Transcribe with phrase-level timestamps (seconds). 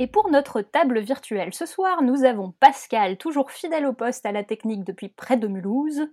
[0.01, 4.31] Et pour notre table virtuelle ce soir, nous avons Pascal, toujours fidèle au poste à
[4.31, 6.07] la technique depuis près de Mulhouse.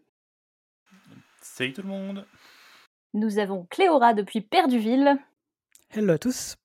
[1.41, 2.27] Salut tout le monde.
[3.14, 5.17] Nous avons Cléora depuis Perduville.
[5.91, 6.56] Hello à tous.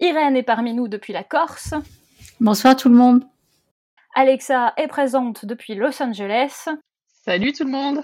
[0.00, 1.72] Irène est parmi nous depuis la Corse.
[2.40, 3.24] Bonsoir tout le monde.
[4.16, 6.66] Alexa est présente depuis Los Angeles.
[7.06, 8.02] Salut tout le monde.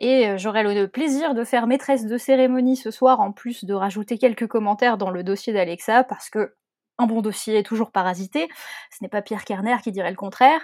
[0.00, 3.74] Et euh, j'aurai le plaisir de faire maîtresse de cérémonie ce soir, en plus de
[3.74, 6.52] rajouter quelques commentaires dans le dossier d'Alexa, parce que
[7.00, 8.48] un bon dossier est toujours parasité.
[8.90, 10.60] Ce n'est pas Pierre Kerner qui dirait le contraire.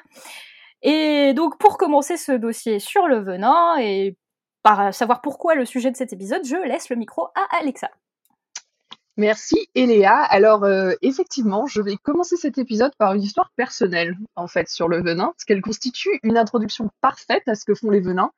[0.82, 4.16] Et donc, pour commencer ce dossier sur le venin et
[4.62, 7.90] par savoir pourquoi le sujet de cet épisode, je laisse le micro à Alexa.
[9.16, 10.14] Merci Eléa.
[10.14, 14.88] Alors euh, effectivement, je vais commencer cet épisode par une histoire personnelle en fait sur
[14.88, 18.30] le venin, parce qu'elle constitue une introduction parfaite à ce que font les venins,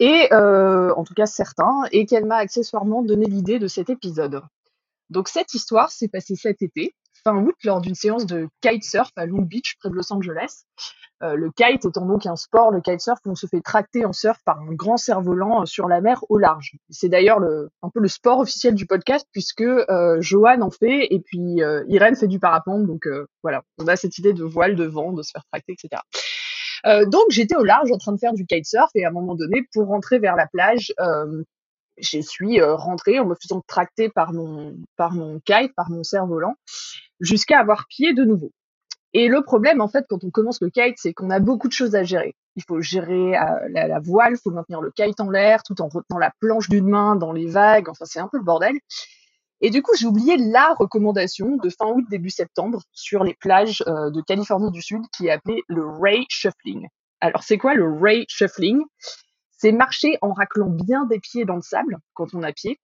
[0.00, 4.42] et euh, en tout cas certains, et qu'elle m'a accessoirement donné l'idée de cet épisode.
[5.08, 9.26] Donc cette histoire s'est passée cet été, fin août, lors d'une séance de kitesurf à
[9.26, 10.64] Long Beach, près de Los Angeles.
[11.22, 14.38] Euh, le kite étant donc un sport, le kitesurf, on se fait tracter en surf
[14.44, 16.72] par un grand cerf-volant euh, sur la mer au large.
[16.90, 17.38] C'est d'ailleurs
[17.82, 21.84] un peu le sport officiel du podcast, puisque euh, Johan en fait, et puis euh,
[21.88, 22.86] Irène fait du parapente.
[22.86, 23.08] Donc
[23.42, 26.02] voilà, on a cette idée de voile, de vent, de se faire tracter, etc.
[27.06, 29.66] donc j'étais au large en train de faire du kitesurf, et à un moment donné,
[29.72, 30.92] pour rentrer vers la plage,
[31.98, 36.54] je suis rentrée en me faisant tracter par mon, par mon kite, par mon cerf-volant,
[37.20, 38.50] jusqu'à avoir pied de nouveau.
[39.14, 41.72] Et le problème, en fait, quand on commence le kite, c'est qu'on a beaucoup de
[41.72, 42.34] choses à gérer.
[42.56, 45.88] Il faut gérer euh, la, voile, il faut maintenir le kite en l'air, tout en
[45.88, 47.88] retenant la planche d'une main dans les vagues.
[47.88, 48.76] Enfin, c'est un peu le bordel.
[49.60, 53.84] Et du coup, j'ai oublié la recommandation de fin août, début septembre sur les plages
[53.86, 56.88] euh, de Californie du Sud qui est appelée le ray shuffling.
[57.20, 58.82] Alors, c'est quoi le ray shuffling?
[59.64, 62.78] C'est marcher en raclant bien des pieds dans le sable quand on a pied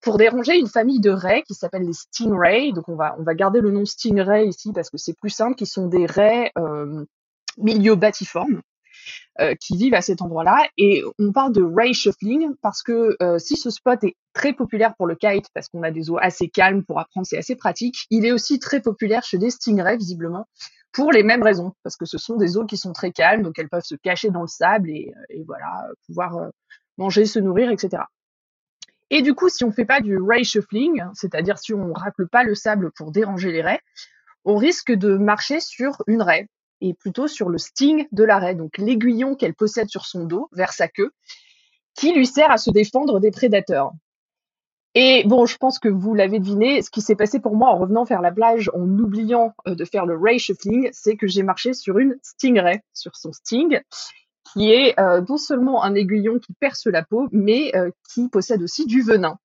[0.00, 2.72] pour déranger une famille de raies qui s'appelle les stingrays.
[2.72, 5.56] Donc on va on va garder le nom stingray ici parce que c'est plus simple,
[5.56, 7.04] qui sont des raies euh,
[7.58, 8.62] milieu batiformes
[9.40, 10.68] euh, qui vivent à cet endroit-là.
[10.76, 14.94] Et on parle de ray shuffling parce que euh, si ce spot est très populaire
[14.96, 18.06] pour le kite parce qu'on a des eaux assez calmes pour apprendre, c'est assez pratique.
[18.10, 20.46] Il est aussi très populaire chez les stingrays visiblement
[20.92, 23.58] pour les mêmes raisons parce que ce sont des eaux qui sont très calmes donc
[23.58, 26.48] elles peuvent se cacher dans le sable et, et voilà pouvoir euh,
[26.98, 28.02] manger, se nourrir, etc.
[29.08, 32.44] Et du coup, si on fait pas du ray shuffling, c'est-à-dire si on racle pas
[32.44, 33.80] le sable pour déranger les raies,
[34.44, 36.48] on risque de marcher sur une raie
[36.82, 40.48] et plutôt sur le sting de la raie, donc l'aiguillon qu'elle possède sur son dos,
[40.52, 41.12] vers sa queue,
[41.94, 43.92] qui lui sert à se défendre des prédateurs.
[44.94, 47.78] Et bon, je pense que vous l'avez deviné, ce qui s'est passé pour moi en
[47.78, 51.42] revenant faire la plage en oubliant euh, de faire le ray shuffling, c'est que j'ai
[51.42, 53.80] marché sur une stingray, sur son sting,
[54.52, 58.62] qui est euh, non seulement un aiguillon qui perce la peau, mais euh, qui possède
[58.62, 59.38] aussi du venin.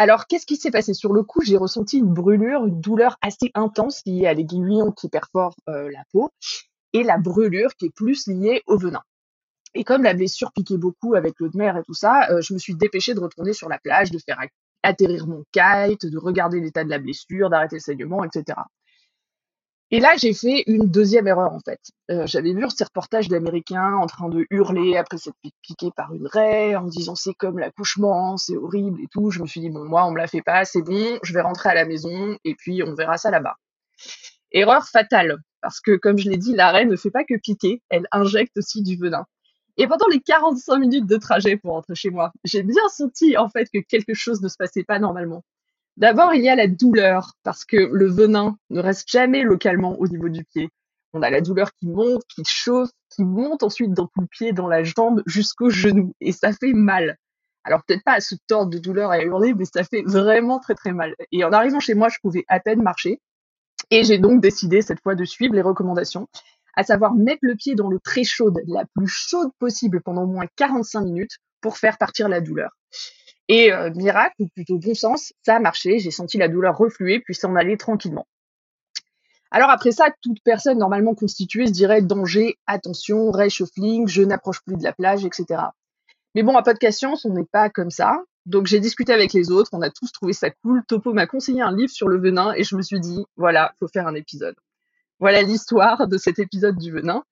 [0.00, 0.94] Alors, qu'est-ce qui s'est passé?
[0.94, 5.08] Sur le coup, j'ai ressenti une brûlure, une douleur assez intense liée à l'aiguillon qui
[5.08, 6.30] perfore euh, la peau,
[6.92, 9.02] et la brûlure qui est plus liée au venin.
[9.74, 12.58] Et comme la blessure piquait beaucoup avec l'eau de mer et tout ça, je me
[12.58, 14.40] suis dépêchée de retourner sur la plage, de faire
[14.84, 18.56] atterrir mon kite, de regarder l'état de la blessure, d'arrêter le saignement, etc.
[19.90, 21.80] Et là, j'ai fait une deuxième erreur en fait.
[22.10, 26.26] Euh, j'avais vu ces reportages d'Américains en train de hurler après s'être piqué par une
[26.26, 29.30] raie, en disant c'est comme l'accouchement, c'est horrible et tout.
[29.30, 31.40] Je me suis dit bon, moi on me la fait pas, c'est bon, je vais
[31.40, 33.56] rentrer à la maison et puis on verra ça là-bas.
[34.52, 37.82] Erreur fatale parce que comme je l'ai dit, la raie ne fait pas que piquer,
[37.88, 39.24] elle injecte aussi du venin.
[39.78, 43.48] Et pendant les 45 minutes de trajet pour rentrer chez moi, j'ai bien senti en
[43.48, 45.44] fait que quelque chose ne se passait pas normalement.
[45.98, 50.06] D'abord, il y a la douleur, parce que le venin ne reste jamais localement au
[50.06, 50.68] niveau du pied.
[51.12, 54.52] On a la douleur qui monte, qui chauffe, qui monte ensuite dans tout le pied,
[54.52, 56.14] dans la jambe, jusqu'au genou.
[56.20, 57.16] Et ça fait mal.
[57.64, 60.60] Alors peut-être pas à se tordre de douleur et à hurler, mais ça fait vraiment
[60.60, 61.16] très très mal.
[61.32, 63.20] Et en arrivant chez moi, je pouvais à peine marcher.
[63.90, 66.28] Et j'ai donc décidé cette fois de suivre les recommandations,
[66.76, 70.28] à savoir mettre le pied dans l'eau très chaude, la plus chaude possible pendant au
[70.28, 72.70] moins 45 minutes pour faire partir la douleur.
[73.48, 77.20] Et euh, miracle, ou plutôt bon sens, ça a marché, j'ai senti la douleur refluer
[77.20, 78.26] puis s'en aller tranquillement.
[79.50, 84.76] Alors après ça, toute personne normalement constituée se dirait danger, attention, réchauffing, je n'approche plus
[84.76, 85.62] de la plage, etc.
[86.34, 88.20] Mais bon, à de Science, on n'est pas comme ça.
[88.44, 90.84] Donc j'ai discuté avec les autres, on a tous trouvé ça cool.
[90.86, 93.88] Topo m'a conseillé un livre sur le venin et je me suis dit, voilà, faut
[93.88, 94.56] faire un épisode.
[95.20, 97.24] Voilà l'histoire de cet épisode du venin.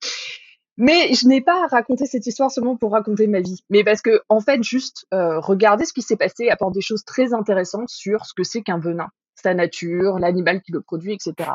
[0.79, 4.21] Mais je n'ai pas raconté cette histoire seulement pour raconter ma vie, mais parce que
[4.29, 8.27] en fait, juste euh, regarder ce qui s'est passé apporte des choses très intéressantes sur
[8.27, 11.53] ce que c'est qu'un venin, sa nature, l'animal qui le produit, etc.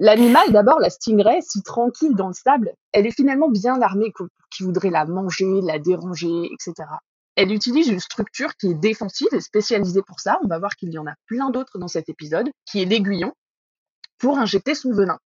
[0.00, 4.12] L'animal, d'abord, la stingray, si tranquille dans le sable, elle est finalement bien armée
[4.50, 6.88] qui voudrait la manger, la déranger, etc.
[7.36, 10.38] Elle utilise une structure qui est défensive et spécialisée pour ça.
[10.42, 13.32] On va voir qu'il y en a plein d'autres dans cet épisode, qui est l'aiguillon,
[14.18, 15.18] pour injecter son venin.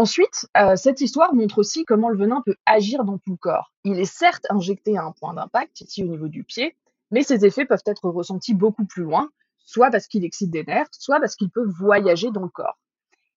[0.00, 3.70] Ensuite, euh, cette histoire montre aussi comment le venin peut agir dans tout le corps.
[3.84, 6.74] Il est certes injecté à un point d'impact, ici au niveau du pied,
[7.10, 10.86] mais ses effets peuvent être ressentis beaucoup plus loin, soit parce qu'il excite des nerfs,
[10.92, 12.78] soit parce qu'il peut voyager dans le corps.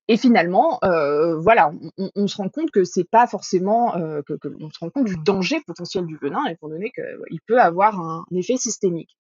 [0.08, 1.74] Et finalement, euh, voilà,
[2.16, 5.18] on, se rend compte que c'est pas forcément, euh, que, on se rend compte du
[5.18, 9.18] danger potentiel du venin, étant donné qu'il peut avoir un, effet systémique.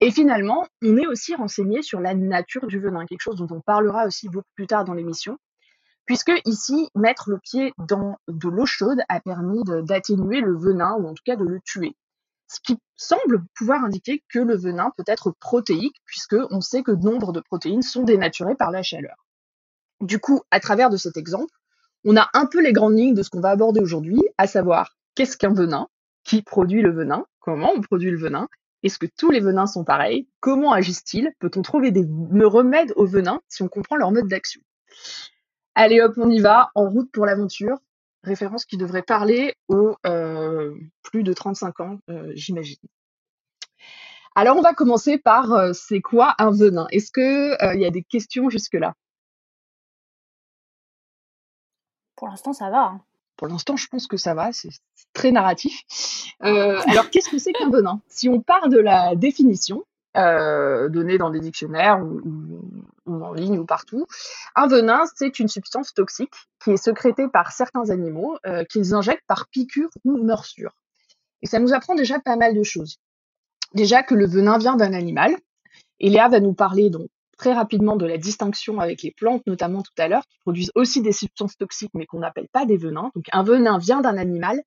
[0.00, 3.60] Et finalement, on est aussi renseigné sur la nature du venin, quelque chose dont on
[3.60, 5.38] parlera aussi beaucoup plus tard dans l'émission,
[6.08, 11.06] puisque ici, mettre le pied dans de l'eau chaude a permis d'atténuer le venin, ou
[11.06, 11.94] en tout cas de le tuer.
[12.48, 16.92] Ce qui semble pouvoir indiquer que le venin peut être protéique, puisque on sait que
[16.92, 19.16] nombre de protéines sont dénaturées par la chaleur.
[20.00, 21.52] Du coup, à travers de cet exemple,
[22.06, 24.96] on a un peu les grandes lignes de ce qu'on va aborder aujourd'hui, à savoir
[25.14, 25.88] qu'est-ce qu'un venin,
[26.24, 28.48] qui produit le venin, comment on produit le venin,
[28.82, 32.06] est-ce que tous les venins sont pareils, comment agissent-ils, peut-on trouver des
[32.46, 34.62] remèdes au venin si on comprend leur mode d'action?
[35.80, 37.78] Allez hop, on y va, en route pour l'aventure,
[38.24, 42.80] référence qui devrait parler aux euh, plus de 35 ans, euh, j'imagine.
[44.34, 46.88] Alors on va commencer par euh, c'est quoi un venin?
[46.90, 48.94] Est-ce qu'il y a des questions jusque-là?
[52.16, 52.86] Pour l'instant, ça va.
[52.86, 53.00] Hein.
[53.36, 54.70] Pour l'instant, je pense que ça va, c'est
[55.12, 55.84] très narratif.
[56.40, 58.00] Alors, qu'est-ce que c'est qu'un venin?
[58.08, 59.84] Si on part de la définition
[60.16, 62.62] euh, dans des dictionnaires ou,
[63.06, 64.06] en ligne ou partout,
[64.54, 69.26] un venin, c'est une substance toxique qui est sécrétée par certains animaux euh, qu'ils injectent
[69.26, 70.72] par piqûre ou morsure.
[71.42, 72.98] Et ça nous apprend déjà pas mal de choses.
[73.74, 75.36] Déjà que le venin vient d'un animal.
[76.00, 79.82] Et Léa va nous parler donc très rapidement de la distinction avec les plantes, notamment
[79.82, 83.10] tout à l'heure, qui produisent aussi des substances toxiques, mais qu'on n'appelle pas des venins.
[83.14, 84.60] Donc un venin vient d'un animal,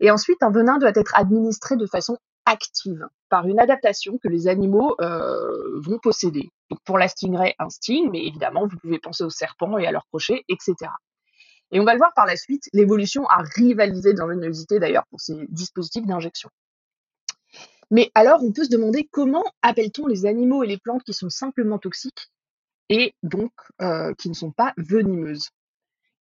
[0.00, 4.46] et ensuite un venin doit être administré de façon active, par une adaptation que les
[4.46, 6.52] animaux euh, vont posséder.
[6.84, 10.06] Pour la stingray, un sting, mais évidemment, vous pouvez penser aux serpents et à leurs
[10.06, 10.76] crochets, etc.
[11.72, 15.20] Et on va le voir par la suite, l'évolution a rivalisé dans l'ingéniosité d'ailleurs pour
[15.20, 16.48] ces dispositifs d'injection.
[17.90, 21.28] Mais alors, on peut se demander comment appelle-t-on les animaux et les plantes qui sont
[21.28, 22.30] simplement toxiques
[22.88, 23.50] et donc
[23.82, 25.48] euh, qui ne sont pas venimeuses?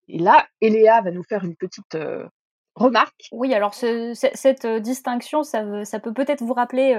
[0.07, 2.27] Et là, Eléa va nous faire une petite euh,
[2.75, 3.29] remarque.
[3.31, 5.63] Oui, alors cette euh, distinction, ça,
[6.01, 6.95] peut peut-être vous rappeler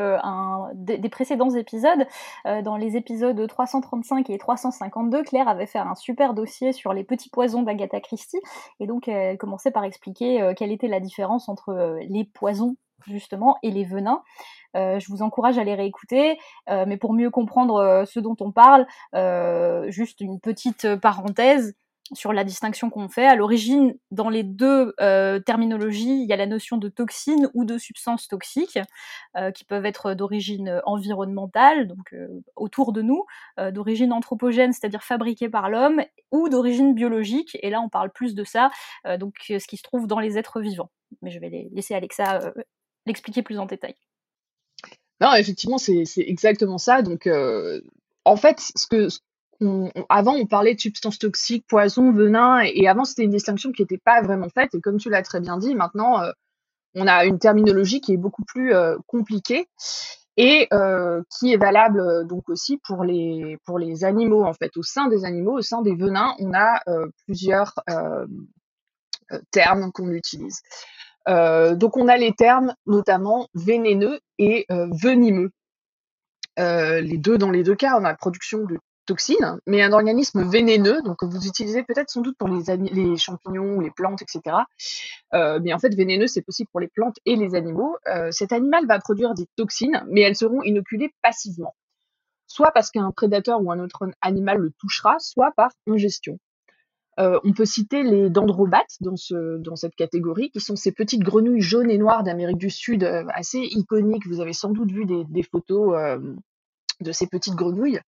[0.74, 2.06] des, précédents épisodes.
[2.44, 7.30] dans les épisodes 335 et 352, Claire avait fait un super dossier sur les petits
[7.30, 8.40] poisons d'Agatha Christie.
[8.80, 12.76] Et donc, elle commençait par expliquer quelle était la différence entre les poisons
[13.06, 14.22] justement et les venins.
[14.76, 16.38] Euh, je vous encourage à les réécouter,
[16.68, 18.86] euh, mais pour mieux comprendre euh, ce dont on parle,
[19.88, 21.74] juste une petite parenthèse
[22.12, 23.26] sur la distinction qu'on fait.
[23.26, 24.94] À l'origine, dans les deux
[25.46, 28.78] terminologies, il y a la notion de toxine ou de substance toxique,
[29.54, 32.14] qui peuvent être d'origine environnementale, donc
[32.56, 33.24] autour de nous,
[33.72, 37.56] d'origine anthropogène, c'est-à-dire fabriquée par l'homme, ou d'origine biologique.
[37.62, 38.70] Et là, on parle plus de ça,
[39.18, 40.90] donc ce qui se trouve dans les êtres vivants.
[41.22, 42.52] Mais je vais laisser Alexa
[43.06, 43.94] l'expliquer plus en détail.
[45.20, 47.00] Non, effectivement, c'est exactement ça.
[47.26, 47.80] Euh,
[48.24, 49.08] en fait, ce que,
[50.08, 53.98] avant, on parlait de substances toxiques, poisons, venins, et, avant, c'était une distinction qui n'était
[53.98, 54.74] pas vraiment faite.
[54.74, 56.30] Et comme tu l'as très bien dit, maintenant, euh,
[56.94, 59.68] on a une terminologie qui est beaucoup plus euh, compliquée
[60.36, 60.68] et
[61.30, 63.56] qui est valable donc aussi pour les,
[64.02, 64.44] animaux.
[64.44, 66.80] En fait, au sein des animaux, au sein des venins, on a
[67.24, 67.72] plusieurs
[69.52, 70.60] termes qu'on utilise.
[71.28, 75.50] Euh, donc on a les termes notamment vénéneux et euh, venimeux.
[76.58, 79.92] Euh, les deux, dans les deux cas, on a la production de toxines, mais un
[79.92, 84.56] organisme vénéneux, donc vous utilisez peut-être sans doute pour les, les champignons, les plantes, etc.
[85.32, 87.96] mais en fait, vénéneux, c'est possible pour les plantes et les animaux.
[88.30, 91.74] cet animal va produire des toxines, mais elles seront inoculées passivement.
[92.46, 96.38] soit parce qu'un prédateur ou un autre animal le touchera, soit par ingestion.
[97.20, 101.22] Euh, on peut citer les dendrobates dans, ce, dans cette catégorie, qui sont ces petites
[101.22, 104.26] grenouilles jaunes et noires d'Amérique du Sud, euh, assez iconiques.
[104.26, 106.18] Vous avez sans doute vu des, photos euh,
[107.00, 108.00] de ces petites grenouilles,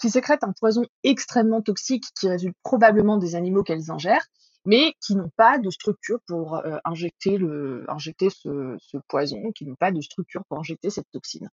[0.00, 4.26] qui sécrètent un poison extrêmement toxique qui résulte probablement des animaux qu'elles ingèrent,
[4.64, 8.76] mais qui n'ont pas de structure pour euh, injecter, le, injecter ce,
[9.08, 11.48] poison, qui n'ont pas de structure pour injecter cette toxine.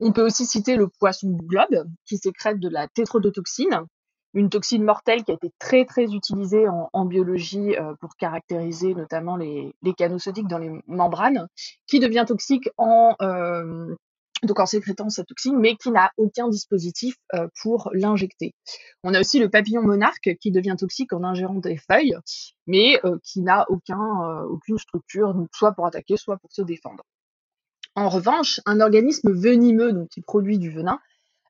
[0.00, 3.86] On peut aussi citer le poisson globe, qui sécrète de la tétrodotoxine,
[4.34, 8.94] une toxine mortelle qui a été très très utilisée en, en biologie euh, pour caractériser
[8.94, 11.48] notamment les, les canaux sodiques dans les membranes,
[11.86, 13.96] qui devient toxique en, euh,
[14.42, 18.54] donc en sécrétant cette toxine, mais qui n'a aucun dispositif euh, pour l'injecter.
[19.02, 22.16] On a aussi le papillon monarque qui devient toxique en ingérant des feuilles,
[22.66, 27.04] mais euh, qui n'a euh, aucune structure, soit pour attaquer, soit pour se défendre.
[27.94, 31.00] En revanche, un organisme venimeux, donc qui produit du venin,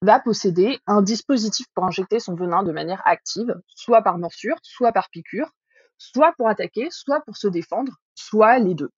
[0.00, 4.92] va posséder un dispositif pour injecter son venin de manière active, soit par morsure, soit
[4.92, 5.50] par piqûre,
[5.99, 8.90] soit pour attaquer, soit pour se défendre, soit les deux.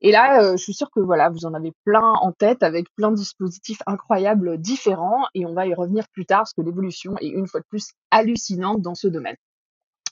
[0.00, 2.86] Et là, euh, je suis sûre que voilà, vous en avez plein en tête avec
[2.94, 7.16] plein de dispositifs incroyables différents et on va y revenir plus tard parce que l'évolution
[7.20, 9.36] est une fois de plus hallucinante dans ce domaine.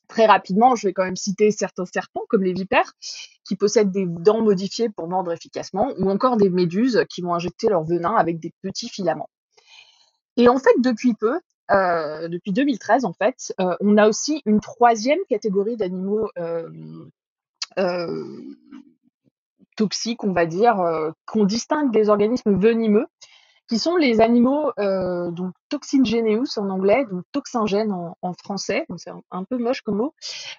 [0.09, 2.93] Très rapidement, je vais quand même citer certains serpents comme les vipères
[3.45, 7.69] qui possèdent des dents modifiées pour mordre efficacement ou encore des méduses qui vont injecter
[7.69, 9.31] leur venin avec des petits filaments.
[10.37, 11.39] Et en fait, depuis peu,
[11.71, 16.29] euh, depuis 2013 en fait, euh, on a aussi une troisième catégorie d'animaux
[19.77, 23.07] toxiques, on va dire, euh, qu'on distingue des organismes venimeux,
[23.69, 29.11] qui sont les animaux, euh, donc toxingeneus en anglais, donc toxingènes en, en français, c'est
[29.11, 30.15] un, un, peu moche comme mot,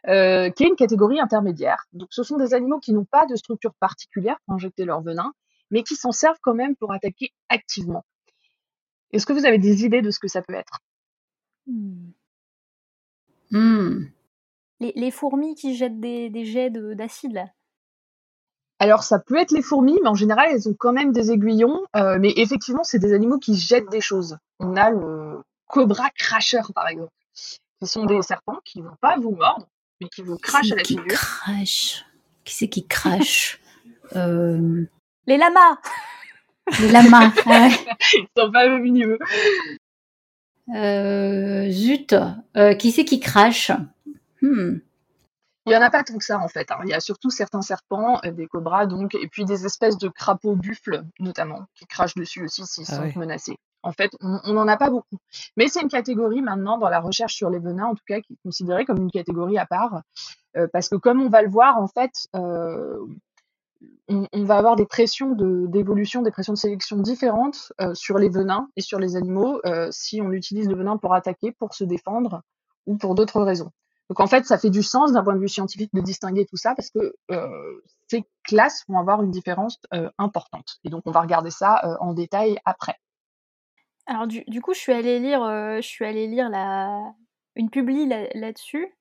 [0.08, 1.86] euh, qui est une catégorie intermédiaire.
[1.94, 5.32] Donc ce sont des animaux qui n'ont pas de structure particulière pour injecter leur venin,
[5.72, 8.04] mais qui s'en servent quand même pour attaquer activement.
[9.14, 10.80] Est-ce que vous avez des idées de ce que ça peut être?
[11.66, 12.12] Hmm.
[13.52, 14.06] Hmm.
[14.82, 17.48] Les, les fourmis qui jettent des, des jets de- d'acide, là?
[18.80, 21.82] Alors ça peut être les fourmis, mais en général elles ont quand même des aiguillons.
[21.96, 24.38] euh, mais effectivement, c'est des animaux qui jettent des choses.
[24.60, 27.12] On a le cobra cracheur par exemple.
[27.82, 29.68] Ce sont des serpents qui vont pas vous mordre,
[30.02, 31.08] mais qui vous crachent à la qui figure.
[31.18, 32.06] crache?
[32.44, 33.60] Qui c'est qui crache?
[34.16, 34.86] Euh,
[35.26, 35.78] Les lamas
[36.80, 37.30] Les lamas.
[37.46, 37.72] ouais.
[38.14, 39.20] Ils sont pas venimeux.
[40.74, 42.16] Euh, zut.
[42.80, 43.72] Qui c'est qui crache?
[44.42, 44.78] Hmm.
[45.68, 46.72] Il y en a pas tant que ça en fait.
[46.72, 46.78] hein.
[46.84, 50.08] Il y a surtout certains serpents, euh, des cobras donc, et puis des espèces de
[50.08, 53.58] crapauds buffles notamment, qui crachent dessus aussi s'ils Ah sont menacés.
[53.84, 55.18] En fait, on n'en a pas beaucoup.
[55.56, 58.34] Mais c'est une catégorie maintenant dans la recherche sur les venins, en tout cas, qui
[58.34, 60.02] est considérée comme une catégorie à part,
[60.58, 62.98] euh, parce que comme on va le voir, en fait, euh,
[64.10, 68.18] on, on va avoir des pressions de- d'évolution, des pressions de sélection différentes euh, sur
[68.18, 71.84] les venins et sur les animaux si on utilise le venin pour attaquer, pour se
[71.84, 72.42] défendre
[72.88, 73.72] ou pour d'autres raisons.
[74.10, 76.56] Donc en fait, ça fait du sens d'un point de vue scientifique de distinguer tout
[76.58, 80.78] ça parce que euh, ces classes vont avoir une différence euh, importante.
[80.86, 82.96] Et donc on va regarder ça euh, en détail après.
[84.06, 86.98] Alors du, du coup, je suis allée lire, je suis allée lire la...
[87.56, 88.94] une publi là- là-dessus.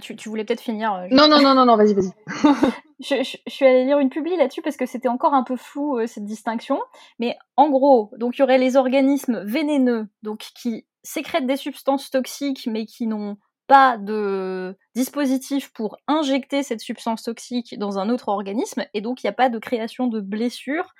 [0.00, 1.06] Tu, tu voulais peut-être finir.
[1.10, 2.12] je- Non, non, non, non, non, vas-y, vas-y.
[3.00, 5.56] je, je- je suis allée lire une publi là-dessus parce que c'était encore un peu
[5.56, 6.78] flou cette distinction.
[7.18, 12.10] Mais en gros, donc il y aurait les organismes vénéneux, donc qui sécrètent des substances
[12.10, 13.38] toxiques mais qui n'ont
[13.72, 19.26] pas de dispositif pour injecter cette substance toxique dans un autre organisme et donc il
[19.26, 20.92] n'y a pas de création de blessures.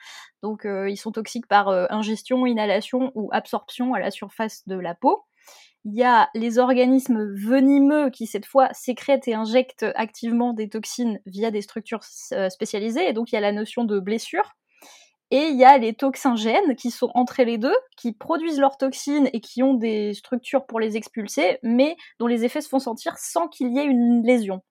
[0.43, 4.77] Donc euh, ils sont toxiques par euh, ingestion, inhalation ou absorption à la surface de
[4.77, 5.23] la peau.
[5.85, 11.21] Il y a les organismes venimeux qui, cette fois, sécrètent et injectent activement des toxines
[11.27, 12.01] via des structures
[12.33, 13.07] euh, spécialisées.
[13.07, 14.55] Et donc, il y a la notion de blessure.
[15.33, 19.31] Et il y a les toxingènes qui sont entre les deux, qui produisent leurs toxines
[19.33, 23.17] et qui ont des structures pour les expulser, mais dont les effets se font sentir
[23.17, 24.63] sans qu'il y ait une lésion.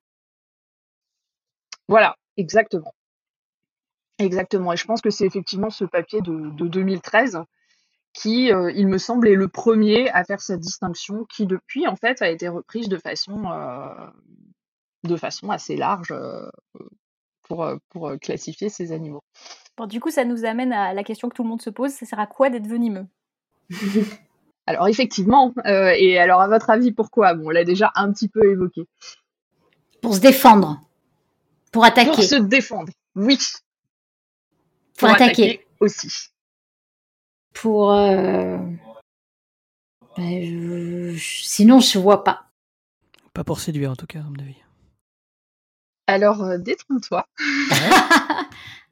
[1.87, 2.93] Voilà, exactement.
[4.19, 4.71] Exactement.
[4.71, 7.39] Et je pense que c'est effectivement ce papier de, de 2013
[8.13, 11.95] qui, euh, il me semble, est le premier à faire cette distinction qui, depuis, en
[11.95, 14.09] fait, a été reprise de façon, euh,
[15.05, 16.47] de façon assez large euh,
[17.41, 19.23] pour, pour classifier ces animaux.
[19.77, 21.91] Bon, du coup, ça nous amène à la question que tout le monde se pose,
[21.91, 23.07] ça sert à quoi d'être venimeux?
[24.67, 27.33] Alors, effectivement, euh, et alors, à votre avis, pourquoi?
[27.33, 28.87] Bon, on l'a déjà un petit peu évoqué.
[30.01, 30.79] Pour se défendre.
[31.71, 32.11] Pour attaquer.
[32.11, 33.39] Pour se défendre, oui.
[34.97, 35.65] Pour attaquer.
[35.79, 36.29] aussi.
[37.53, 37.91] Pour.
[37.91, 38.57] euh,
[40.15, 40.43] ben,
[41.15, 42.43] je- Sinon, je vois pas.
[43.33, 44.55] Pas pour séduire en tout cas, à mon avis.
[46.07, 47.25] Alors, euh, détrompe-toi.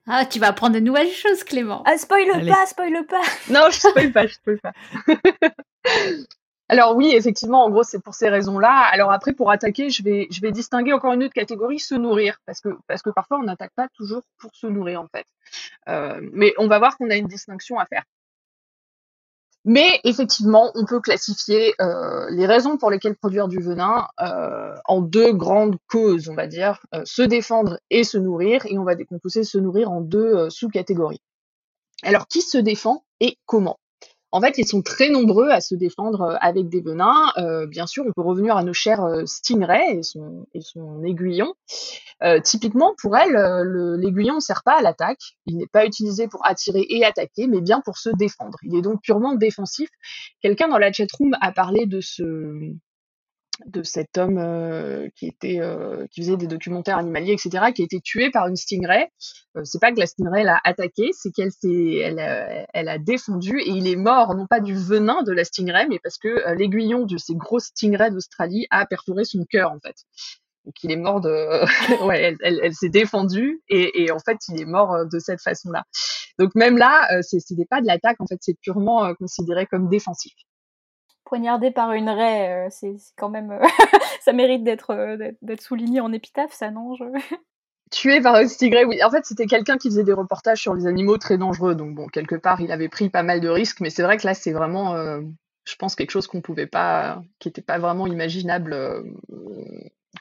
[0.09, 1.83] Ah, tu vas apprendre de nouvelles choses, Clément.
[1.85, 2.49] Ah, spoil Allez.
[2.51, 3.21] pas, spoil pas.
[3.49, 4.73] Non, je spoil pas, je spoil pas.
[6.71, 8.87] Alors oui, effectivement, en gros, c'est pour ces raisons-là.
[8.91, 12.37] Alors après, pour attaquer, je vais, je vais distinguer encore une autre catégorie, se nourrir,
[12.45, 15.25] parce que, parce que parfois, on n'attaque pas toujours pour se nourrir, en fait.
[15.87, 18.03] Euh, mais on va voir qu'on a une distinction à faire.
[19.65, 25.01] Mais effectivement, on peut classifier euh, les raisons pour lesquelles produire du venin euh, en
[25.01, 28.95] deux grandes causes, on va dire, euh, se défendre et se nourrir, et on va
[28.95, 31.21] décomposer se nourrir en deux sous-catégories.
[32.03, 33.77] Alors, qui se défend et comment?
[34.31, 37.31] En fait, ils sont très nombreux à se défendre euh, avec des venins.
[37.37, 40.01] Euh, bien sûr, on peut revenir à nos chers euh, stingrays
[40.53, 41.53] et son, aiguillon.
[42.43, 45.21] Typiquement, pour elle, le- l'aiguillon ne sert pas à l'attaque.
[45.45, 48.57] Il n'est pas utilisé pour attirer et attaquer, mais bien pour se défendre.
[48.63, 49.89] Il est donc purement défensif.
[50.41, 52.73] Quelqu'un dans la chatroom a parlé de ce
[53.65, 57.85] de cet homme euh, qui était euh, qui faisait des documentaires animaliers, etc., qui a
[57.85, 59.09] été tué par une stingray.
[59.57, 62.97] Euh, c'est pas que la stingray l'a attaqué, c'est qu'elle s'est, elle, a, elle a
[62.97, 66.27] défendu et il est mort non pas du venin de la stingray, mais parce que
[66.27, 69.95] euh, l'aiguillon de ces grosses stingrays d'Australie a perforé son cœur en fait.
[70.65, 71.29] Donc il est mort de,
[72.05, 75.41] ouais, elle, elle, s'est défendue et, et en fait il est mort euh, de cette
[75.41, 75.83] façon-là.
[76.37, 79.65] Donc même là, euh, c'est, c'était pas de l'attaque, en fait c'est purement euh, considéré
[79.65, 80.33] comme défensif.
[81.29, 83.51] Poignardé par une raie, euh, c'est quand même.
[83.51, 83.63] euh,
[84.23, 87.05] ça mérite d'être euh, d'être- d'être souligné en épitaphe, ça, non je-
[87.91, 89.03] Tué par un stingray, oui.
[89.03, 91.75] En fait, c'était quelqu'un qui faisait des reportages sur les animaux très dangereux.
[91.75, 93.79] Donc, bon, quelque part, il avait pris pas mal de risques.
[93.81, 94.95] Mais c'est vrai que là, c'est vraiment,
[95.65, 98.75] je pense, quelque chose qu'on pouvait pas, qui était pas vraiment imaginable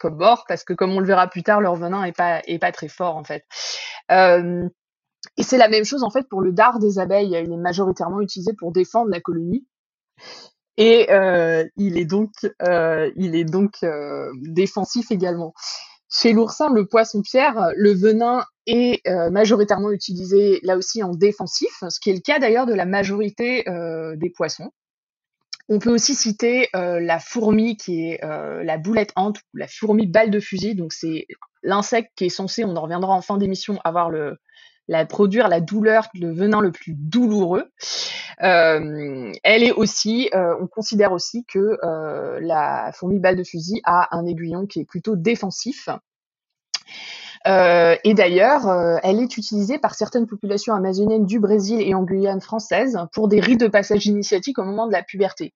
[0.00, 0.44] comme mort.
[0.48, 2.88] Parce que, comme on le verra plus tard, leur venin est pas, est pas très
[2.88, 3.44] fort, en fait.
[5.38, 7.30] Et c'est la même chose, en fait, pour le dard des abeilles.
[7.30, 9.66] Il est majoritairement utilisé pour défendre la colonie.
[10.78, 12.30] Et euh, il est donc,
[12.62, 15.52] euh, il est donc euh, défensif également.
[16.08, 22.08] Chez l'oursin, le poisson-pierre, le venin est majoritairement utilisé là aussi en défensif, ce qui
[22.08, 23.62] est le cas d'ailleurs de la majorité
[24.16, 24.70] des poissons.
[25.68, 30.30] On peut aussi citer la fourmi qui est la boulette hante ou la fourmi balle
[30.30, 30.74] de fusil.
[30.74, 31.26] Donc c'est
[31.62, 34.38] l'insecte qui est censé, on en reviendra en fin d'émission, avoir le
[34.88, 37.70] la produire la douleur, le venin le plus douloureux.
[38.42, 43.80] Euh, elle est aussi, euh, on considère aussi que euh, la fourmi balle de fusil
[43.84, 45.88] a un aiguillon qui est plutôt défensif.
[47.46, 52.02] Euh, et d'ailleurs, euh, elle est utilisée par certaines populations amazoniennes du Brésil et en
[52.02, 55.54] Guyane française pour des rites de passage initiatique au moment de la puberté.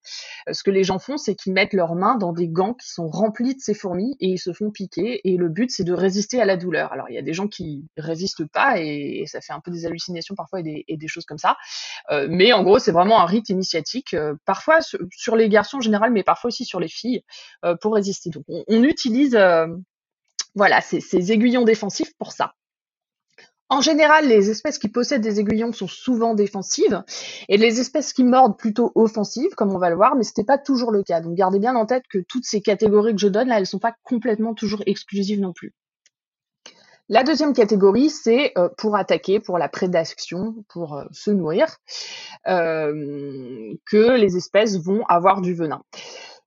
[0.49, 2.89] Euh, ce que les gens font, c'est qu'ils mettent leurs mains dans des gants qui
[2.89, 5.21] sont remplis de ces fourmis et ils se font piquer.
[5.25, 6.93] Et le but, c'est de résister à la douleur.
[6.93, 9.87] Alors, il y a des gens qui résistent pas et, ça fait un peu des
[9.87, 11.57] hallucinations parfois et des, choses comme ça.
[12.11, 15.81] Euh, mais en gros, c'est vraiment un rite initiatique, euh, parfois sur, les garçons en
[15.81, 17.23] général, mais parfois aussi sur les filles,
[17.81, 18.31] pour résister.
[18.31, 19.37] Donc, on, on utilise
[20.55, 22.53] voilà, ces, ces aiguillons défensifs pour ça.
[23.73, 27.03] En général, les espèces qui possèdent des aiguillons sont souvent défensives
[27.49, 30.45] et les espèces qui mordent plutôt offensives, comme on va le voir, mais ce n'est
[30.45, 31.23] pas toujours le cas.
[31.23, 33.67] Donc gardez bien en tête que toutes ces catégories que je donne là, elles ne
[33.67, 35.73] sont pas complètement toujours exclusives non plus.
[37.09, 41.79] La deuxième catégorie, c'est euh, pour attaquer, pour la prédation, pour euh, se nourrir,
[42.49, 45.83] euh, que les espèces vont avoir du venin.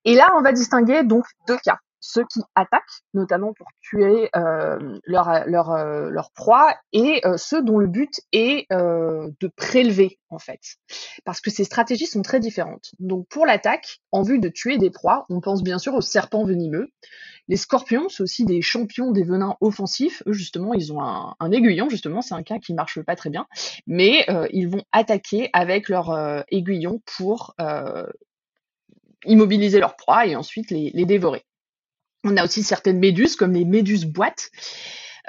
[0.03, 4.99] Et là, on va distinguer donc deux cas ceux qui attaquent, notamment pour tuer euh,
[5.05, 10.39] leur, leur, euh, leur proie, et euh, ceux dont le but est de prélever, en
[10.39, 10.59] fait.
[11.23, 12.91] Parce que ces stratégies sont très différentes.
[12.99, 16.45] Donc pour l'attaque, en vue de tuer des proies, on pense bien sûr aux serpents
[16.45, 16.89] venimeux.
[17.47, 20.23] Les scorpions, c'est aussi des champions des venins offensifs.
[20.27, 23.29] Eux, justement, ils ont un, un aiguillon, justement, c'est un cas qui marche pas très
[23.29, 23.47] bien.
[23.87, 27.55] Mais ils vont attaquer avec leur aiguillon pour
[29.25, 31.43] immobiliser leur proie et ensuite les, les dévorer.
[32.25, 34.49] On a aussi certaines méduses, comme les méduses boîtes,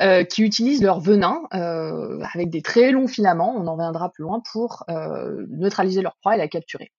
[0.01, 4.25] euh, qui utilisent leur venin euh, avec des très longs filaments, on en reviendra plus
[4.25, 6.91] loin, pour euh, neutraliser leur proie et la capturer.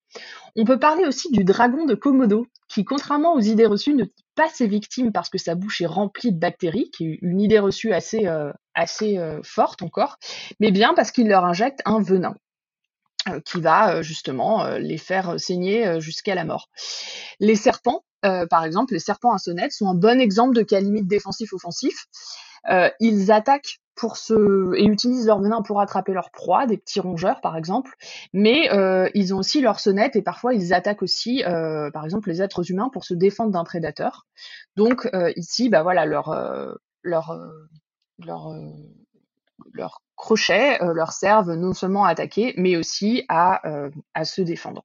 [0.55, 4.23] On peut parler aussi du dragon de Komodo, qui, contrairement aux idées reçues, ne tue
[4.35, 7.59] pas ses victimes parce que sa bouche est remplie de bactéries, qui est une idée
[7.59, 8.27] reçue assez,
[9.43, 10.17] forte encore,
[10.59, 12.35] mais bien parce qu'il leur injecte un venin
[13.45, 16.69] qui va justement les faire saigner jusqu'à la mort.
[17.39, 20.79] Les serpents, euh, par exemple, les serpents à sonnette sont un bon exemple de cas
[20.79, 22.05] limite défensif-offensif.
[22.69, 26.99] Euh, ils attaquent pour se et utilisent leur venin pour attraper leur proie, des petits
[26.99, 27.95] rongeurs par exemple,
[28.31, 32.41] mais euh, ils ont aussi leur sonnette et parfois ils attaquent aussi, par exemple, les
[32.41, 34.27] êtres humains pour se défendre d'un prédateur.
[34.75, 36.29] Donc ici, bah voilà, leur
[37.01, 37.39] leur
[38.23, 38.51] leur
[39.73, 43.61] leurs crochets leur servent non seulement à attaquer, mais aussi à,
[44.13, 44.83] à se défendre.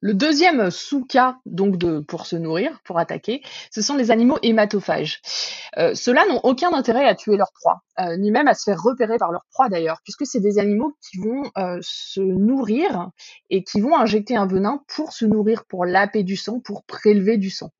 [0.00, 5.20] Le deuxième sous-cas donc pour se nourrir, pour attaquer, ce sont les animaux hématophages.
[5.78, 8.82] Euh, Ceux-là n'ont aucun intérêt à tuer leur proie, euh, ni même à se faire
[8.82, 13.10] repérer par leur proie d'ailleurs, puisque c'est des animaux qui vont euh, se nourrir
[13.50, 17.36] et qui vont injecter un venin pour se nourrir, pour laper du sang, pour prélever
[17.36, 17.70] du sang.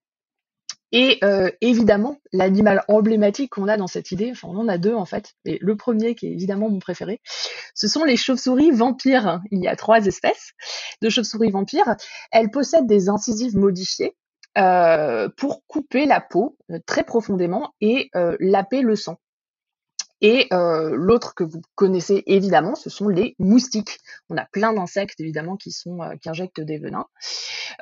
[0.93, 4.95] Et euh, évidemment, l'animal emblématique qu'on a dans cette idée, enfin on en a deux
[4.95, 7.21] en fait, et le premier qui est évidemment mon préféré,
[7.75, 9.41] ce sont les chauves-souris vampires.
[9.51, 10.53] Il y a trois espèces
[11.01, 11.97] de chauves-souris vampires.
[12.31, 14.15] Elles possèdent des incisives modifiées
[14.59, 19.17] euh, pour couper la peau euh, très profondément et laper le sang.
[20.23, 23.99] Et euh, l'autre que vous connaissez évidemment, ce sont les moustiques.
[24.31, 27.07] On a plein d'insectes évidemment qui euh, injectent des venins.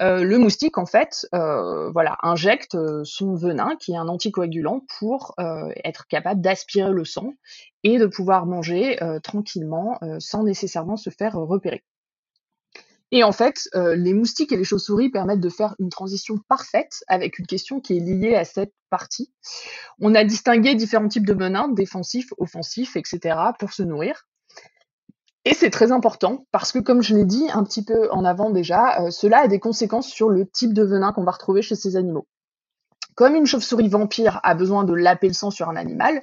[0.00, 5.34] Euh, le moustique en fait, voilà, injecte son venin qui est un anticoagulant pour
[5.84, 7.34] être capable d'aspirer le sang
[7.84, 11.82] et de pouvoir manger tranquillement sans nécessairement se faire repérer.
[13.12, 17.02] Et en fait, euh, les moustiques et les chauves-souris permettent de faire une transition parfaite
[17.08, 19.32] avec une question qui est liée à cette partie.
[19.98, 24.26] On a distingué différents types de venins, défensifs, offensifs, etc., pour se nourrir.
[25.44, 28.50] Et c'est très important parce que, comme je l'ai dit un petit peu en avant
[28.50, 31.76] déjà, euh, cela a des conséquences sur le type de venin qu'on va retrouver chez
[31.76, 32.28] ces animaux.
[33.16, 36.22] Comme une chauve-souris vampire a besoin de laper le sang sur un animal,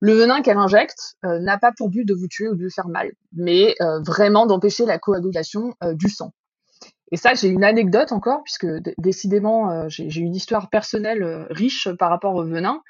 [0.00, 2.70] le venin qu'elle injecte euh, n'a pas pour but de vous tuer ou de vous
[2.70, 6.32] faire mal, mais euh, vraiment d'empêcher la coagulation euh, du sang.
[7.12, 12.36] Et ça, j'ai une anecdote encore, puisque décidément, j'ai une histoire personnelle riche par rapport
[12.36, 12.82] au venin.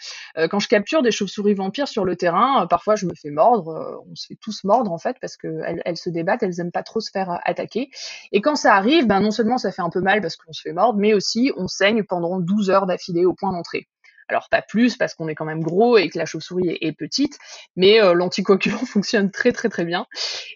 [0.51, 4.14] Quand je capture des chauves-souris vampires sur le terrain, parfois je me fais mordre, on
[4.14, 7.01] se fait tous mordre en fait, parce qu'elles elles se débattent, elles aiment pas trop
[7.01, 7.88] se faire attaquer.
[8.31, 10.61] Et quand ça arrive, ben, non seulement ça fait un peu mal parce qu'on se
[10.61, 13.88] fait mordre, mais aussi on saigne pendant 12 heures d'affilée au point d'entrée.
[14.31, 17.38] Alors pas plus parce qu'on est quand même gros et que la chauve-souris est, petite,
[17.77, 20.07] mais euh, l'anticoagulant fonctionne très très très bien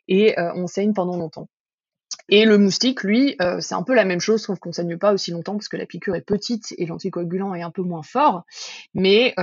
[0.08, 1.48] et euh, on saigne pendant longtemps.
[2.28, 5.12] Et le moustique, lui, euh, c'est un peu la même chose, sauf qu'on saigne pas
[5.12, 8.44] aussi longtemps parce que la piqûre est petite et l'anticoagulant est un peu moins fort.
[8.94, 9.34] Mais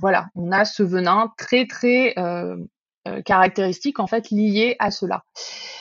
[0.00, 2.14] voilà, on a ce venin très très
[3.24, 5.24] caractéristique en fait lié à cela.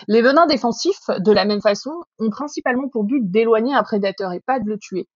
[0.08, 4.40] Les venins défensifs, de la même façon, ont principalement pour but d'éloigner un prédateur et
[4.40, 5.08] pas de le tuer.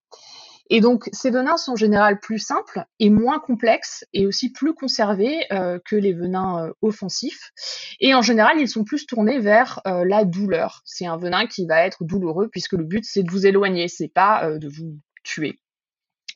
[0.74, 4.74] Et donc, ces venins sont en général plus simples et moins complexes et aussi plus
[4.74, 7.52] conservés euh, que les venins euh, offensifs.
[8.00, 10.82] Et en général, ils sont plus tournés vers euh, la douleur.
[10.86, 14.08] C'est un venin qui va être douloureux puisque le but c'est de vous éloigner, c'est
[14.08, 15.60] pas de vous tuer.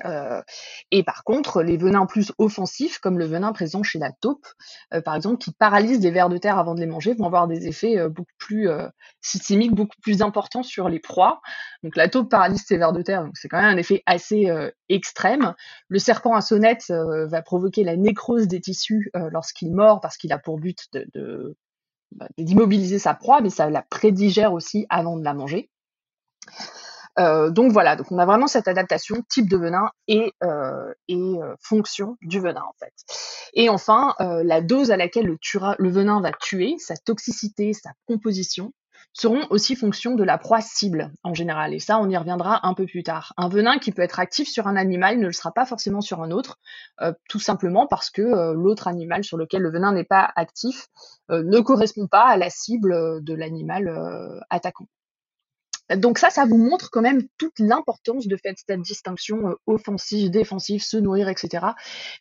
[0.04, 0.42] Euh,
[0.92, 4.46] et par contre, les venins plus offensifs, comme le venin présent chez la taupe,
[4.94, 7.48] euh, par exemple, qui paralyse des vers de terre avant de les manger, vont avoir
[7.48, 8.70] des effets euh, beaucoup plus
[9.22, 11.42] systémiques, beaucoup plus importants sur les proies.
[11.84, 14.48] Donc la taupe paralyse ses vers de terre, donc c'est quand même un effet assez
[14.90, 15.54] extrême.
[15.88, 20.38] Le serpent à sonnette va provoquer la nécrose des tissus lorsqu'il mord, parce qu'il a
[20.38, 20.90] pour but
[22.12, 25.70] bah, d'immobiliser sa proie, mais ça la prédigère aussi avant de la manger.
[27.19, 31.56] Euh, donc voilà, donc on a vraiment cette adaptation type de venin et, euh, euh,
[31.62, 32.93] fonction du venin en fait.
[33.54, 38.73] Et enfin, la dose à laquelle le, venin va tuer, sa toxicité, sa composition,
[39.13, 41.73] seront aussi fonction de la proie cible en général.
[41.73, 43.32] Et ça, on y reviendra un peu plus tard.
[43.38, 46.21] Un venin qui peut être actif sur un animal ne le sera pas forcément sur
[46.21, 46.60] un autre,
[47.30, 50.88] tout simplement parce que l'autre animal sur lequel le venin n'est pas actif
[51.30, 54.88] ne correspond pas à la cible de l'animal attaquant.
[55.93, 60.32] Donc ça, ça vous montre quand même toute l'importance de faire cette distinction euh, offensive,
[60.32, 61.67] défensive, se nourrir, etc.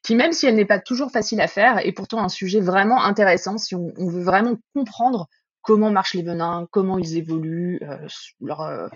[0.03, 3.03] Qui même si elle n'est pas toujours facile à faire, est pourtant un sujet vraiment
[3.03, 5.29] intéressant si on, veut vraiment comprendre
[5.63, 8.07] comment marchent les venins, comment ils évoluent, euh,
[8.41, 8.89] leur, euh,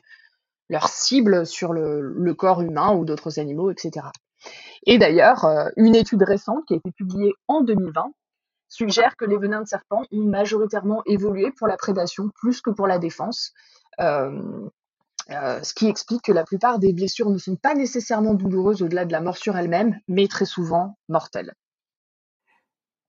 [0.68, 4.06] leur cible sur le, corps humain ou d'autres animaux, etc.
[4.86, 8.12] Et d'ailleurs, euh, une étude récente qui a été publiée en 2020
[8.68, 12.86] suggère que les venins de serpent ont majoritairement évolué pour la prédation plus que pour
[12.86, 13.52] la défense.
[14.00, 14.68] Euh,
[15.30, 19.04] euh, ce qui explique que la plupart des blessures ne sont pas nécessairement douloureuses au-delà
[19.04, 21.52] de la morsure elle-même, mais très souvent mortelles.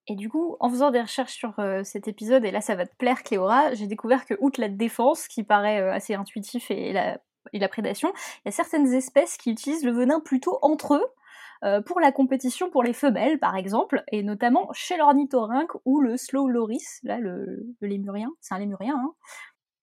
[0.08, 2.86] Et du coup, en faisant des recherches sur euh, cet épisode, et là ça va
[2.86, 7.70] te plaire Cléora, j'ai découvert que outre la défense, qui paraît assez intuitif, et la,
[7.70, 12.12] prédation, il y a certaines espèces qui utilisent le venin plutôt entre eux, pour la
[12.12, 17.20] compétition pour les femelles par exemple, et notamment chez l'ornithorynque ou le slow loris, là
[17.20, 19.14] le, le lémurien, c'est un lémurien, hein,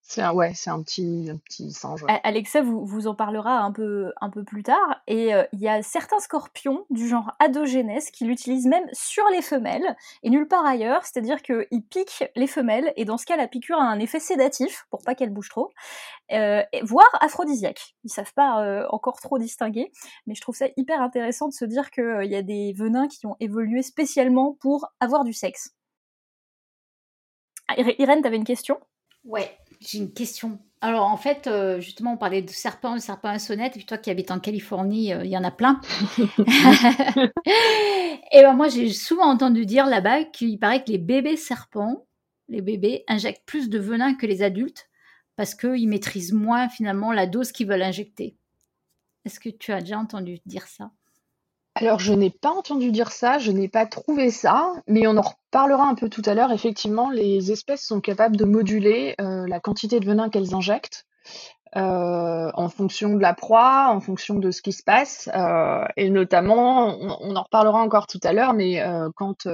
[0.09, 0.23] C'est
[0.55, 1.35] c'est un petit,
[1.73, 2.05] singe.
[2.23, 4.13] Alexa vous, en parlera un peu,
[4.47, 5.03] plus tard.
[5.09, 9.43] Et euh, il y a certains scorpions du genre Adogenes qui l'utilisent même sur les
[9.43, 11.05] femelles et nulle part ailleurs.
[11.05, 14.87] C'est-à-dire qu'ils piquent les femelles et dans ce cas, la piqûre a un effet sédatif
[14.91, 15.73] pour pas qu'elles bougent trop,
[16.31, 17.97] euh, voire aphrodisiaque.
[18.05, 19.91] Ils savent pas euh, encore trop distinguer,
[20.29, 23.27] mais je trouve ça hyper intéressant de se dire qu'il y a des venins qui
[23.27, 25.75] ont évolué spécialement pour avoir du sexe.
[27.67, 28.79] Ah, Irène, t'avais une question?
[29.27, 30.61] Ouais, j'ai une question.
[30.81, 33.87] Alors en fait, euh, justement, on parlait de serpents, de serpents à sonnette, et puis
[33.87, 35.81] toi qui habites en Californie, euh, il y en a plein.
[38.33, 42.07] et ben moi, j'ai souvent entendu dire là-bas qu'il paraît que les bébés serpents,
[42.49, 44.89] les bébés, injectent plus de venin que les adultes
[45.35, 48.37] parce qu'ils maîtrisent moins finalement la dose qu'ils veulent injecter.
[49.25, 50.93] Est-ce que tu as déjà entendu dire ça?
[51.79, 55.21] Alors, je n'ai pas entendu dire ça, je n'ai pas trouvé ça, mais on en
[55.21, 56.51] reparlera un peu tout à l'heure.
[56.51, 61.05] Effectivement, les espèces sont capables de moduler euh, la quantité de venin qu'elles injectent
[61.77, 66.09] euh, en fonction de la proie, en fonction de ce qui se passe, euh, et
[66.09, 68.83] notamment, on, en reparlera encore tout à l'heure, mais
[69.15, 69.47] quand,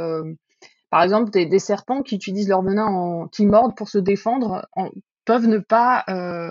[0.90, 4.90] par exemple, des, serpents qui utilisent leur venin, en, qui mordent pour se défendre, en,
[5.24, 6.04] peuvent ne pas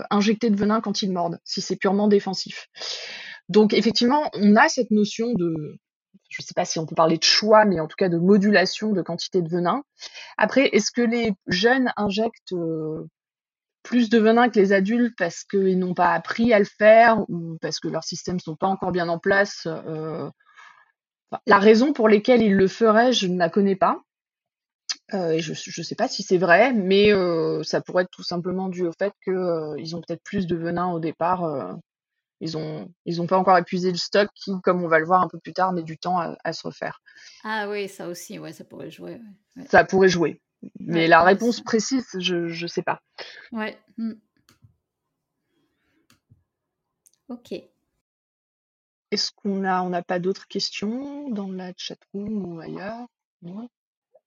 [0.10, 2.68] injecter de venin quand ils mordent, si c'est purement défensif.
[3.52, 5.78] Donc effectivement, on a cette notion de,
[6.30, 8.18] je ne sais pas si on peut parler de choix, mais en tout cas de
[8.18, 9.84] modulation de quantité de venin.
[10.38, 13.06] Après, est-ce que les jeunes injectent euh,
[13.84, 17.58] plus de venin que les adultes parce qu'ils n'ont pas appris à le faire ou
[17.62, 20.30] parce que leurs systèmes ne sont pas encore bien en place euh,
[21.46, 24.00] La raison pour laquelle ils le feraient, je ne la connais pas.
[25.14, 27.12] Euh, je ne sais pas si c'est vrai, mais
[27.64, 31.00] ça pourrait être tout simplement dû au fait qu'ils ont peut-être plus de venin au
[31.02, 31.76] départ.
[32.42, 35.22] Ils ont ils ont pas encore épuisé le stock qui, comme on va le voir
[35.22, 37.02] un peu plus tard, met du temps à, se refaire.
[37.44, 39.22] Ah oui, ça aussi, ouais, ça pourrait jouer.
[39.68, 40.42] Ça pourrait jouer.
[40.80, 43.00] Mais la réponse précise, je ne sais pas.
[43.52, 43.80] Ouais.
[43.98, 44.14] Hmm.
[47.30, 47.54] Ok.
[49.12, 53.08] Est-ce qu'on a on n'a pas d'autres questions dans la chatroom ou ailleurs?
[53.42, 53.70] Non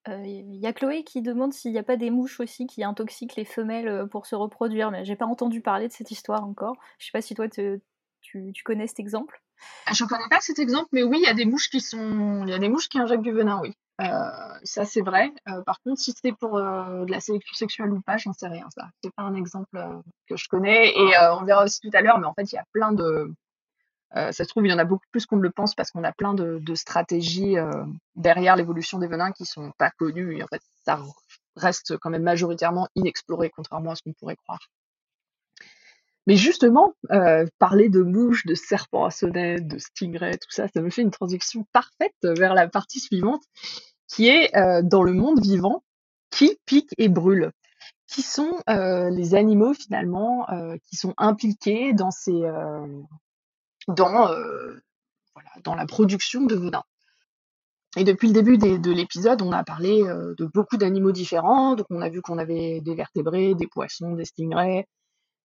[0.06, 2.84] il euh, y a Chloé qui demande s'il n'y a pas des mouches aussi qui
[2.84, 6.44] intoxiquent les femelles euh, pour se reproduire, mais j'ai pas entendu parler de cette histoire
[6.44, 6.76] encore.
[6.98, 7.80] Je sais pas si toi tu,
[8.64, 9.40] connais cet exemple?
[9.86, 12.44] Ah, je connais pas cet exemple, mais oui, il y a des mouches qui sont,
[12.44, 13.74] il y a des mouches qui injectent du venin, oui.
[14.00, 14.04] Euh,
[14.64, 15.32] ça c'est vrai.
[15.66, 18.66] par contre, si c'est pour de la sélection sexuelle ou pas, j'en sais rien.
[18.74, 19.78] Ça, c'est pas un exemple
[20.28, 20.88] que je connais.
[20.90, 23.32] Et on verra aussi tout à l'heure, mais en fait, il y a plein de,
[24.16, 25.90] euh, ça se trouve, il y en a beaucoup plus qu'on ne le pense parce
[25.90, 27.84] qu'on a plein de, stratégies euh,
[28.14, 30.42] derrière l'évolution des venins qui sont pas connues.
[30.42, 31.00] En fait, ça
[31.56, 34.60] reste quand même majoritairement inexploré, contrairement à ce qu'on pourrait croire.
[36.26, 40.80] Mais justement, euh, parler de mouches, de serpents à sonnette, de stingrays, tout ça, ça
[40.80, 43.42] me fait une transition parfaite vers la partie suivante,
[44.08, 45.82] qui est dans le monde vivant,
[46.30, 47.50] qui pique et brûle
[48.06, 50.46] qui sont les animaux finalement
[50.88, 52.44] qui sont impliqués dans ces,
[53.88, 54.80] dans, euh,
[55.66, 56.82] la production de venin.
[57.96, 61.76] Et depuis le début de l'épisode, on a parlé euh, de beaucoup d'animaux différents.
[61.76, 64.86] Donc on a vu qu'on avait des vertébrés, des poissons, des stingrays,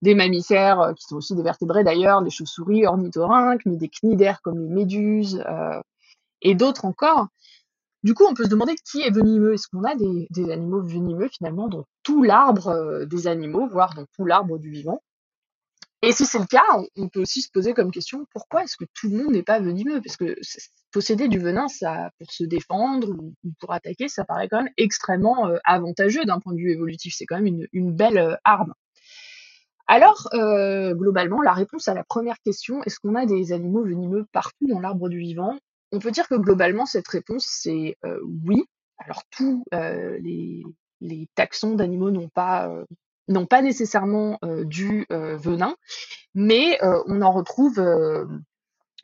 [0.01, 4.41] des mammifères euh, qui sont aussi des vertébrés d'ailleurs, des chauves-souris, ornithorynques, mais des cnidaires
[4.41, 5.43] comme les méduses
[6.41, 7.27] et d'autres encore.
[8.03, 9.55] Du coup, on peut se demander qui est venimeux.
[9.55, 14.25] Est-ce qu'on a des, animaux venimeux finalement dans tout l'arbre des animaux, voire dans tout
[14.25, 15.01] l'arbre du vivant?
[16.01, 16.63] Et si c'est le cas,
[16.95, 19.59] on peut aussi se poser comme question, pourquoi est-ce que tout le monde n'est pas
[19.59, 20.01] venimeux?
[20.01, 20.37] Parce que
[20.91, 25.47] posséder du venin, ça, pour se défendre ou, pour attaquer, ça paraît quand même extrêmement
[25.47, 27.13] euh, avantageux d'un point de vue évolutif.
[27.17, 28.73] C'est quand même une, belle euh, arme.
[29.91, 34.25] Alors, euh, globalement, la réponse à la première question, est-ce qu'on a des animaux venimeux
[34.31, 35.57] partout dans l'arbre du vivant?
[35.91, 38.63] On peut dire que globalement, cette réponse, c'est oui.
[38.99, 40.63] Alors, tous les,
[41.01, 45.75] les taxons d'animaux n'ont pas nécessairement euh, du euh, venin,
[46.33, 47.81] mais euh, on en retrouve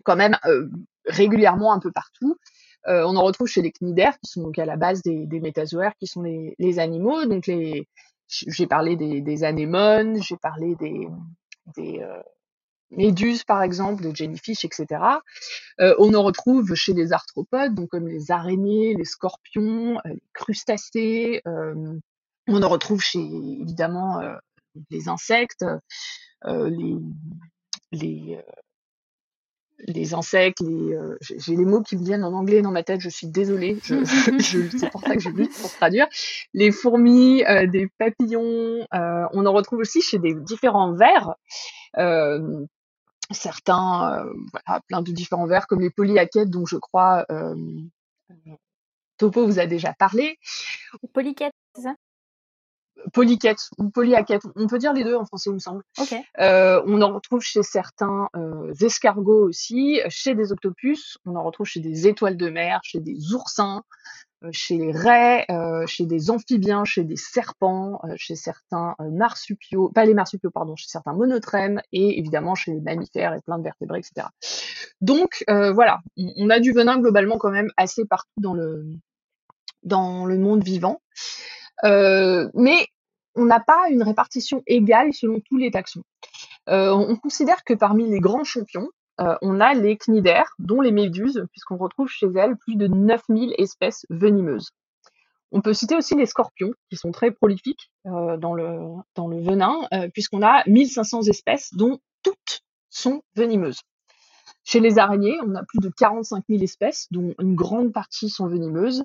[0.04, 0.38] quand même
[1.06, 2.38] régulièrement un peu partout.
[2.86, 6.08] on en retrouve chez les cnidaires, qui sont donc à la base des, métazoaires, qui
[6.08, 7.26] sont les, animaux.
[7.26, 7.88] Donc les,
[8.28, 11.08] j'ai parlé des, anémones, j'ai parlé des,
[12.92, 15.02] méduses par exemple, des jellyfish, etc.
[15.80, 21.42] on en retrouve chez les arthropodes, donc comme les araignées, les scorpions, les crustacés,
[22.48, 24.36] on en retrouve chez évidemment euh,
[24.90, 25.66] les insectes,
[26.46, 26.96] euh, les,
[27.92, 28.52] les, euh,
[29.80, 33.10] les insectes, les, j'ai les mots qui me viennent en anglais dans ma tête, je
[33.10, 33.96] suis désolée, je,
[34.40, 36.08] je, c'est pour ça que j'ai lu pour traduire.
[36.54, 41.36] Les fourmis, des papillons, on en retrouve aussi chez des différents vers.
[43.32, 47.26] certains, voilà, plein de différents vers comme les polyaquettes dont je crois
[49.18, 50.38] Topo vous a déjà parlé.
[51.14, 51.96] Polyquettes, c'est ça?
[53.14, 55.84] Polyquette ou polyaquette, on peut dire les deux en français, il me semble.
[56.40, 61.68] Euh, on en retrouve chez certains euh, escargots aussi, chez des octopus, on en retrouve
[61.68, 63.84] chez des étoiles de mer, chez des oursins,
[64.44, 65.46] euh, chez les raies,
[65.88, 71.14] chez des amphibiens, chez des serpents, chez certains marsupiaux, pas les marsupiaux, pardon, chez certains
[71.14, 74.28] monotrèmes et évidemment chez les mammifères et plein de vertébrés, etc.
[75.02, 78.86] Donc voilà, on, a du venin globalement quand même assez partout dans le
[79.84, 81.02] dans le monde vivant.
[81.84, 82.88] mais
[83.36, 86.04] on n'a pas une répartition égale selon tous les taxons.
[86.70, 88.90] Euh, on considère que parmi les grands champions,
[89.22, 93.54] euh, on a les cnidaires, dont les méduses, puisqu'on retrouve chez elles plus de 9000
[93.58, 94.72] espèces venimeuses.
[95.52, 98.80] On peut citer aussi les scorpions, qui sont très prolifiques euh, dans, le,
[99.16, 103.82] dans le venin, puisqu'on a 1500 espèces, dont toutes sont venimeuses.
[104.64, 108.48] Chez les araignées, on a plus de 45 000 espèces, dont une grande partie sont
[108.48, 109.04] venimeuses.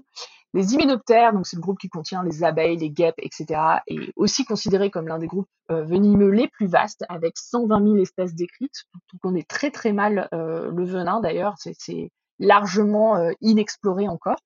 [0.52, 4.44] Les hyménoptères, donc c'est le groupe qui contient les abeilles, les guêpes, etc., est aussi
[4.44, 8.84] considéré comme l'un des groupes euh, venimeux les plus vastes, avec 120 000 espèces décrites.
[9.12, 12.10] Donc on est très très mal euh, le venin d'ailleurs, c'est
[12.40, 14.38] largement euh, inexploré encore.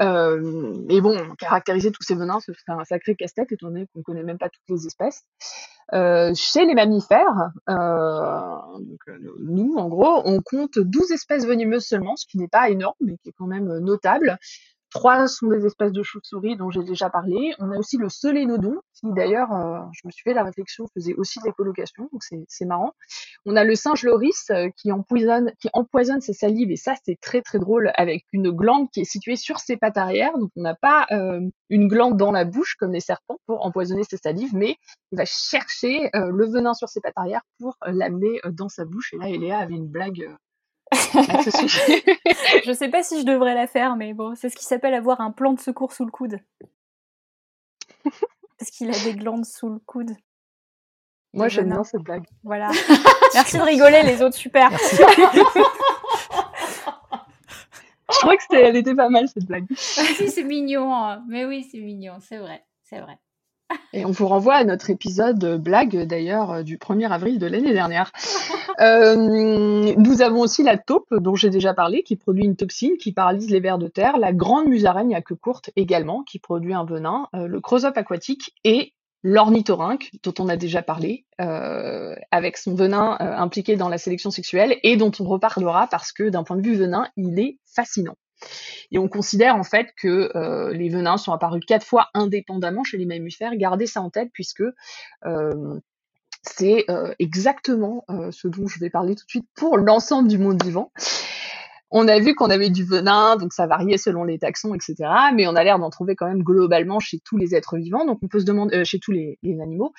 [0.00, 4.22] Mais bon, caractériser tous ces venins, c'est un sacré casse-tête étant donné qu'on ne connaît
[4.22, 5.24] même pas toutes les espèces.
[5.94, 12.16] Euh, chez les mammifères, euh, euh, nous, en gros, on compte 12 espèces venimeuses seulement,
[12.16, 14.38] ce qui n'est pas énorme, mais qui est quand même notable.
[14.94, 17.52] Trois sont des espèces de chauves-souris dont j'ai déjà parlé.
[17.58, 21.14] On a aussi le solénodon, qui d'ailleurs, euh, je me suis fait la réflexion, faisait
[21.14, 22.92] aussi de l'écolocation, donc c'est marrant.
[23.44, 27.18] On a le singe loris euh, qui empoisonne, qui empoisonne ses salives, et ça c'est
[27.20, 30.38] très très drôle, avec une glande qui est située sur ses pattes arrière.
[30.38, 34.04] Donc on n'a pas euh, une glande dans la bouche comme les serpents pour empoisonner
[34.08, 34.76] ses salives, mais
[35.10, 39.12] il va chercher le venin sur ses pattes arrière pour l'amener dans sa bouche.
[39.12, 40.28] Et là, Eléa avait une blague
[40.92, 45.20] je sais pas si je devrais la faire, mais bon, c'est ce qui s'appelle avoir
[45.20, 46.38] un plan de secours sous le coude.
[48.58, 50.12] Parce qu'il a des glandes sous le coude.
[51.32, 52.26] Moi, j'aime bien cette blague.
[52.44, 52.70] Voilà.
[53.34, 54.70] Merci de rigoler, les autres, super.
[54.70, 54.76] je
[58.20, 59.66] crois que elle était pas mal cette blague.
[59.74, 60.94] si, c'est mignon.
[60.94, 61.24] Hein.
[61.28, 63.18] Mais oui, c'est mignon, c'est vrai, c'est vrai.
[63.92, 67.72] Et on vous renvoie à notre épisode blague d'ailleurs euh, du 1er avril de l'année
[67.72, 68.12] dernière.
[68.80, 69.14] Euh,
[69.96, 73.48] nous avons aussi la taupe dont j'ai déjà parlé qui produit une toxine qui paralyse
[73.48, 77.28] les vers de terre, la grande musaraigne à queue courte également qui produit un venin,
[77.36, 83.76] euh, le creusop aquatique et l'ornithorynque dont on a déjà parlé avec son venin impliqué
[83.76, 87.06] dans la sélection sexuelle et dont on reparlera parce que d'un point de vue venin,
[87.16, 88.16] il est fascinant.
[88.90, 92.96] Et on considère en fait que euh, les venins sont apparus quatre fois indépendamment chez
[92.96, 93.56] les mammifères.
[93.56, 94.62] Gardez ça en tête puisque
[95.26, 95.80] euh,
[96.42, 100.62] c'est euh, exactement ce dont je vais parler tout de suite pour l'ensemble du monde
[100.62, 100.92] vivant.
[101.96, 104.96] On a vu qu'on avait du venin, donc ça variait selon les taxons, etc.
[105.32, 108.18] Mais on a l'air d'en trouver quand même globalement chez tous les êtres vivants, donc
[108.20, 109.92] on peut se demander chez tous les, animaux.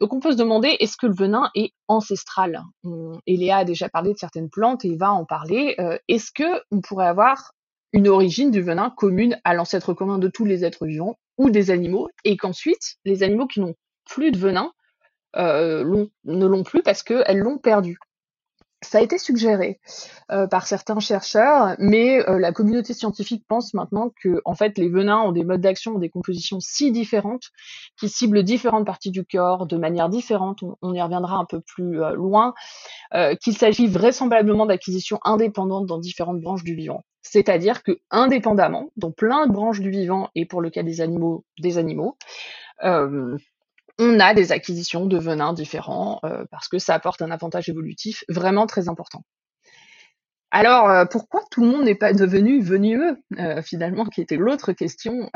[0.00, 2.64] Donc on peut se demander est-ce que le venin est ancestral?
[3.28, 5.76] Eléa a déjà parlé de certaines plantes et va en parler.
[6.08, 7.52] est-ce que on pourrait avoir
[7.92, 11.70] une origine du venin commune à l'ancêtre commun de tous les êtres vivants ou des
[11.70, 13.74] animaux, et qu'ensuite, les animaux qui n'ont
[14.06, 14.72] plus de venin
[15.36, 17.98] euh, ne l'ont plus parce qu'elles l'ont perdu.
[18.82, 19.80] Ça a été suggéré
[20.30, 24.88] euh, par certains chercheurs, mais euh, la communauté scientifique pense maintenant que en fait les
[24.88, 27.50] venins ont des modes d'action, des compositions si différentes,
[27.98, 30.62] qui ciblent différentes parties du corps de manière différente.
[30.82, 32.54] On, y reviendra un peu plus loin,
[33.40, 37.02] qu'il s'agit vraisemblablement d'acquisitions indépendantes dans différentes branches du vivant.
[37.30, 41.44] C'est-à-dire que indépendamment, dans plein de branches du vivant et pour le cas des animaux,
[41.58, 42.16] des animaux,
[42.84, 43.36] euh,
[43.98, 48.22] on a des acquisitions de venins différents euh, parce que ça apporte un avantage évolutif
[48.28, 49.22] vraiment très important.
[50.52, 53.18] Alors, euh, pourquoi tout le monde n'est pas devenu venimeux,
[53.64, 55.28] finalement, qui était l'autre question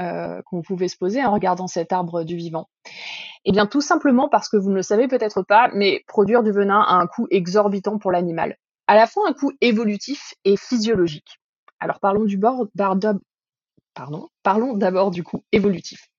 [0.47, 2.69] qu'on pouvait se poser en regardant cet arbre du vivant?
[3.45, 6.53] Eh bien, tout simplement parce que vous ne le savez peut-être pas, mais produire du
[6.53, 8.57] venin a un coût exorbitant pour l'animal.
[8.87, 11.40] À la fois un coût évolutif et physiologique.
[11.81, 12.67] Alors parlons du bord,
[13.95, 16.11] pardon, parlons d'abord du coup évolutif.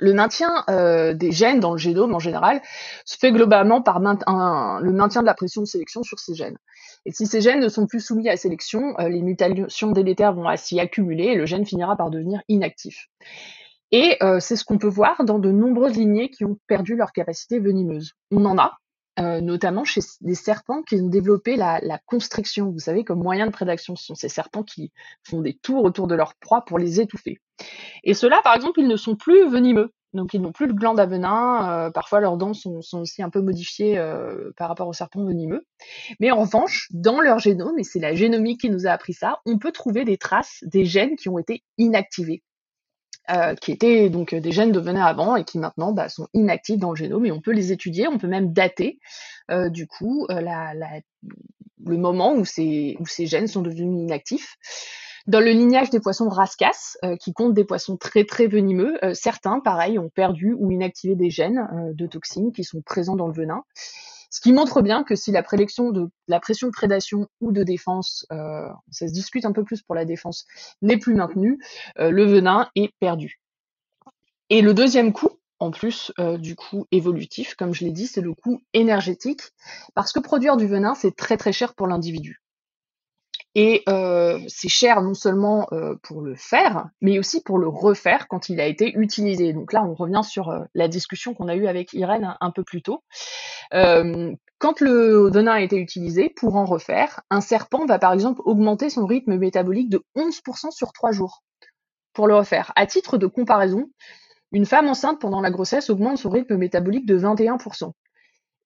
[0.00, 2.62] Le maintien euh, des gènes dans le génome en général
[3.04, 6.56] se fait globalement par le maintien de la pression de sélection sur ces gènes.
[7.04, 10.56] Et si ces gènes ne sont plus soumis à sélection, euh, les mutations délétères vont
[10.56, 13.08] s'y accumuler et le gène finira par devenir inactif.
[13.90, 17.12] Et euh, c'est ce qu'on peut voir dans de nombreuses lignées qui ont perdu leur
[17.12, 18.12] capacité venimeuse.
[18.30, 18.78] On en a,
[19.18, 23.52] euh, notamment chez des serpents qui ont développé la, constriction, vous savez, comme moyen de
[23.52, 23.96] prédation.
[23.96, 24.92] Ce sont ces serpents qui
[25.24, 27.38] font des tours autour de leur proie pour les étouffer.
[28.04, 29.92] Et ceux-là, par exemple, ils ne sont plus venimeux.
[30.14, 33.28] Donc ils n'ont plus de glandes à venin, euh, parfois leurs dents sont, aussi un
[33.28, 35.66] peu modifiées euh, par rapport aux serpents venimeux.
[36.18, 39.40] Mais en revanche, dans leur génome, et c'est la génomique qui nous a appris ça,
[39.44, 42.42] on peut trouver des traces des gènes qui ont été inactivés.
[43.30, 46.78] Euh, qui étaient donc des gènes de venin avant et qui maintenant bah, sont inactifs
[46.78, 49.00] dans le génome et on peut les étudier, on peut même dater
[49.50, 50.40] euh, du coup euh,
[51.84, 54.56] le moment où ces, gènes sont devenus inactifs.
[55.26, 59.98] Dans le lignage des poissons rascas, qui comptent des poissons très très venimeux, certains, pareil,
[59.98, 63.62] ont perdu ou inactivé des gènes de toxines qui sont présents dans le venin.
[64.30, 67.62] Ce qui montre bien que si la prélection de la pression de prédation ou de
[67.62, 70.46] défense, euh, ça se discute un peu plus pour la défense,
[70.82, 71.58] n'est plus maintenue,
[71.98, 73.40] euh, le venin est perdu.
[74.50, 78.32] Et le deuxième coup, en plus du coût évolutif, comme je l'ai dit, c'est le
[78.32, 79.42] coût énergétique,
[79.94, 82.40] parce que produire du venin, c'est très très cher pour l'individu.
[83.54, 88.28] Et euh, c'est cher non seulement euh, pour le faire, mais aussi pour le refaire
[88.28, 89.52] quand il a été utilisé.
[89.52, 92.62] Donc là, on revient sur euh, la discussion qu'on a eue avec Irène un, peu
[92.62, 93.02] plus tôt.
[93.70, 98.90] quand le venin a été utilisé, pour en refaire, un serpent va par exemple augmenter
[98.90, 101.42] son rythme métabolique de 11% sur 3 jours
[102.12, 102.72] pour le refaire.
[102.76, 103.88] À titre de comparaison,
[104.52, 107.92] une femme enceinte pendant la grossesse augmente son rythme métabolique de 21%.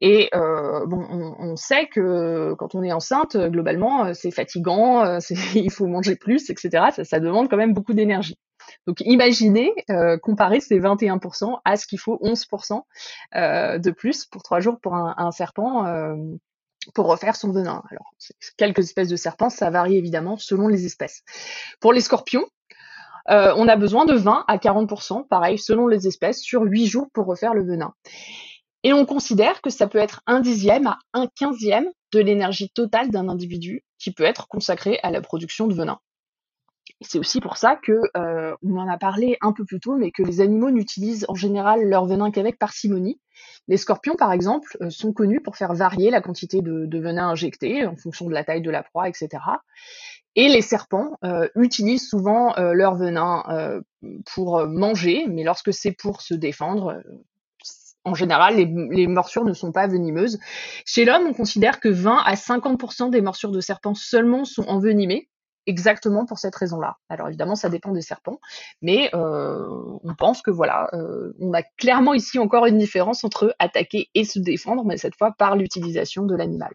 [0.05, 1.07] Et euh, bon,
[1.39, 5.19] on, sait que quand on est enceinte, globalement, euh, c'est fatigant, euh,
[5.55, 6.87] il faut manger plus, etc.
[7.05, 8.37] Ça, demande quand même beaucoup d'énergie.
[8.87, 9.73] Donc imaginez
[10.23, 12.81] comparer ces 21% à ce qu'il faut 11%
[13.35, 15.85] de plus pour trois jours pour un, serpent
[16.95, 17.83] pour refaire son venin.
[17.91, 18.15] Alors,
[18.57, 21.23] quelques espèces de serpents, ça varie évidemment selon les espèces.
[21.81, 22.47] Pour les scorpions,
[23.29, 27.27] on a besoin de 20 à 40%, pareil, selon les espèces, sur 8 jours pour
[27.27, 27.93] refaire le venin.
[28.85, 33.11] Et on considère que ça peut être un dixième à un quinzième de l'énergie totale
[33.11, 35.99] d'un individu qui peut être consacré à la production de venin.
[37.01, 40.11] C'est aussi pour ça que euh, on en a parlé un peu plus tôt, mais
[40.11, 43.21] que les animaux n'utilisent en général leur venin qu'avec parcimonie.
[43.69, 47.87] Les scorpions, par exemple, euh, sont connus pour faire varier la quantité de, venin injecté
[47.87, 49.29] en fonction de la taille de la proie, etc.
[50.35, 53.83] Et les serpents euh, utilisent souvent leur venin
[54.33, 57.03] pour manger, mais lorsque c'est pour se défendre,
[58.05, 60.39] en général, les, morsures ne sont pas venimeuses.
[60.85, 65.29] Chez l'homme, on considère que 20 à 50% des morsures de serpents seulement sont envenimées,
[65.67, 66.97] exactement pour cette raison-là.
[67.09, 68.41] Alors évidemment, ça dépend des serpents,
[68.81, 69.65] mais euh,
[70.03, 74.25] on pense que voilà, euh, on a clairement ici encore une différence entre attaquer et
[74.25, 76.73] se défendre, mais cette fois par l'utilisation de l'animal.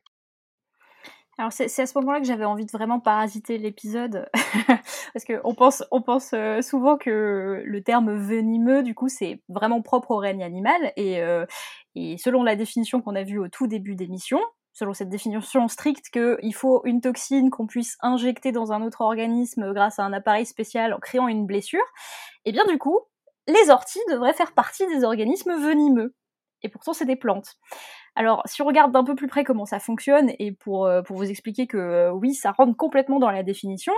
[1.39, 4.27] Alors c'est à ce moment-là que j'avais envie de vraiment parasiter l'épisode,
[5.13, 9.83] parce qu'on pense, on pense euh, souvent que le terme venimeux, du coup, c'est vraiment
[9.83, 11.45] propre au règne animal, et, euh,
[11.93, 14.39] et selon la définition qu'on a vue au tout début d'émission,
[14.73, 19.73] selon cette définition stricte qu'il faut une toxine qu'on puisse injecter dans un autre organisme
[19.73, 21.85] grâce à un appareil spécial en créant une blessure,
[22.45, 22.99] et eh bien du coup,
[23.47, 26.15] les orties devraient faire partie des organismes venimeux.
[26.63, 27.55] Et pourtant, c'est des plantes.
[28.15, 31.17] Alors, si on regarde d'un peu plus près comment ça fonctionne, et pour, euh, pour
[31.17, 33.93] vous expliquer que euh, oui, ça rentre complètement dans la définition,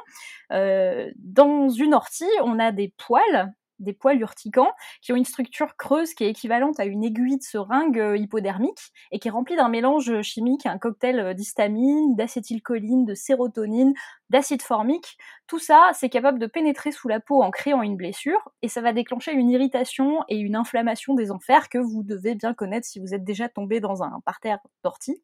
[0.51, 4.71] euh, dans une ortie, on a des poils des poils urticants
[5.01, 8.91] qui ont une structure creuse qui est équivalente à une aiguille de seringue euh, hypodermique
[9.11, 13.93] et qui est remplie d'un mélange chimique, un cocktail euh, d'histamine, d'acétylcholine, de sérotonine,
[14.29, 15.17] d'acide formique.
[15.47, 18.81] Tout ça, c'est capable de pénétrer sous la peau en créant une blessure et ça
[18.81, 22.99] va déclencher une irritation et une inflammation des enfers que vous devez bien connaître si
[22.99, 25.21] vous êtes déjà tombé dans un parterre d'ortie.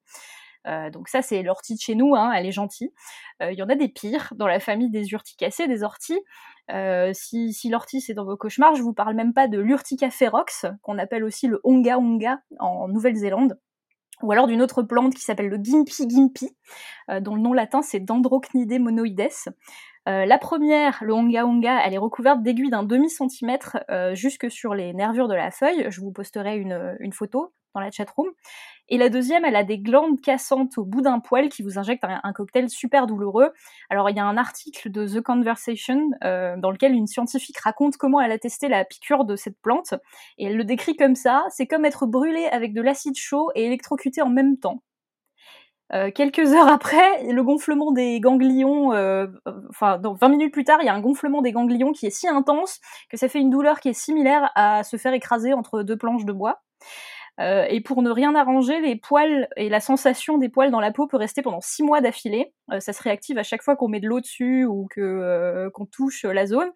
[0.68, 2.91] Euh, donc ça, c'est l'ortie de chez nous, hein, elle est gentille.
[3.41, 6.22] Il y en a des pires dans la famille des urticacées, des orties.
[6.72, 10.66] Euh, si, l'ortie c'est dans vos cauchemars, je vous parle même pas de l'Urtica ferox,
[10.82, 13.59] qu'on appelle aussi le onga onga en Nouvelle-Zélande,
[14.24, 16.57] ou alors d'une autre plante qui s'appelle le Gimpy Gimpy,
[17.11, 19.30] euh, dont le nom latin c'est Dendrocnide monoides.
[20.07, 23.78] Euh, la première, le onga onga, elle est recouverte d'aiguilles d'un demi-centimètre
[24.13, 25.88] jusque sur les nervures de la feuille.
[25.89, 28.28] Je vous posterai une photo dans la chatroom.
[28.88, 32.05] Et la deuxième, elle a des glandes cassantes au bout d'un poil qui vous injectent
[32.05, 33.51] un, cocktail super douloureux.
[33.89, 37.97] Alors il y a un article de The Conversation euh, dans lequel une scientifique raconte
[37.97, 39.95] comment elle a testé la piqûre de cette plante
[40.38, 41.45] et elle le décrit comme ça.
[41.49, 44.82] C'est comme être brûlé avec de l'acide chaud et électrocuté en même temps.
[45.93, 49.28] Euh, quelques heures après, le gonflement des ganglions, euh,
[49.69, 52.11] enfin, donc 20 minutes plus tard, il y a un gonflement des ganglions qui est
[52.11, 55.84] si intense que ça fait une douleur qui est similaire à se faire écraser entre
[55.84, 56.61] deux planches de bois.
[57.41, 60.91] Euh, et pour ne rien arranger, les poils et la sensation des poils dans la
[60.91, 62.53] peau peut rester pendant six mois d'affilée.
[62.71, 65.69] Euh, ça se réactive à chaque fois qu'on met de l'eau dessus ou que euh,
[65.71, 66.71] qu'on touche la zone.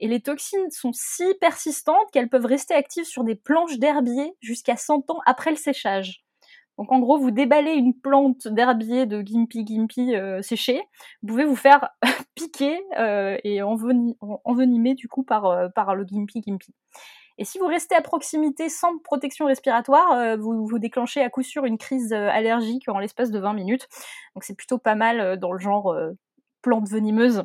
[0.00, 4.76] Et les toxines sont si persistantes qu'elles peuvent rester actives sur des planches d'herbier jusqu'à
[4.76, 6.24] 100 ans après le séchage.
[6.78, 10.80] Donc en gros, vous déballez une plante d'herbier de Gimpy Gimpy euh, séchée,
[11.22, 11.90] vous pouvez vous faire
[12.36, 12.80] piquer
[13.44, 16.72] et envenimer du coup par, par le Gimpy Gimpy.
[17.38, 21.64] Et si vous restez à proximité sans protection respiratoire, euh, vous, déclenchez à coup sûr
[21.64, 23.88] une crise euh, allergique en l'espace de 20 minutes.
[24.34, 25.96] Donc c'est plutôt pas mal euh, dans le genre
[26.62, 27.44] plante venimeuse.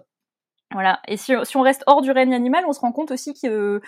[0.71, 0.99] Voilà.
[1.07, 3.79] Et si, on reste hors du règne animal, on se rend compte aussi que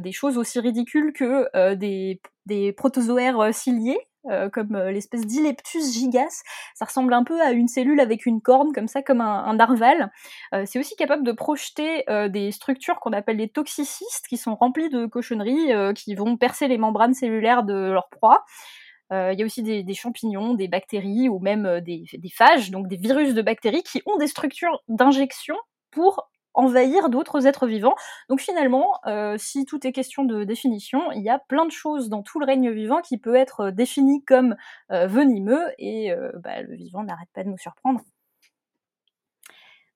[0.00, 4.00] des choses aussi ridicules que des protozoaires ciliés,
[4.30, 6.42] euh, comme euh, l'espèce d'Ileptus gigas.
[6.74, 10.10] Ça ressemble un peu à une cellule avec une corne, comme ça, comme un, narval.
[10.54, 14.88] Euh, c'est aussi capable de projeter des structures qu'on appelle les toxicystes, qui sont remplies
[14.88, 18.44] de cochonneries, qui vont percer les membranes cellulaires de leur proie.
[19.10, 22.04] Il y a aussi des, champignons, des bactéries ou même des,
[22.34, 25.56] phages, donc des virus de bactéries qui ont des structures d'injection
[25.90, 27.94] pour envahir d'autres êtres vivants.
[28.28, 32.08] Donc finalement, euh, si tout est question de définition, il y a plein de choses
[32.08, 34.56] dans tout le règne vivant qui peut être défini comme
[34.90, 38.00] venimeux et bah, le vivant n'arrête pas de nous surprendre.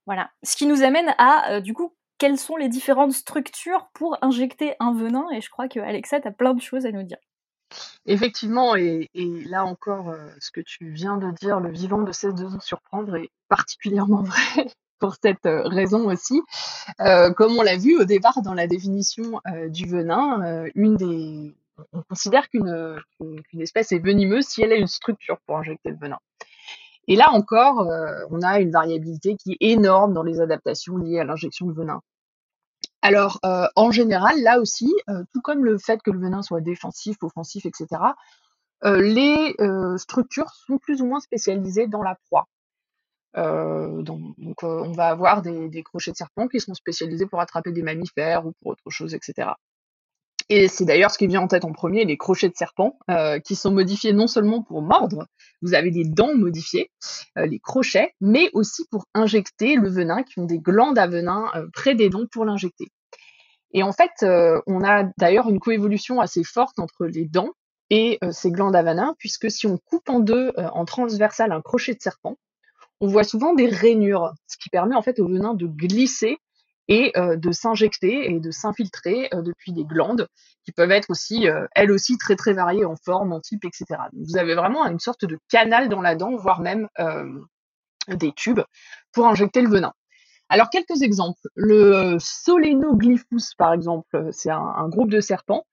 [0.07, 0.31] Voilà.
[0.43, 4.93] Ce qui nous amène à, du coup, quelles sont les différentes structures pour injecter un
[4.93, 7.19] venin Et je crois que Alexa, a plein de choses à nous dire.
[8.07, 12.35] Effectivement, et, là encore, euh, ce que tu viens de dire, le vivant ne cesse
[12.35, 14.23] de nous surprendre est particulièrement
[14.57, 14.67] vrai
[14.99, 16.43] pour cette euh, raison aussi.
[17.01, 20.67] Euh, comme on l'a vu au départ dans la définition du venin,
[21.93, 23.01] on considère qu'une
[23.59, 26.19] espèce est venimeuse si elle a une structure pour injecter le venin.
[27.07, 27.87] Et là encore,
[28.31, 32.01] on a une variabilité qui est énorme dans les adaptations liées à l'injection de venin.
[33.03, 36.61] Alors, euh, en général, là aussi, euh, tout comme le fait que le venin soit
[36.61, 37.87] défensif, offensif, etc.,
[38.85, 39.57] euh, les
[39.99, 42.49] structures sont plus ou moins spécialisées dans la proie.
[43.35, 48.47] Donc, on va avoir des, crochets de serpent qui sont spécialisés pour attraper des mammifères
[48.47, 49.51] ou pour autre chose, etc.
[50.51, 52.99] Et c'est d'ailleurs ce qui vient en tête en premier, les crochets de serpent,
[53.45, 55.27] qui sont modifiés non seulement pour mordre,
[55.61, 56.91] vous avez des dents modifiées,
[57.37, 61.95] les crochets, mais aussi pour injecter le venin, qui ont des glandes à venin près
[61.95, 62.87] des dents pour l'injecter.
[63.73, 64.11] Et en fait,
[64.67, 67.51] on a d'ailleurs une coévolution assez forte entre les dents
[67.91, 71.93] et ces glandes à venin, puisque si on coupe en deux en transversal un crochet
[71.93, 72.39] de serpent,
[73.01, 76.39] on voit souvent des rainures, ce qui permet en fait au venin de glisser
[76.89, 80.27] et euh, de s'injecter et de s'infiltrer euh, depuis des glandes
[80.65, 84.01] qui peuvent être aussi, euh, elles aussi, très très variées en forme, en type, etc.
[84.13, 86.89] vous avez vraiment une sorte de canal dans la dent, voire même
[88.09, 88.61] des tubes
[89.13, 89.93] pour injecter le venin.
[90.51, 91.41] Alors quelques exemples.
[91.55, 95.67] Le Solenoglyphus, par exemple, c'est un, un, groupe de serpents,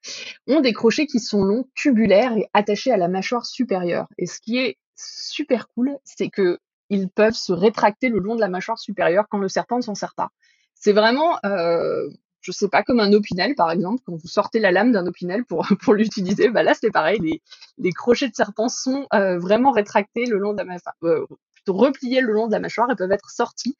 [0.47, 4.07] ont des crochets qui sont longs, tubulaires et attachés à la mâchoire supérieure.
[4.17, 6.59] Et ce qui est super cool, c'est que
[6.89, 9.95] ils peuvent se rétracter le long de la mâchoire supérieure quand le serpent ne s'en
[9.95, 10.29] sert pas.
[10.75, 12.07] C'est vraiment, euh,
[12.41, 15.45] je sais pas, comme un opinel par exemple, quand vous sortez la lame d'un opinel
[15.45, 17.41] pour, pour l'utiliser, bah là c'est pareil, les,
[17.77, 21.25] les crochets de serpent sont euh, vraiment rétractés le long de la mâchoire, euh,
[21.67, 23.75] repliés le long de la mâchoire et peuvent être sortis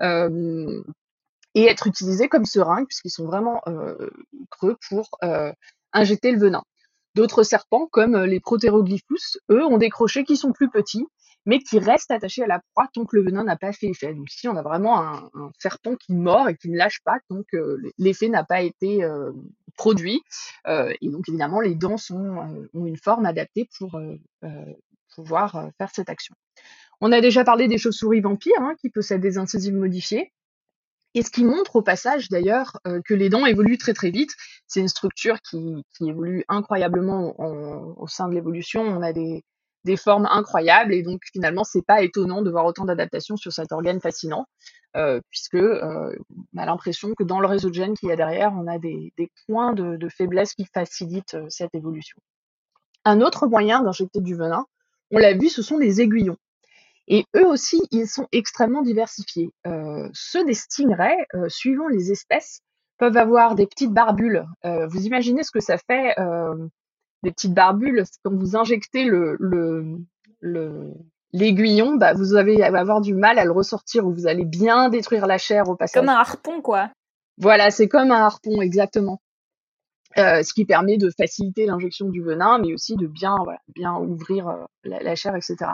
[0.00, 0.82] euh,
[1.54, 4.10] et être utilisés comme seringues puisqu'ils sont vraiment euh,
[4.50, 5.10] creux pour
[5.92, 6.62] injecter le venin.
[7.14, 11.06] D'autres serpents, comme les Proteroglyphus, eux, ont des crochets qui sont plus petits
[11.46, 14.12] mais qui reste attaché à la proie tant que le venin n'a pas fait effet.
[14.12, 17.42] Donc ici, on a vraiment un, serpent qui mord et qui ne lâche pas tant
[17.50, 19.32] que l'effet n'a pas été euh,
[19.76, 20.20] produit.
[20.66, 23.98] Euh, et donc évidemment, les dents euh, ont une forme adaptée pour
[25.14, 26.34] pouvoir faire cette action.
[27.00, 30.32] On a déjà parlé des chauves-souris vampires hein, qui possèdent des incisives modifiées.
[31.14, 34.32] Et ce qui montre au passage d'ailleurs que les dents évoluent très très vite.
[34.66, 37.34] C'est une structure qui, évolue incroyablement
[37.98, 38.82] au sein de l'évolution.
[38.82, 39.42] On a des,
[39.86, 43.72] des formes incroyables et donc finalement c'est pas étonnant de voir autant d'adaptations sur cet
[43.72, 44.46] organe fascinant
[44.96, 46.14] euh, puisque euh,
[46.54, 48.78] on a l'impression que dans le réseau de gènes qu'il y a derrière on a
[48.78, 49.12] des,
[49.46, 52.18] points de, faiblesse qui facilitent euh, cette évolution.
[53.04, 54.66] Un autre moyen d'injecter du venin,
[55.12, 56.36] on l'a vu, ce sont les aiguillons.
[57.06, 59.50] Et eux aussi, ils sont extrêmement diversifiés.
[60.12, 62.62] ceux des stingrays, suivant les espèces,
[62.98, 64.44] peuvent avoir des petites barbules.
[64.64, 66.16] vous imaginez ce que ça fait
[67.26, 70.92] des petites barbules, quand vous injectez le, le,
[71.32, 75.26] l'aiguillon, bah, vous allez avoir du mal à le ressortir ou vous allez bien détruire
[75.26, 76.00] la chair au passage.
[76.00, 76.90] Comme un harpon, quoi.
[77.38, 79.20] Voilà, c'est comme un harpon, exactement.
[80.18, 83.36] Euh, ce qui permet de faciliter l'injection du venin, mais aussi de bien,
[83.74, 85.72] bien ouvrir euh, la, chair, etc.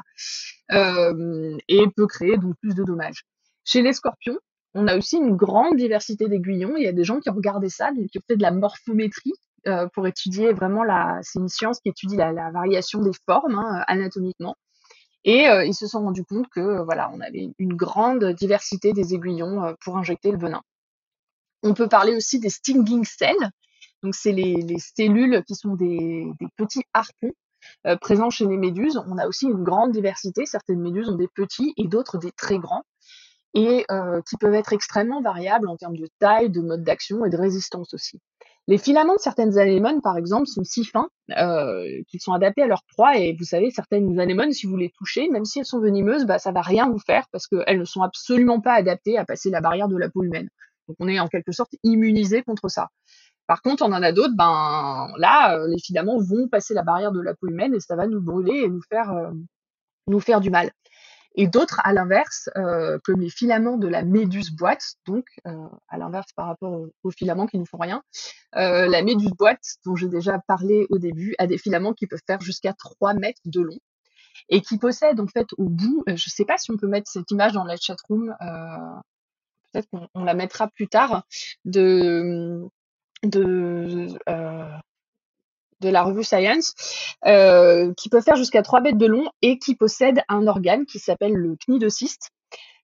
[0.73, 3.25] Euh, et peut créer donc plus de dommages.
[3.65, 4.39] Chez les scorpions,
[4.75, 6.77] on a aussi une grande diversité d'aiguillons.
[6.77, 8.51] Il y a des gens qui ont regardé ça, donc qui ont fait de la
[8.51, 9.35] morphométrie,
[9.69, 11.21] euh, pour étudier vraiment la.
[11.23, 14.57] C'est une science qui étudie la, variation des formes hein, anatomiquement.
[15.25, 18.93] Et euh, ils se sont rendus compte que euh, voilà, on avait une grande diversité
[18.93, 20.63] des aiguillons pour injecter le venin.
[21.63, 23.51] On peut parler aussi des stinging cells.
[24.03, 27.33] Donc c'est les, les, cellules qui sont des, des petits harpons
[28.01, 29.01] présents chez les méduses.
[29.07, 30.45] On a aussi une grande diversité.
[30.45, 32.83] Certaines méduses ont des petits et d'autres des très grands
[33.55, 33.87] et
[34.27, 37.95] qui peuvent être extrêmement variables en termes de taille, de mode d'action et de résistance
[37.95, 38.19] aussi.
[38.69, 42.67] Les filaments de certaines anémones, par exemple, sont si fins euh, qu'ils sont adaptés à
[42.67, 43.19] leur proie.
[43.19, 46.39] Et vous savez, certaines anémones, si vous les touchez, même si elles sont venimeuses, bah,
[46.39, 49.61] ça va rien vous faire parce qu'elles ne sont absolument pas adaptées à passer la
[49.61, 50.49] barrière de la peau humaine.
[50.87, 52.89] Donc on est en quelque sorte immunisé contre ça.
[53.49, 57.11] Par contre, on en a d'autres, ben là, euh, les filaments vont passer la barrière
[57.11, 59.31] de la peau humaine et ça va nous brûler et nous faire, euh,
[60.07, 60.71] nous faire du mal
[61.35, 65.99] et d'autres à l'inverse, euh, comme les filaments de la méduse boîte, donc euh, à
[65.99, 68.03] l'inverse par rapport aux, filaments qui ne font rien.
[68.57, 72.21] Euh, la méduse boîte, dont j'ai déjà parlé au début, a des filaments qui peuvent
[72.27, 73.79] faire jusqu'à 3 mètres de long
[74.49, 77.11] et qui possèdent en fait au bout, je ne sais pas si on peut mettre
[77.11, 78.35] cette image dans la chatroom,
[79.73, 81.25] peut-être qu'on la mettra plus tard,
[81.65, 82.61] de,
[83.23, 84.09] de,
[85.83, 86.75] de la revue Science,
[87.97, 91.35] qui peut faire jusqu'à 3 mètres de long et qui possède un organe qui s'appelle
[91.35, 92.31] le cnidocyste,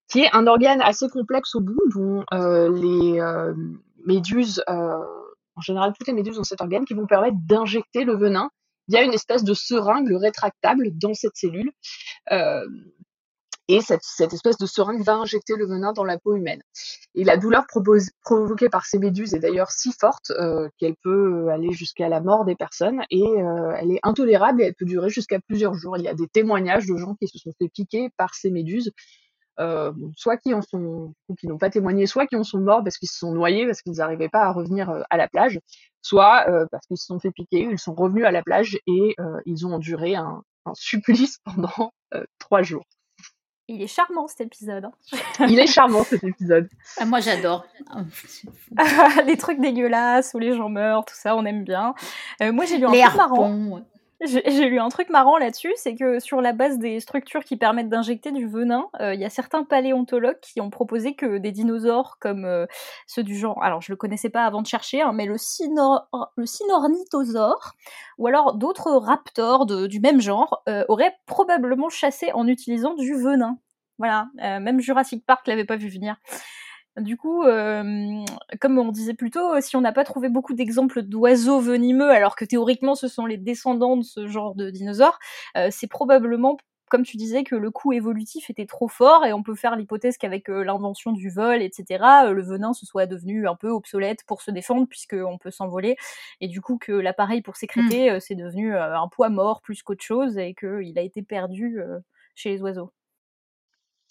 [0.08, 3.20] qui est un organe assez complexe au bout, dont les
[4.04, 8.50] méduses, en général toutes les méduses ont cet organe, qui vont permettre d'injecter le venin
[8.88, 11.70] il y a une espèce de seringue rétractable dans cette cellule.
[13.70, 16.62] Euh, et cette, espèce de seringue va injecter le venin dans la peau humaine.
[17.14, 21.72] Et la douleur provoquée par ces méduses est d'ailleurs si forte euh, qu'elle peut aller
[21.72, 25.40] jusqu'à la mort des personnes et euh, elle est intolérable et elle peut durer jusqu'à
[25.40, 25.96] plusieurs jours.
[25.96, 28.92] Il y a des témoignages de gens qui se sont fait piquer par ces méduses
[29.60, 33.32] euh, soit qui n'ont pas témoigné, soit qui en sont morts parce qu'ils se sont
[33.32, 35.58] noyés, parce qu'ils n'arrivaient pas à revenir euh, à la plage,
[36.00, 39.16] soit euh, parce qu'ils se sont fait piquer, ils sont revenus à la plage et
[39.46, 40.42] ils ont enduré un,
[40.74, 41.92] supplice pendant
[42.38, 42.84] trois jours.
[43.68, 44.86] Il est charmant cet épisode.
[44.86, 45.46] Hein.
[45.48, 46.68] Il est charmant cet épisode.
[46.96, 47.66] Ah, moi j'adore.
[49.26, 51.94] les trucs dégueulasses où les gens meurent, tout ça, on aime bien.
[52.40, 53.82] moi j'ai lu un truc marrant.
[54.20, 57.88] J'ai lu un truc marrant là-dessus, c'est que sur la base des structures qui permettent
[57.88, 62.18] d'injecter du venin, euh, il y a certains paléontologues qui ont proposé que des dinosaures
[62.18, 62.66] comme euh,
[63.06, 65.36] ceux du genre, alors je le connaissais pas avant de chercher, hein, mais le,
[66.36, 67.74] le Sinornithosaure,
[68.18, 73.58] ou alors d'autres raptors du même genre, euh, auraient probablement chassé en utilisant du venin.
[73.98, 76.16] Voilà, même Jurassic Park l'avait pas vu venir.
[77.00, 78.24] Du coup, euh,
[78.60, 82.36] comme on disait plus tôt, si on n'a pas trouvé beaucoup d'exemples d'oiseaux venimeux, alors
[82.36, 85.18] que théoriquement ce sont les descendants de ce genre de dinosaures,
[85.56, 86.56] euh, c'est probablement
[86.90, 90.16] comme tu disais, que le coût évolutif était trop fort et on peut faire l'hypothèse
[90.16, 94.40] qu'avec euh, l'invention du vol, etc., le venin se soit devenu un peu obsolète pour
[94.40, 95.96] se défendre puisqu'on peut s'envoler
[96.40, 98.20] et du coup que l'appareil pour sécréter, mmh.
[98.20, 101.78] c'est devenu un poids mort plus qu'autre chose et qu'il a été perdu
[102.34, 102.90] chez les oiseaux.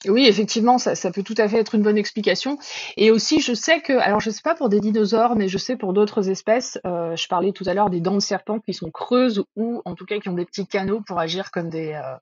[0.07, 2.57] Oui, effectivement, ça, peut tout à fait être une bonne explication.
[2.95, 5.75] Et aussi, je sais que, alors je sais pas pour des dinosaures, mais je sais
[5.75, 8.91] pour d'autres espèces, euh, je parlais tout à l'heure des dents de serpent qui sont
[8.91, 12.15] creuses ou en tout cas qui ont des petits canaux pour agir comme des euh,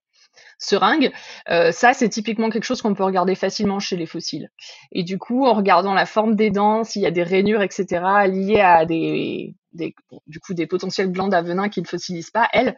[0.57, 1.11] seringues.
[1.49, 4.49] Euh, ça, c'est typiquement quelque chose qu'on peut regarder facilement chez les fossiles.
[4.91, 8.03] Et du coup, en regardant la forme des dents, s'il y a des rainures, etc.,
[8.27, 9.95] liées à des, des
[10.27, 12.77] du coup, des potentiels glandes à venin qui ne fossilisent pas, elles,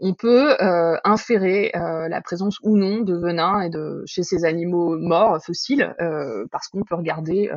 [0.00, 3.70] on peut euh, inférer euh, la présence ou non de venin
[4.06, 7.50] chez ces animaux morts, fossiles, euh, parce qu'on peut regarder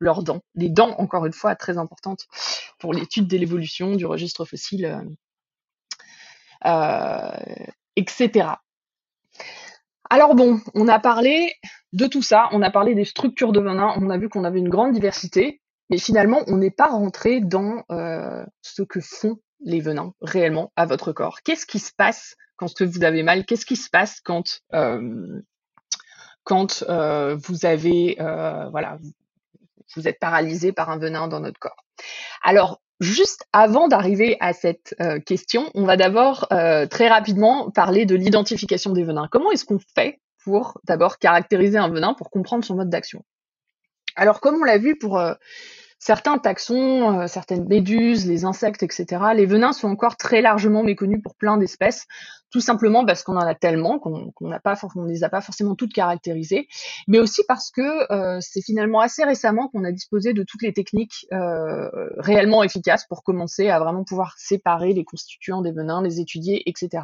[0.00, 0.40] leurs dents.
[0.54, 2.26] Les dents, encore une fois, très importantes
[2.78, 4.98] pour l'étude de l'évolution du registre fossile,
[7.96, 8.48] etc.
[10.10, 11.52] Alors bon, on a parlé
[11.92, 14.58] de tout ça, on a parlé des structures de venin, on a vu qu'on avait
[14.58, 15.60] une grande diversité,
[15.90, 17.84] mais finalement, on n'est pas rentré dans
[18.62, 21.40] ce que font les venins réellement à votre corps?
[21.42, 25.40] Qu'est-ce qui se passe quand vous avez mal Qu'est-ce qui se passe quand euh,
[26.50, 28.98] euh, vous avez euh, voilà
[29.96, 31.84] vous êtes paralysé par un venin dans notre corps?
[32.42, 34.94] Alors juste avant d'arriver à cette
[35.26, 39.28] question, on va d'abord très rapidement parler de l'identification des venins.
[39.30, 43.24] Comment est-ce qu'on fait pour d'abord caractériser un venin pour comprendre son mode d'action?
[44.16, 45.20] Alors comme on l'a vu pour
[46.04, 51.22] certains taxons, euh, certaines méduses, les insectes, etc., les venins sont encore très largement méconnus
[51.22, 52.04] pour plein d'espèces,
[52.50, 54.30] tout simplement parce qu'on en a tellement qu'on
[54.62, 56.68] pas, on les a pas forcément toutes caractérisées,
[57.08, 60.74] mais aussi parce que euh, c'est finalement assez récemment qu'on a disposé de toutes les
[60.74, 61.88] techniques euh,
[62.18, 67.02] réellement efficaces pour commencer à vraiment pouvoir séparer les constituants des venins, les étudier, etc.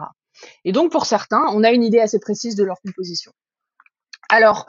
[0.67, 3.33] Et donc pour certains, on a une idée assez précise de leur composition.
[4.29, 4.67] Alors,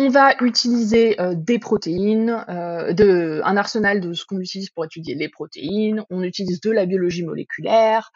[0.00, 5.16] on va utiliser euh, des protéines, euh, un arsenal de ce qu'on utilise pour étudier
[5.16, 6.04] les protéines.
[6.08, 8.12] On utilise de la biologie moléculaire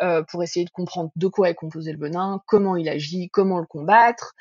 [0.00, 3.60] euh, pour essayer de comprendre de quoi est composé le venin, comment il agit, comment
[3.60, 4.34] le combattre.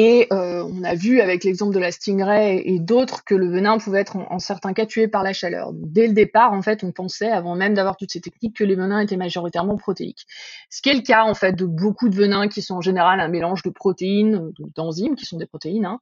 [0.00, 3.78] Et euh, on a vu avec l'exemple de la stingray et d'autres que le venin
[3.78, 5.72] pouvait être en, certains cas tué par la chaleur.
[5.72, 8.76] dès le départ, en fait, on pensait, avant même d'avoir toutes ces techniques, que les
[8.76, 10.24] venins étaient majoritairement protéiques.
[10.70, 13.18] Ce qui est le cas en fait de beaucoup de venins qui sont en général
[13.18, 15.98] un mélange de protéines, d'enzymes qui sont des protéines, hein,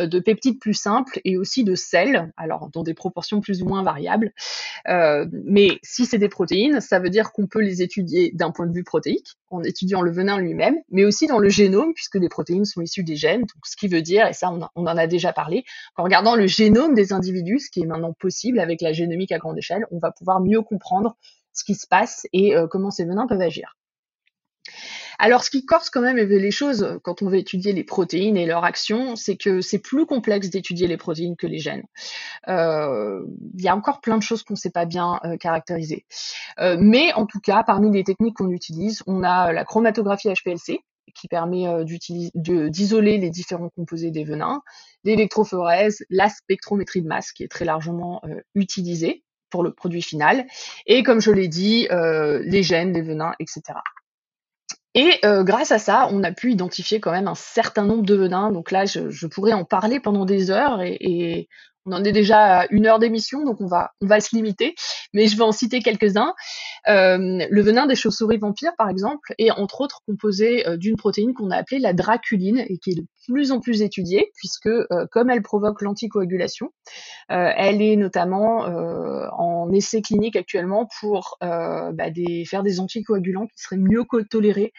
[0.00, 3.68] euh, de peptides plus simples et aussi de sels, alors dans des proportions plus ou
[3.68, 4.32] moins variables.
[4.88, 8.66] Euh, mais si c'est des protéines, ça veut dire qu'on peut les étudier d'un point
[8.66, 12.28] de vue protéique, en étudiant le venin lui-même, mais aussi dans le génome, puisque les
[12.28, 15.32] protéines sont issues des gènes ce qui veut dire, et ça on, en a déjà
[15.32, 15.64] parlé,
[15.94, 19.38] qu'en regardant le génome des individus, ce qui est maintenant possible avec la génomique à
[19.38, 21.16] grande échelle, on va pouvoir mieux comprendre
[21.52, 23.76] ce qui se passe et euh, comment ces venins peuvent agir.
[25.18, 28.44] Alors, ce qui corse quand même les choses quand on veut étudier les protéines et
[28.44, 31.84] leur action, c'est que c'est plus complexe d'étudier les protéines que les gènes.
[32.48, 33.24] Euh,
[33.54, 36.04] il y a encore plein de choses qu'on ne sait pas bien euh, caractériser.
[36.78, 40.82] mais en tout cas, parmi les techniques qu'on utilise, on a la chromatographie HPLC,
[41.14, 44.62] qui permet euh, d'isoler les différents composés des venins,
[45.04, 50.46] l'électrophorèse, la spectrométrie de masse qui est très largement euh, utilisée pour le produit final,
[50.86, 53.62] et comme je l'ai dit, euh, les gènes, les venins, etc.
[54.94, 58.50] Et grâce à ça, on a pu identifier quand même un certain nombre de venins.
[58.50, 61.50] Donc là, je, pourrais en parler pendant des heures et
[61.86, 64.74] on en est déjà à une heure d'émission, donc on va, on va se limiter,
[65.14, 66.34] mais je vais en citer quelques-uns.
[66.88, 71.32] Euh, le venin des chauves-souris vampires, par exemple, est entre autres composé euh, d'une protéine
[71.32, 75.06] qu'on a appelée la draculine et qui est de plus en plus étudiée, puisque euh,
[75.12, 76.70] comme elle provoque l'anticoagulation,
[77.28, 78.66] elle est notamment
[79.38, 84.72] en essai clinique actuellement pour bah, des, faire des anticoagulants qui seraient mieux tolérés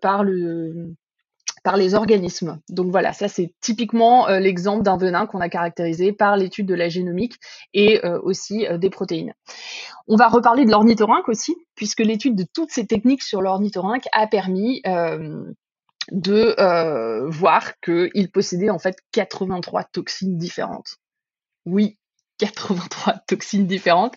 [0.00, 0.94] par le
[1.62, 2.60] par les organismes.
[2.68, 6.74] Donc voilà, ça c'est typiquement euh, l'exemple d'un venin qu'on a caractérisé par l'étude de
[6.74, 7.36] la génomique
[7.72, 9.34] et euh, aussi euh, des protéines.
[10.08, 14.26] On va reparler de l'ornithorynque aussi, puisque l'étude de toutes ces techniques sur l'ornithorynque a
[14.26, 14.82] permis
[16.10, 20.96] de voir qu'il possédait en fait 83 toxines différentes.
[21.64, 21.98] Oui,
[22.38, 24.14] 83 toxines différentes.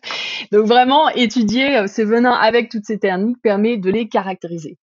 [0.51, 4.79] Donc vraiment, étudier ces venins avec toutes ces techniques permet de les caractériser.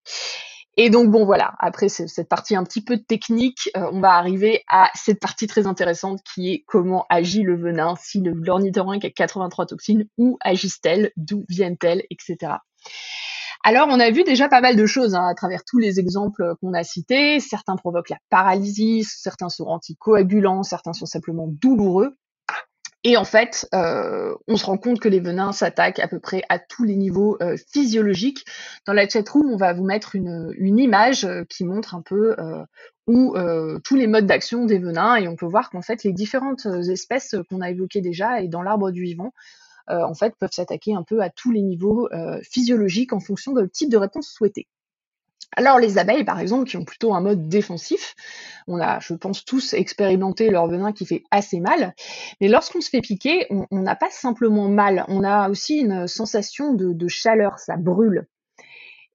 [0.78, 4.62] Et donc bon voilà, après cette partie un petit peu technique, euh, on va arriver
[4.70, 9.10] à cette partie très intéressante qui est comment agit le venin, si le l'ornithorynque a
[9.10, 12.54] 83 toxines, où agissent-elles, d'où viennent-elles, etc.
[13.64, 16.54] Alors on a vu déjà pas mal de choses hein, à travers tous les exemples
[16.60, 17.38] qu'on a cités.
[17.38, 22.16] Certains provoquent la paralysie, certains sont anticoagulants, certains sont simplement douloureux.
[23.05, 26.42] Et en fait, euh, on se rend compte que les venins s'attaquent à peu près
[26.48, 28.44] à tous les niveaux euh, physiologiques.
[28.86, 32.36] Dans la chatroom, on va vous mettre une, une image euh, qui montre un peu
[33.09, 33.34] où
[33.82, 37.34] tous les modes d'action des venins et on peut voir qu'en fait les différentes espèces
[37.50, 39.32] qu'on a évoquées déjà et dans l'arbre du vivant
[39.88, 42.09] en fait peuvent s'attaquer un peu à tous les niveaux
[42.44, 44.68] physiologiques en fonction de type de réponse souhaitée.
[45.57, 48.14] Alors les abeilles, par exemple, qui ont plutôt un mode défensif,
[48.68, 51.95] on a, je pense, tous expérimenté leur venin qui fait assez mal,
[52.40, 56.72] mais lorsqu'on se fait piquer, on n'a pas simplement mal, on a aussi une sensation
[56.74, 58.26] de, chaleur, ça brûle.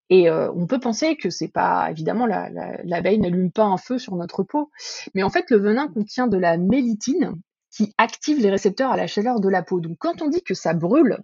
[0.09, 4.15] Et euh, on peut penser que c'est pas, évidemment, l'abeille n'allume pas un feu sur
[4.15, 4.69] notre peau,
[5.15, 7.33] mais en fait, le venin contient de la mélitine
[7.71, 9.79] qui active les récepteurs à la chaleur de la peau.
[9.79, 11.19] Donc quand on dit que ça brûle,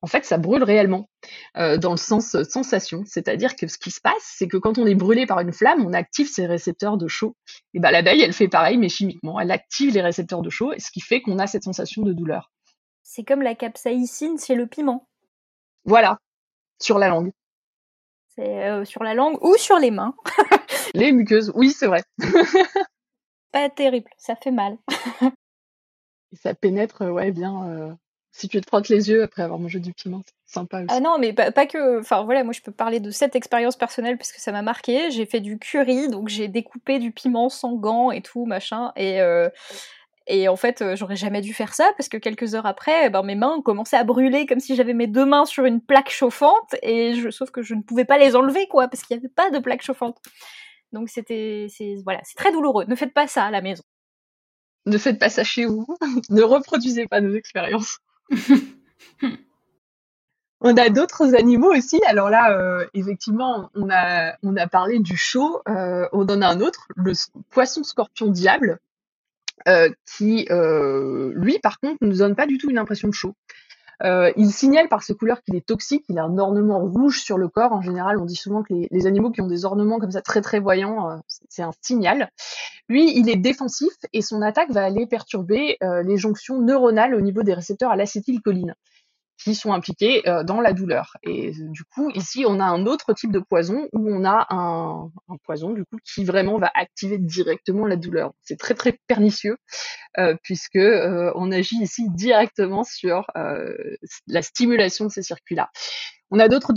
[0.00, 1.08] en fait, ça brûle réellement,
[1.56, 3.02] euh, dans le sens euh, sensation.
[3.04, 5.84] C'est-à-dire que ce qui se passe, c'est que quand on est brûlé par une flamme,
[5.84, 7.34] on active ses récepteurs de chaud.
[7.74, 9.40] Et ben l'abeille, elle fait pareil, mais chimiquement.
[9.40, 12.52] Elle active les récepteurs de chaud, ce qui fait qu'on a cette sensation de douleur.
[13.02, 15.08] C'est comme la capsaïcine c'est le piment.
[15.84, 16.18] Voilà,
[16.80, 17.32] sur la langue.
[18.36, 20.14] C'est euh, sur la langue ou sur les mains.
[20.94, 22.04] les muqueuses, oui, c'est vrai.
[23.52, 24.76] Pas terrible, ça fait mal.
[26.30, 27.96] Et ça pénètre, ouais, bien
[28.38, 30.86] si tu te frottes les yeux après avoir mangé du piment, c'est sympa aussi.
[30.90, 31.98] Ah non, mais pas, que.
[31.98, 35.10] Enfin voilà, moi je peux parler de cette expérience personnelle parce que ça m'a marqué.
[35.10, 38.92] J'ai fait du curry, donc j'ai découpé du piment sans gants et tout, machin.
[38.96, 39.20] Et.
[39.20, 39.48] Euh,
[40.30, 43.22] et en fait, euh, j'aurais jamais dû faire ça parce que quelques heures après, ben,
[43.22, 46.10] mes mains ont commencé à brûler comme si j'avais mes deux mains sur une plaque
[46.10, 46.74] chauffante.
[46.82, 49.32] Et je, sauf que je ne pouvais pas les enlever, quoi, parce qu'il n'y avait
[49.32, 50.18] pas de plaque chauffante.
[50.92, 51.68] Donc c'était,
[52.04, 52.84] voilà, c'est très douloureux.
[52.88, 53.82] Ne faites pas ça à la maison.
[54.84, 55.86] Ne faites pas ça chez vous.
[56.28, 57.98] ne reproduisez pas nos expériences.
[60.60, 62.00] On a d'autres animaux aussi.
[62.06, 65.62] Alors là, euh, effectivement, on a, parlé du chaud.
[65.68, 67.12] Euh, on en a un autre, le
[67.50, 68.80] poisson scorpion diable,
[69.68, 73.36] euh, qui, lui, par contre, ne nous donne pas du tout une impression de chaud.
[74.02, 76.04] Il signale par ses couleurs qu'il est toxique.
[76.08, 77.72] Il a un ornement rouge sur le corps.
[77.72, 80.40] En général, on dit souvent que les, animaux qui ont des ornements comme ça très
[80.40, 82.30] très voyants, c'est un signal.
[82.88, 87.20] Lui, il est défensif et son attaque va aller perturber euh, les jonctions neuronales au
[87.20, 88.74] niveau des récepteurs à l'acétylcholine
[89.38, 91.16] qui sont impliqués euh, dans la douleur.
[91.22, 95.10] Et du coup, ici, on a un autre type de poison où on a un,
[95.44, 98.32] poison du coup qui vraiment va activer directement la douleur.
[98.42, 99.56] C'est très très pernicieux
[100.18, 103.26] euh, puisque on agit ici directement sur
[104.26, 105.70] la stimulation de ces circuits-là.
[106.30, 106.74] On a d'autres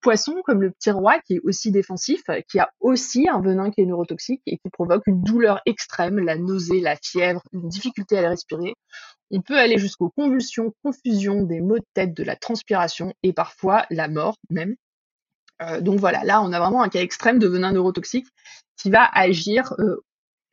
[0.00, 3.82] poissons comme le petit roi qui est aussi défensif, qui a aussi un venin qui
[3.82, 8.28] est neurotoxique et qui provoque une douleur extrême, la nausée, la fièvre, une difficulté à
[8.30, 8.74] respirer.
[9.30, 13.84] On peut aller jusqu'aux convulsions, confusions, des maux de tête, de la transpiration et parfois
[13.90, 14.76] la mort même.
[15.60, 18.26] Euh, donc voilà, là on a vraiment un cas extrême de venin neurotoxique
[18.76, 20.02] qui va agir euh,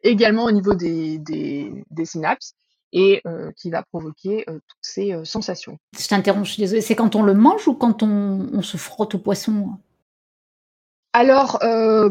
[0.04, 2.54] également au niveau des synapses
[2.92, 5.78] et euh, qui va provoquer euh, toutes ces euh, sensations.
[5.98, 6.82] Je t'interromps, je suis désolée.
[6.82, 9.78] C'est quand on le mange ou quand on, se frotte au poisson?
[11.14, 11.60] Alors,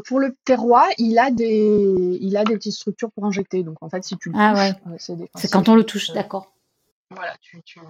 [0.07, 3.63] pour le terroir, il a des, il a des petites structures pour injecter.
[3.63, 4.99] Donc, en fait, si tu le ah ouais.
[4.99, 6.53] c'est quand on le touche, d'accord.
[7.11, 7.81] Voilà, tu, tu,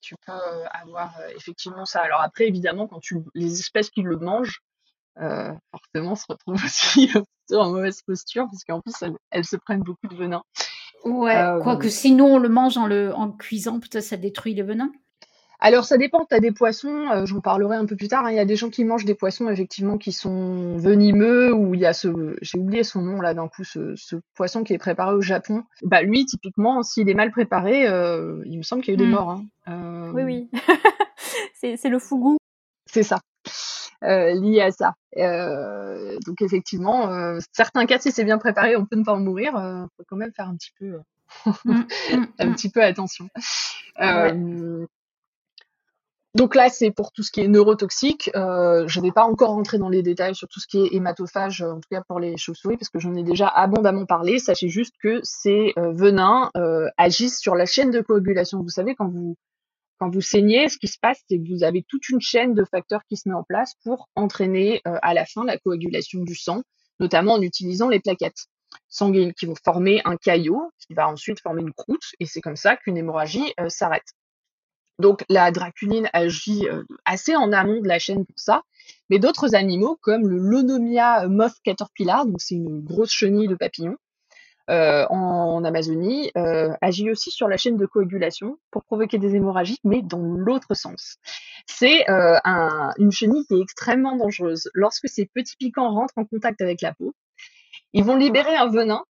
[0.00, 0.32] tu, peux
[0.72, 2.00] avoir effectivement ça.
[2.00, 4.60] Alors après, évidemment, quand tu, les espèces qui le mangent,
[5.18, 7.10] euh, forcément se retrouvent aussi
[7.52, 8.94] en mauvaise posture, parce qu'en plus,
[9.30, 10.42] elles, se prennent beaucoup de venin.
[11.04, 14.90] Ouais, quoique sinon on le mange en, le, en cuisant, peut-être ça détruit le venin.
[15.62, 18.30] Alors ça dépend, tu as des poissons, euh, j'en parlerai un peu plus tard, hein.
[18.30, 21.80] il y a des gens qui mangent des poissons effectivement qui sont venimeux, ou il
[21.80, 23.94] y a ce, j'ai oublié son nom là d'un coup, ce,
[24.34, 25.64] poisson qui est préparé au Japon.
[25.82, 29.04] Bah lui typiquement, s'il est mal préparé, euh, il me semble qu'il y a eu
[29.04, 29.14] des hmm.
[29.14, 29.30] morts.
[29.30, 29.44] Hein.
[29.68, 30.50] Euh, oui oui,
[31.76, 32.38] c'est le fougou.
[32.86, 33.20] C'est ça.
[34.02, 34.94] Lié à ça.
[35.14, 39.52] donc effectivement, certains cas, si c'est bien préparé, on peut ne pas en mourir.
[39.56, 41.00] Il faut quand même faire un petit peu,
[42.38, 43.28] un petit peu attention.
[46.36, 48.30] Donc là, c'est pour tout ce qui est neurotoxique.
[48.36, 50.94] Euh, je ne vais pas encore rentrer dans les détails sur tout ce qui est
[50.94, 54.38] hématophage, euh, en tout cas pour les chauves-souris, parce que j'en ai déjà abondamment parlé.
[54.38, 56.50] Sachez juste que ces euh, venins
[56.96, 58.62] agissent sur la chaîne de coagulation.
[58.62, 59.36] Vous savez, quand vous
[60.00, 62.64] quand vous saignez, ce qui se passe, c'est que vous avez toute une chaîne de
[62.64, 66.62] facteurs qui se met en place pour entraîner à la fin la coagulation du sang,
[66.98, 68.46] notamment en utilisant les plaquettes
[68.88, 72.56] sanguines qui vont former un caillot, qui va ensuite former une croûte, et c'est comme
[72.56, 74.06] ça qu'une hémorragie s'arrête.
[75.00, 78.62] Donc la draculine agit euh, assez en amont de la chaîne pour ça.
[79.08, 83.96] Mais d'autres animaux, comme le Lonomia moth caterpillar, donc c'est une grosse chenille de papillon
[84.70, 89.78] euh, en, Amazonie, euh, agit aussi sur la chaîne de coagulation pour provoquer des hémorragies,
[89.84, 91.16] mais dans l'autre sens.
[91.66, 94.70] C'est une chenille qui est extrêmement dangereuse.
[94.74, 97.14] Lorsque ces petits piquants rentrent en contact avec la peau,
[97.92, 99.04] ils vont libérer un venin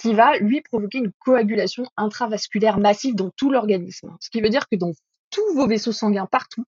[0.00, 4.16] qui va lui provoquer une coagulation intravasculaire massive dans tout l'organisme.
[4.20, 4.92] Ce qui veut dire que dans
[5.30, 6.64] tous vos vaisseaux sanguins partout,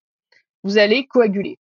[0.63, 1.59] vous allez coaguler.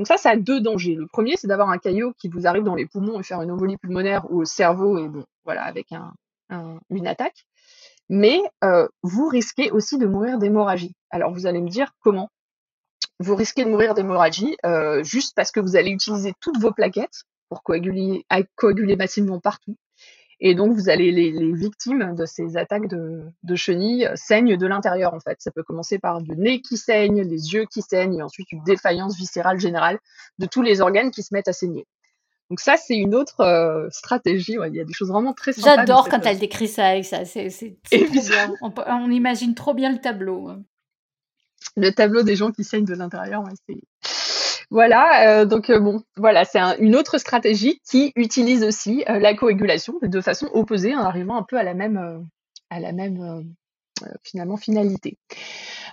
[0.00, 0.94] Donc ça, ça a deux dangers.
[0.94, 3.50] Le premier, c'est d'avoir un caillot qui vous arrive dans les poumons et faire une
[3.50, 5.92] embolie pulmonaire ou au cerveau, et bon, voilà, avec
[6.88, 7.44] une attaque.
[8.08, 10.94] Mais euh, vous risquez aussi de mourir d'hémorragie.
[11.10, 12.30] Alors vous allez me dire comment?
[13.18, 17.24] Vous risquez de mourir d'hémorragie euh, juste parce que vous allez utiliser toutes vos plaquettes
[17.50, 18.24] pour coaguler,
[18.56, 19.76] coaguler massivement partout.
[20.42, 25.20] Et donc, vous allez les, victimes de ces attaques de, chenilles saignent de l'intérieur, en
[25.20, 25.36] fait.
[25.38, 28.64] Ça peut commencer par du nez qui saigne, les yeux qui saignent, et ensuite une
[28.64, 29.98] défaillance viscérale générale
[30.38, 31.86] de tous les organes qui se mettent à saigner.
[32.48, 34.56] Donc ça, c'est une autre euh, stratégie.
[34.66, 35.76] il y a des choses vraiment très sympas.
[35.76, 37.24] J'adore quand elle décrit ça avec ça.
[37.24, 38.54] C'est trop bien.
[38.62, 40.50] On, imagine trop bien le tableau.
[41.76, 43.76] Le tableau des gens qui saignent de l'intérieur, c'est
[44.70, 49.34] voilà, euh, donc euh, bon, voilà, c'est une autre stratégie qui utilise aussi euh, la
[49.34, 52.24] coagulation de façon opposée, en arrivant un peu à la même,
[52.70, 53.52] à la même
[54.22, 55.18] finalement finalité.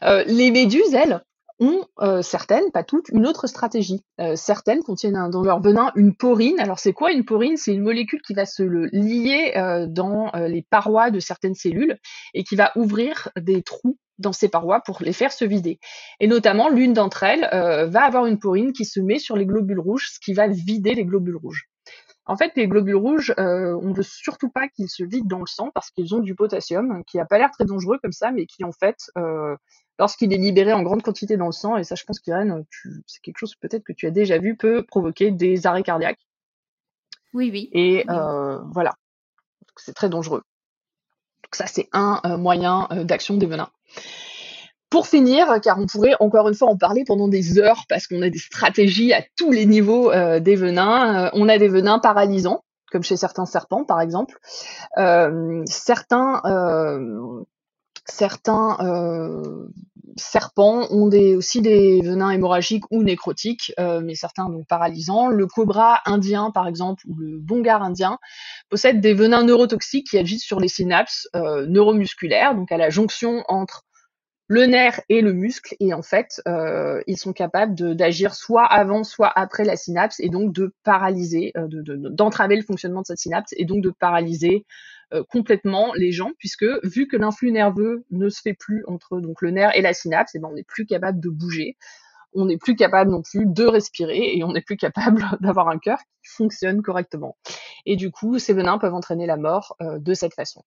[0.02, 1.22] les méduses, elles,
[1.60, 1.86] ont
[2.22, 4.04] certaines, pas toutes, une autre stratégie.
[4.36, 6.60] certaines contiennent dans leur venin une porine.
[6.60, 9.54] Alors c'est quoi une porine C'est une molécule qui va se lier
[9.90, 11.98] dans les parois de certaines cellules
[12.34, 15.80] et qui va ouvrir des trous dans ces parois pour les faire se vider.
[16.20, 19.46] Et notamment, l'une d'entre elles euh, va avoir une porine qui se met sur les
[19.46, 21.70] globules rouges, ce qui va vider les globules rouges.
[22.26, 25.40] En fait, les globules rouges, euh, on ne veut surtout pas qu'ils se vident dans
[25.40, 28.32] le sang parce qu'ils ont du potassium, qui n'a pas l'air très dangereux comme ça,
[28.32, 29.56] mais qui en fait, euh,
[30.00, 32.66] lorsqu'il est libéré en grande quantité dans le sang, et ça je pense qu'Irène,
[33.06, 36.26] c'est quelque chose peut-être que tu as déjà vu, peut provoquer des arrêts cardiaques.
[37.34, 37.70] Oui, oui.
[37.74, 38.94] Et voilà,
[39.76, 40.44] c'est très dangereux.
[41.44, 43.70] Donc ça, c'est un moyen d'action des venins.
[44.90, 48.22] Pour finir, car on pourrait encore une fois en parler pendant des heures parce qu'on
[48.22, 51.26] a des stratégies à tous les niveaux euh, des venins.
[51.26, 54.40] Euh, on a des venins paralysants, comme chez certains serpents par exemple.
[54.98, 55.64] Euh,
[58.10, 59.68] certains certains
[60.20, 65.28] serpents ont aussi des venins hémorragiques ou nécrotiques, mais certains donc paralysants.
[65.28, 68.18] Le cobra indien, par exemple, ou le bongar indien,
[68.70, 73.84] possèdent des venins neurotoxiques qui agissent sur les synapses neuromusculaires, donc à la jonction entre
[74.48, 79.04] le nerf et le muscle, et en fait, euh, ils sont capables d'agir soit avant,
[79.04, 83.54] soit après la synapse, et donc de paralyser, euh, d'entraver le fonctionnement de cette synapse,
[83.58, 84.66] et donc de paralyser
[85.14, 89.42] euh, complètement les gens, puisque vu que l'influx nerveux ne se fait plus entre donc
[89.42, 91.78] le nerf et la synapse, et ben on n'est plus capable de bouger,
[92.34, 95.80] on n'est plus capable non plus de respirer, et on n'est plus capable d'avoir un
[95.80, 97.38] cœur qui fonctionne correctement.
[97.86, 100.64] Et du coup, ces venins peuvent entraîner la mort de cette façon.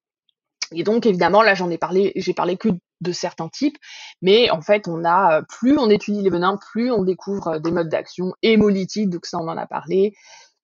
[0.73, 2.69] Et donc évidemment, là j'en ai parlé, j'ai parlé que
[3.01, 3.77] de certains types,
[4.23, 7.89] mais en fait on a plus on étudie les venins, plus on découvre des modes
[7.89, 10.15] d'action hémolytiques, donc ça on en a parlé,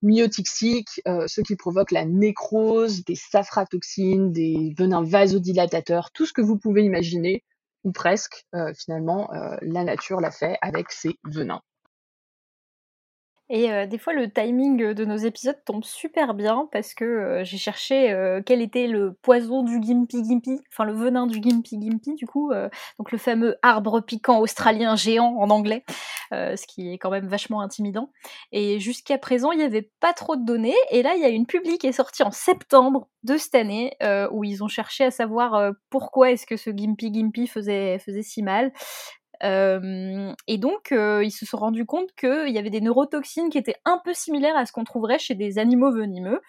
[0.03, 6.42] myotixiques, euh, ceux qui provoquent la nécrose, des safratoxines, des venins vasodilatateurs, tout ce que
[6.42, 7.44] vous pouvez imaginer,
[7.84, 11.62] ou presque, euh, finalement, euh, la nature l'a fait avec ces venins.
[13.49, 17.44] Et euh, des fois, le timing de nos épisodes tombe super bien parce que euh,
[17.44, 21.80] j'ai cherché euh, quel était le poison du Gimpy Gimpy, enfin le venin du Gimpy
[21.80, 22.53] Gimpy, du coup,
[22.99, 25.84] donc le fameux arbre piquant australien géant en anglais,
[26.32, 28.11] ce qui est quand même vachement intimidant.
[28.53, 30.74] Et jusqu'à présent, il n'y avait pas trop de données.
[30.90, 33.97] Et là, il y a une publique qui est sortie en septembre de cette année
[34.32, 38.42] où ils ont cherché à savoir pourquoi est-ce que ce Gimpy Gimpy faisait, faisait si
[38.42, 38.72] mal.
[39.43, 44.01] Et donc, ils se sont rendus compte qu'il y avait des neurotoxines qui étaient un
[44.05, 46.41] peu similaires à ce qu'on trouverait chez des animaux venimeux.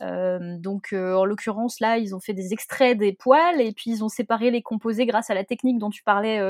[0.00, 4.08] Donc en l'occurrence là, ils ont fait des extraits des poils et puis ils ont
[4.08, 6.40] séparé les composés grâce à la technique dont tu parlais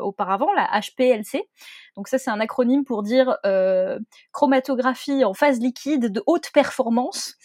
[0.00, 1.48] auparavant, la HPLC.
[1.96, 3.36] Donc ça c'est un acronyme pour dire
[4.32, 7.36] chromatographie en phase liquide de haute performance.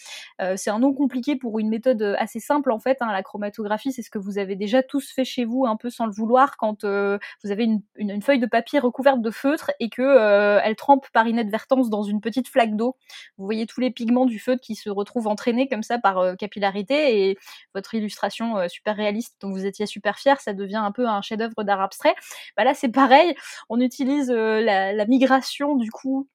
[0.56, 2.98] c'est un nom compliqué pour une méthode assez simple en fait.
[3.02, 3.12] Hein.
[3.12, 6.06] La chromatographie c'est ce que vous avez déjà tous fait chez vous un peu sans
[6.06, 10.60] le vouloir quand vous avez une, une, feuille de papier recouverte de feutre et que
[10.64, 12.96] elle trempe par inadvertance dans une petite flaque d'eau.
[13.38, 16.36] Vous voyez tous les pigments du feutre qui se retrouvent entraîner comme ça par euh,
[16.36, 17.38] capillarité et
[17.74, 21.22] votre illustration euh, super réaliste dont vous étiez super fier, ça devient un peu un
[21.22, 22.16] chef-d'œuvre d'art abstrait.
[22.56, 23.36] Bah là, c'est pareil.
[23.70, 26.30] On utilise euh, la, migration du coup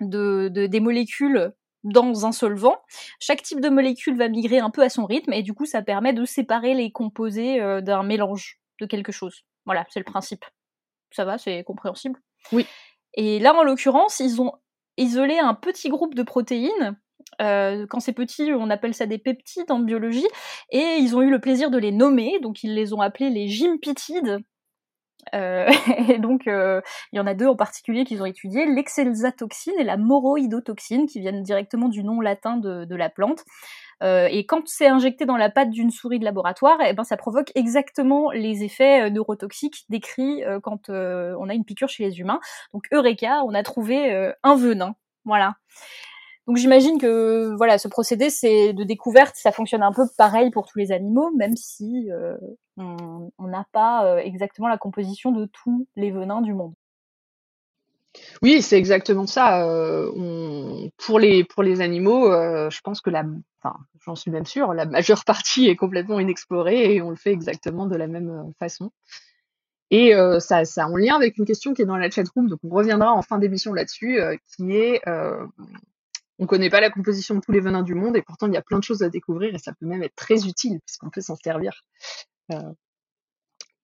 [0.00, 2.76] de, des molécules dans un solvant.
[3.20, 5.82] Chaque type de molécule va migrer un peu à son rythme et du coup ça
[5.82, 9.42] permet de séparer les composés d'un mélange de quelque chose.
[9.66, 10.44] Voilà, c'est le principe.
[11.10, 12.18] Ça va, c'est compréhensible?
[12.52, 12.66] Oui.
[13.14, 14.52] Et là en l'occurrence, ils ont
[14.96, 16.96] isolé un petit groupe de protéines
[17.40, 20.26] euh, quand c'est petit, on appelle ça des peptides en biologie,
[20.70, 23.48] et ils ont eu le plaisir de les nommer, donc ils les ont appelés les
[23.48, 24.38] gympitides.
[25.34, 25.70] Euh,
[26.08, 26.80] et donc, euh,
[27.12, 31.20] il y en a deux en particulier qu'ils ont étudié, l'exelsatoxine et la moroïdotoxine, qui
[31.20, 33.44] viennent directement du nom latin de, la plante.
[34.02, 37.50] et quand c'est injecté dans la pâte d'une souris de laboratoire, eh ben, ça provoque
[37.54, 42.40] exactement les effets neurotoxiques décrits quand on a une piqûre chez les humains.
[42.72, 44.94] Donc, Eureka, on a trouvé un venin.
[45.24, 45.54] Voilà.
[46.46, 50.66] Donc j'imagine que voilà, ce procédé c'est de découverte, ça fonctionne un peu pareil pour
[50.66, 52.36] tous les animaux, même si euh,
[52.76, 56.74] on n'a pas euh, exactement la composition de tous les venins du monde.
[58.42, 59.66] Oui, c'est exactement ça.
[59.66, 63.24] Euh, pour les pour les animaux, je pense que la,
[63.62, 67.32] enfin, j'en suis même sûre, la majeure partie est complètement inexplorée et on le fait
[67.32, 68.92] exactement de la même façon.
[69.90, 72.58] Et ça, ça en lien avec une question qui est dans la chat room, donc
[72.64, 74.20] on reviendra en fin d'émission là-dessus,
[74.56, 75.00] qui est
[76.38, 78.56] on connaît pas la composition de tous les venins du monde et pourtant il y
[78.56, 81.20] a plein de choses à découvrir et ça peut même être très utile puisqu'on peut
[81.20, 81.84] s'en servir
[82.52, 82.72] euh,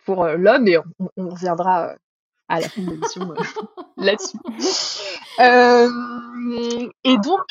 [0.04, 0.78] pour euh, l'homme et
[1.16, 1.94] on, reviendra euh,
[2.48, 3.32] à la fin de l'émission
[3.96, 4.38] là-dessus.
[7.04, 7.44] et donc,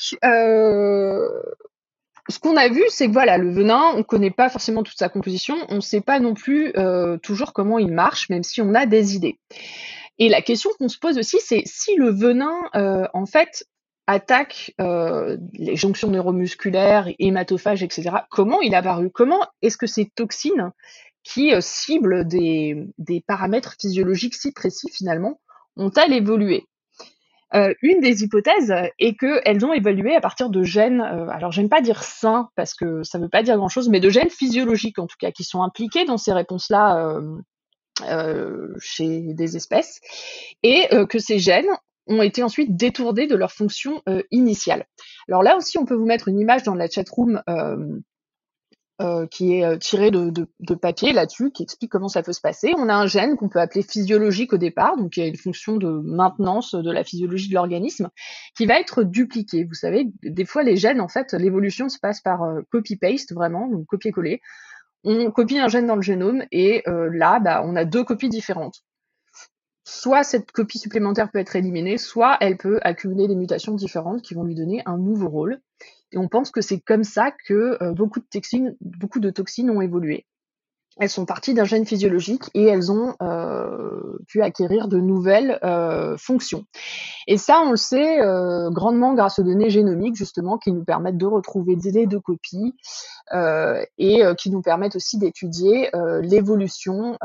[2.28, 5.10] ce qu'on a vu, c'est que voilà, le venin, on connaît pas forcément toute sa
[5.10, 6.74] composition, on ne sait pas non plus
[7.24, 9.40] toujours comment il marche, même si on a des idées.
[10.18, 12.70] Et la question qu'on se pose aussi, c'est si le venin,
[13.14, 13.66] en fait,
[14.10, 18.10] attaque euh, les jonctions neuromusculaires, hématophages, etc.
[18.32, 19.12] Comment il a apparu?
[19.12, 20.72] Comment est-ce que ces toxines
[21.24, 22.88] qui euh, ciblent des,
[23.28, 25.40] paramètres physiologiques si précis finalement
[25.76, 26.66] ont-elles évolué?
[27.54, 31.82] Euh, une des hypothèses est qu'elles ont évolué à partir de gènes, alors j'aime pas
[31.82, 35.18] dire sains parce que ça veut pas dire grand-chose, mais de gènes physiologiques en tout
[35.20, 37.20] cas qui sont impliqués dans ces réponses-là
[38.80, 40.00] chez des espèces,
[40.62, 41.76] et que ces gènes
[42.10, 44.86] ont été ensuite détournés de leur fonction euh, initiale.
[45.28, 47.78] Alors là aussi, on peut vous mettre une image dans la chatroom euh,
[49.02, 52.74] euh, qui est tirée de, de, papier là-dessus, qui explique comment ça peut se passer.
[52.78, 55.78] On a un gène qu'on peut appeler physiologique au départ, donc qui a une fonction
[55.78, 58.10] de maintenance de la physiologie de l'organisme,
[58.58, 59.64] qui va être dupliqué.
[59.64, 62.42] Vous savez, des fois les gènes, en fait, l'évolution se passe par
[62.72, 64.42] copy-paste, vraiment, donc copier-coller.
[65.06, 68.84] On copie un gène dans le génome et là, bah, on a deux copies différentes
[69.90, 74.36] soit cette copie supplémentaire peut être éliminée, soit elle peut accumuler des mutations différentes qui
[74.36, 75.60] vont lui donner un nouveau rôle.
[76.12, 80.26] Et on pense que c'est comme ça que euh, beaucoup, de toxines, ont évolué
[81.02, 86.18] elles sont parties d'un gène physiologique et elles ont euh, pu acquérir de nouvelles euh,
[86.18, 86.66] fonctions.
[87.26, 88.18] Et ça, on le sait
[88.72, 92.76] grandement grâce aux données génomiques, justement, qui nous permettent de retrouver des délais de copie
[93.98, 95.90] et qui nous permettent aussi d'étudier
[96.22, 97.18] l'évolution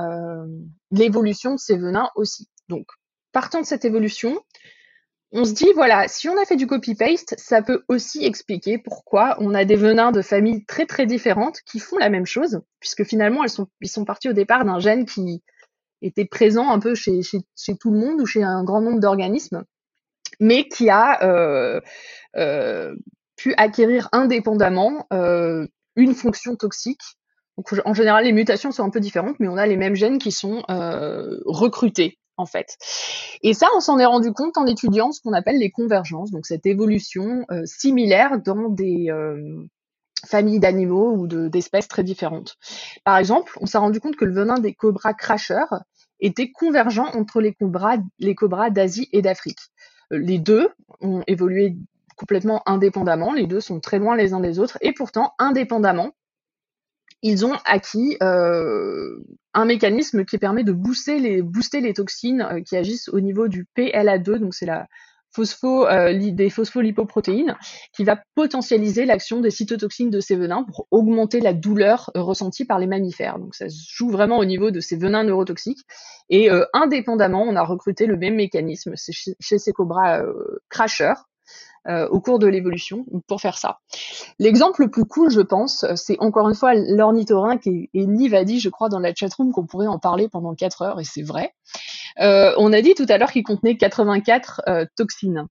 [0.92, 2.46] de ces venins aussi.
[2.68, 2.86] Donc,
[3.32, 4.40] partant de cette évolution,
[5.36, 9.36] on se dit, voilà, si on a fait du copy-paste, ça peut aussi expliquer pourquoi
[9.40, 13.02] on a des venins de familles très très différentes qui font la même chose, puisque
[13.02, 15.42] finalement, elles sont, ils sont partis au départ d'un gène qui
[16.02, 17.20] était présent un peu chez,
[17.80, 19.64] tout le monde ou chez un grand nombre d'organismes,
[20.38, 21.80] mais qui a euh,
[22.36, 22.94] euh,
[23.34, 27.02] pu acquérir indépendamment euh, une fonction toxique.
[27.56, 30.18] Donc, en général, les mutations sont un peu différentes, mais on a les mêmes gènes
[30.18, 30.62] qui sont
[31.44, 32.76] recrutés en fait.
[33.42, 36.46] Et ça, on s'en est rendu compte en étudiant ce qu'on appelle les convergences, donc
[36.46, 39.64] cette évolution euh, similaire dans des euh,
[40.26, 42.56] familles d'animaux ou d'espèces très différentes.
[43.04, 45.82] Par exemple, on s'est rendu compte que le venin des cobras cracheurs
[46.20, 49.60] était convergent entre les cobras, d'Asie et d'Afrique.
[50.12, 50.68] Euh, les deux
[51.00, 51.76] ont évolué
[52.16, 56.12] complètement indépendamment, les deux sont très loin les uns des autres, et pourtant, indépendamment,
[57.24, 59.16] ils ont acquis euh,
[59.54, 64.36] un mécanisme qui permet de booster les, toxines euh, qui agissent au niveau du PLA2,
[64.36, 64.86] donc c'est la
[65.36, 67.56] euh, des phospholipoprotéines,
[67.92, 72.78] qui va potentialiser l'action des cytotoxines de ces venins pour augmenter la douleur ressentie par
[72.78, 73.40] les mammifères.
[73.40, 75.82] Donc ça se joue vraiment au niveau de ces venins neurotoxiques.
[76.28, 80.22] Et indépendamment, on a recruté le même mécanisme chez, chez ces cobras
[80.68, 81.24] cracheurs
[81.88, 83.78] euh, au cours de l'évolution pour faire ça.
[84.38, 88.44] L'exemple le plus cool, je pense, c'est encore une fois l'ornithorynque et, et Nive a
[88.44, 91.22] dit, je crois, dans la chatroom qu'on pourrait en parler pendant 4 heures, et c'est
[91.22, 91.52] vrai.
[92.20, 95.46] Euh, on a dit tout à l'heure qu'il contenait 84 euh, toxines.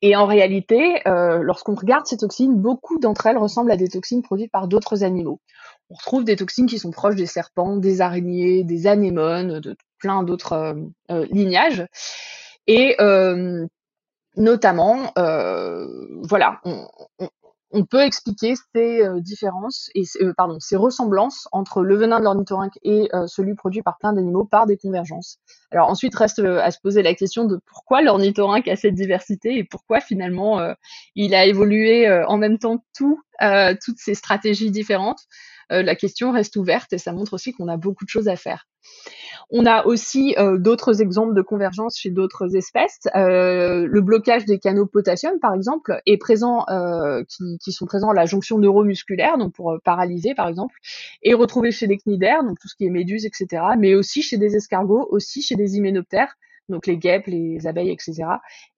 [0.00, 4.22] Et en réalité, euh, lorsqu'on regarde ces toxines, beaucoup d'entre elles ressemblent à des toxines
[4.22, 5.40] produites par d'autres animaux.
[5.90, 10.24] On retrouve des toxines qui sont proches des serpents, des araignées, des anémones, de plein
[10.24, 10.74] d'autres
[11.30, 11.86] lignages.
[12.66, 12.96] Et
[14.36, 15.86] notamment, euh,
[16.22, 22.18] voilà, on, peut expliquer ces euh, différences et euh, pardon, ces ressemblances entre le venin
[22.18, 25.38] de l'ornithorynque et celui produit par plein d'animaux par des convergences.
[25.70, 29.64] Alors ensuite reste à se poser la question de pourquoi l'ornithorynque a cette diversité et
[29.64, 30.60] pourquoi finalement
[31.14, 33.20] il a évolué en même temps tout,
[33.84, 35.20] toutes ces stratégies différentes.
[35.72, 38.66] La question reste ouverte et ça montre aussi qu'on a beaucoup de choses à faire.
[39.50, 43.00] On a aussi euh, d'autres exemples de convergence chez d'autres espèces.
[43.14, 47.22] Euh, le blocage des canaux potassium, par exemple, est présent, euh,
[47.60, 50.74] qui, sont présents à la jonction neuromusculaire, donc pour paralyser, par exemple,
[51.22, 54.38] et retrouvé chez les cnidaires, donc tout ce qui est méduses, etc., mais aussi chez
[54.38, 56.34] des escargots, aussi chez des hyménoptères,
[56.68, 58.24] donc les guêpes, les abeilles, etc.,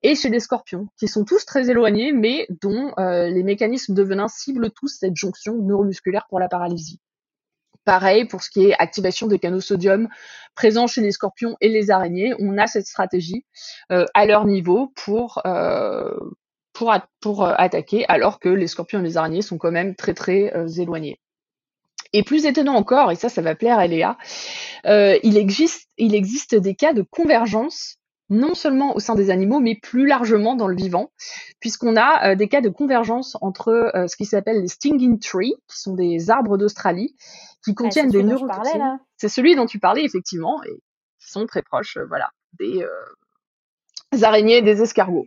[0.03, 4.27] et chez les scorpions, qui sont tous très éloignés, mais dont les mécanismes de venin
[4.27, 6.99] ciblent tous cette jonction neuromusculaire pour la paralysie.
[7.85, 10.09] Pareil pour ce qui est activation des canaux sodium
[10.55, 13.45] présents chez les scorpions et les araignées, on a cette stratégie
[13.91, 16.17] euh, à leur niveau pour euh,
[16.73, 20.15] pour, pour euh, attaquer, alors que les scorpions et les araignées sont quand même très
[20.15, 21.19] très éloignés.
[22.17, 24.17] Et plus étonnant encore, et ça, ça va plaire à Léa,
[24.85, 27.97] il, existe, il existe des cas de convergence
[28.29, 31.11] non seulement au sein des animaux, mais plus largement dans le vivant,
[31.59, 35.93] puisqu'on a des cas de convergence entre ce qui s'appelle les stinging trees, qui sont
[35.93, 37.15] des arbres d'Australie,
[37.65, 38.99] qui ah, contiennent des neurotoxines.
[39.17, 40.75] C'est celui dont tu parlais effectivement et
[41.19, 45.25] qui sont très proches, euh, voilà, des, euh, araignées et des escargots.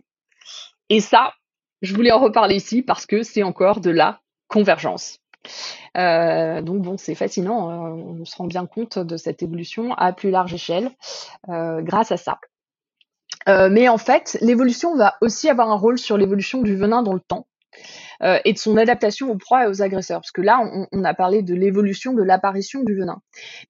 [0.87, 1.33] Et ça,
[1.81, 5.18] je voulais en reparler ici parce que c'est encore de la convergence.
[5.97, 7.69] Euh, donc bon, c'est fascinant.
[7.69, 7.91] Hein.
[7.91, 10.91] on se rend bien compte de cette évolution à plus large échelle
[11.47, 12.39] grâce à ça.
[13.47, 17.21] mais en fait, l'évolution va aussi avoir un rôle sur l'évolution du venin dans le
[17.21, 17.47] temps.
[18.21, 20.19] Euh, et de son adaptation aux proies et aux agresseurs.
[20.19, 20.59] Parce que là,
[20.91, 23.21] on, a parlé de l'évolution de l'apparition du venin.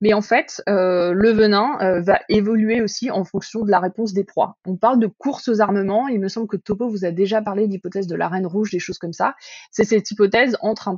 [0.01, 4.13] Mais en fait, euh, le venin euh, va évoluer aussi en fonction de la réponse
[4.13, 4.55] des proies.
[4.65, 6.07] On parle de course aux armements.
[6.07, 8.79] Il me semble que Topo vous a déjà parlé d'hypothèse de la reine rouge, des
[8.79, 9.35] choses comme ça.
[9.71, 10.97] C'est cette hypothèse entre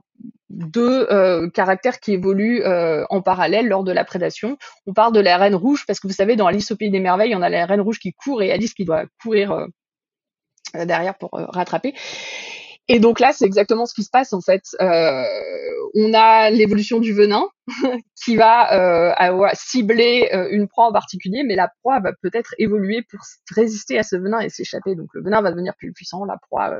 [0.49, 1.07] deux
[1.53, 4.57] caractères qui évoluent en parallèle lors de la prédation.
[4.85, 6.99] On parle de la reine rouge parce que vous savez, dans Alice au pays des
[6.99, 9.67] merveilles, on a la reine rouge qui court et Alice qui doit courir
[10.73, 11.93] derrière pour rattraper.
[12.93, 14.63] Et donc là, c'est exactement ce qui se passe en fait.
[14.81, 15.23] Euh,
[15.95, 17.47] on a l'évolution du venin
[18.21, 23.01] qui va euh, cibler euh, une proie en particulier, mais la proie va peut-être évoluer
[23.09, 23.21] pour
[23.55, 24.95] résister à ce venin et s'échapper.
[24.95, 26.75] Donc le venin va devenir plus puissant, la proie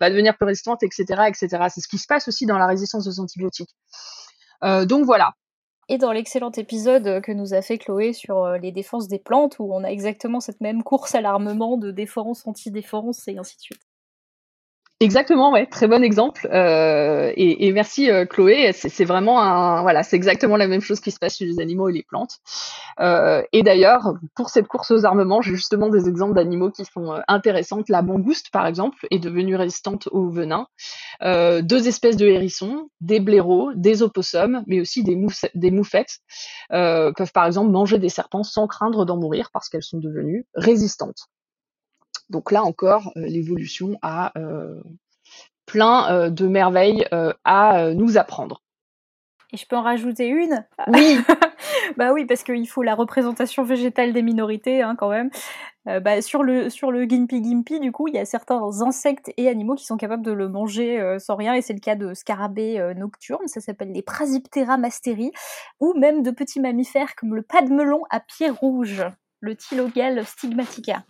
[0.00, 1.48] va devenir plus résistante, etc., etc.
[1.68, 3.76] C'est ce qui se passe aussi dans la résistance aux antibiotiques.
[4.62, 5.34] donc voilà.
[5.90, 9.70] Et dans l'excellent épisode que nous a fait Chloé sur les défenses des plantes, où
[9.74, 13.82] on a exactement cette même course à l'armement de défense, anti-défense et ainsi de suite.
[15.02, 16.48] Exactement, ouais, très bon exemple.
[16.52, 18.70] Euh, et, merci euh, Chloé.
[18.72, 21.88] C'est vraiment un, voilà, c'est exactement la même chose qui se passe chez les animaux
[21.88, 22.38] et les plantes.
[23.00, 27.20] Euh, et d'ailleurs, pour cette course aux armements, j'ai justement des exemples d'animaux qui sont
[27.26, 27.88] intéressantes.
[27.88, 30.68] La mangouste, par exemple, est devenue résistante au venin.
[31.20, 35.18] Deux espèces de hérissons, des blaireaux, des opossums, mais aussi des,
[35.56, 36.20] des moufettes,
[36.70, 41.26] peuvent par exemple manger des serpents sans craindre d'en mourir parce qu'elles sont devenues résistantes.
[42.32, 44.80] Donc là encore, euh, l'évolution a euh,
[45.66, 47.06] plein euh, de merveilles
[47.44, 48.62] à nous apprendre.
[49.54, 50.66] Et je peux en rajouter une?
[50.86, 51.18] Oui.
[51.98, 55.28] bah oui, parce qu'il faut la représentation végétale des minorités hein, quand même.
[55.84, 59.50] bah, sur le sur le Gimpy Gimpy, du coup, il y a certains insectes et
[59.50, 62.94] animaux qui sont capables de le manger sans rien, et c'est le cas de scarabées
[62.96, 65.32] nocturnes, ça s'appelle les Prasiptera masteri,
[65.80, 69.04] ou même de petits mammifères comme le pas de melon à pieds rouges.
[69.40, 71.04] le Tilogel stigmatica.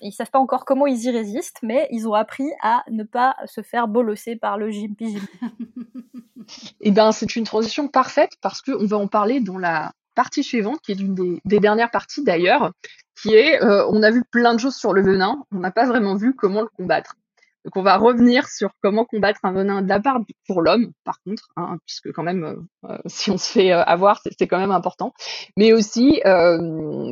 [0.00, 3.36] Ils savent pas encore comment ils y résistent, mais ils ont appris à ne pas
[3.46, 5.18] se faire bolosser par le Jimpy
[6.80, 10.80] Eh ben, c'est une transition parfaite parce qu'on va en parler dans la partie suivante,
[10.80, 11.14] qui est l'une
[11.44, 12.72] des, dernières parties d'ailleurs,
[13.20, 15.86] qui est, euh, on a vu plein de choses sur le venin, on n'a pas
[15.86, 17.16] vraiment vu comment le combattre.
[17.64, 21.78] Donc on va revenir sur comment combattre un venin de pour l'homme, par contre, hein,
[21.84, 25.12] puisque quand même, euh, euh, si on se fait avoir, c'est quand même important,
[25.56, 26.20] mais aussi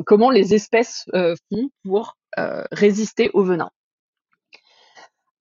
[0.07, 2.17] comment les espèces font pour
[2.73, 3.71] résister au venin.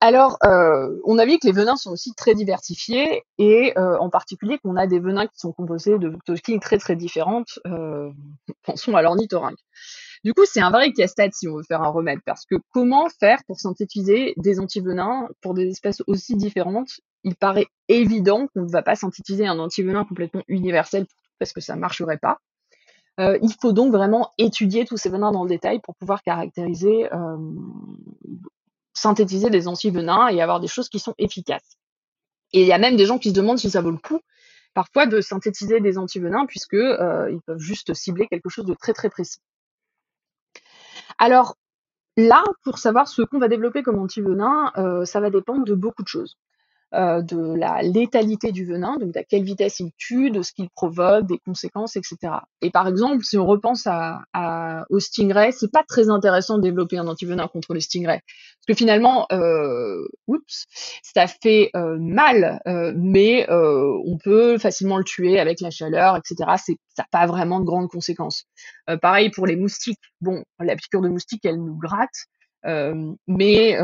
[0.06, 4.10] Alors, euh, on a vu que les venins sont aussi très diversifiés et euh, en
[4.10, 7.57] particulier qu'on a des venins qui sont composés de toxines très très différentes.
[7.68, 8.11] Euh,
[8.64, 9.60] pensons à l'ornithorynque.
[10.26, 13.07] Du coup, c'est un vrai casse-tête si on veut faire un remède parce que comment
[13.18, 16.99] faire pour synthétiser des antivenins pour des espèces aussi différentes?
[17.24, 21.06] Il paraît évident qu'on ne va pas synthétiser un antivenin complètement universel
[21.40, 22.40] parce que ça ne marcherait pas.
[23.19, 27.10] Il faut donc vraiment étudier tous ces venins dans le détail pour pouvoir caractériser
[28.94, 31.77] synthétiser des antivenins et avoir des choses qui sont efficaces.
[32.53, 34.22] Et il y a même des gens qui se demandent si ça vaut le coup
[34.73, 39.10] parfois de synthétiser des antivenins puisque euh, peuvent juste cibler quelque chose de très très
[39.10, 39.40] précis.
[41.19, 41.57] Alors
[42.18, 46.03] là, pour savoir ce qu'on va développer comme antivenin, euh, ça va dépendre de beaucoup
[46.03, 46.38] de choses.
[46.95, 50.70] Euh, de la létalité du venin, donc à quelle vitesse il tue, de ce qu'il
[50.70, 52.18] provoque, des conséquences, etc.
[52.61, 56.61] Et par exemple, si on repense à, à, au stingray, c'est pas très intéressant de
[56.61, 60.65] développer un antivenin contre le stingray, parce que finalement, euh, oups,
[61.02, 66.15] ça fait euh, mal, euh, mais euh, on peut facilement le tuer avec la chaleur,
[66.15, 66.52] etc.
[66.64, 68.44] C'est, ça n'a pas vraiment de grandes conséquences.
[69.02, 69.99] pareil pour les moustiques.
[70.22, 72.28] Bon, la piqûre de moustique, elle nous gratte.
[73.28, 73.78] mais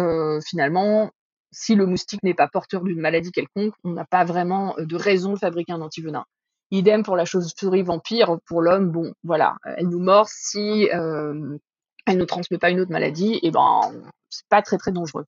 [0.45, 1.10] finalement,
[1.51, 4.95] si le moustique n'est pas porteur d'une maladie quelconque, on n'a pas vraiment euh, de
[4.95, 6.26] raison de fabriquer un antivenin.
[6.71, 11.57] Idem pour la chauve-souris vampire, pour l'homme, bon, voilà, elle nous mord si euh,
[12.05, 13.81] elle ne transmet pas une autre maladie, et eh ben
[14.30, 15.26] c'est pas très très dangereux.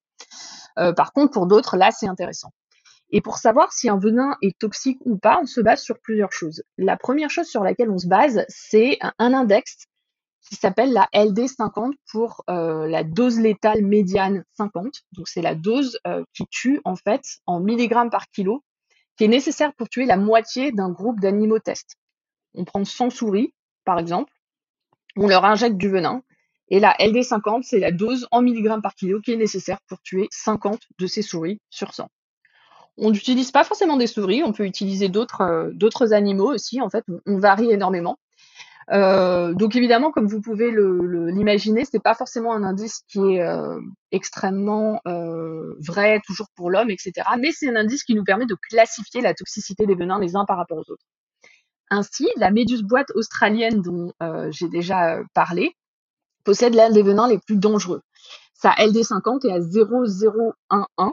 [0.78, 2.52] Euh, par contre, pour d'autres, là, c'est intéressant.
[3.10, 6.32] Et pour savoir si un venin est toxique ou pas, on se base sur plusieurs
[6.32, 6.64] choses.
[6.78, 9.86] La première chose sur laquelle on se base, c'est un index
[10.52, 15.04] qui s'appelle la LD50 pour euh, la dose létale médiane 50.
[15.14, 18.62] Donc c'est la dose euh, qui tue en fait en milligrammes par kilo,
[19.16, 21.96] qui est nécessaire pour tuer la moitié d'un groupe d'animaux test.
[22.54, 23.54] On prend 100 souris,
[23.86, 24.34] par exemple,
[25.16, 26.22] on leur injecte du venin,
[26.68, 30.28] et la LD50, c'est la dose en milligrammes par kilo qui est nécessaire pour tuer
[30.32, 32.10] 50 de ces souris sur 100.
[32.98, 36.82] On n'utilise pas forcément des souris, on peut utiliser d'autres euh, animaux aussi.
[36.82, 38.18] En fait, on varie énormément.
[38.92, 43.42] Euh, donc évidemment, comme vous pouvez l'imaginer, ce n'est pas forcément un indice qui est
[43.42, 43.80] euh,
[44.12, 47.28] extrêmement euh, vrai toujours pour l'homme, etc.
[47.40, 50.46] Mais c'est un indice qui nous permet de classifier la toxicité des venins les uns
[50.46, 51.06] par rapport aux autres.
[51.90, 54.14] Ainsi, la méduse boîte australienne dont
[54.50, 55.76] j'ai déjà parlé
[56.46, 58.02] possède l'un des venins les plus dangereux.
[58.54, 61.12] Sa LD50 est à 0,011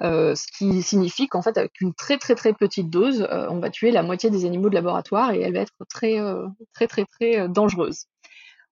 [0.00, 3.58] euh, ce qui signifie qu'en fait, avec une très très très petite dose, euh, on
[3.58, 6.86] va tuer la moitié des animaux de laboratoire et elle va être très euh, très
[6.86, 8.06] très très dangereuse.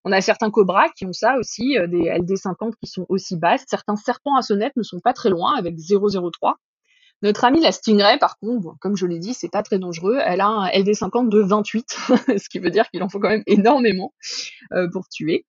[0.05, 3.65] On a certains cobras qui ont ça aussi, des LD50 qui sont aussi basses.
[3.69, 6.55] Certains serpents à sonnette ne sont pas très loin, avec 0,03.
[7.21, 10.19] Notre amie la stingray, par contre, comme je l'ai dit, c'est pas très dangereux.
[10.25, 11.85] Elle a un LD50 de 28,
[12.39, 14.15] ce qui veut dire qu'il en faut quand même énormément
[14.91, 15.45] pour tuer.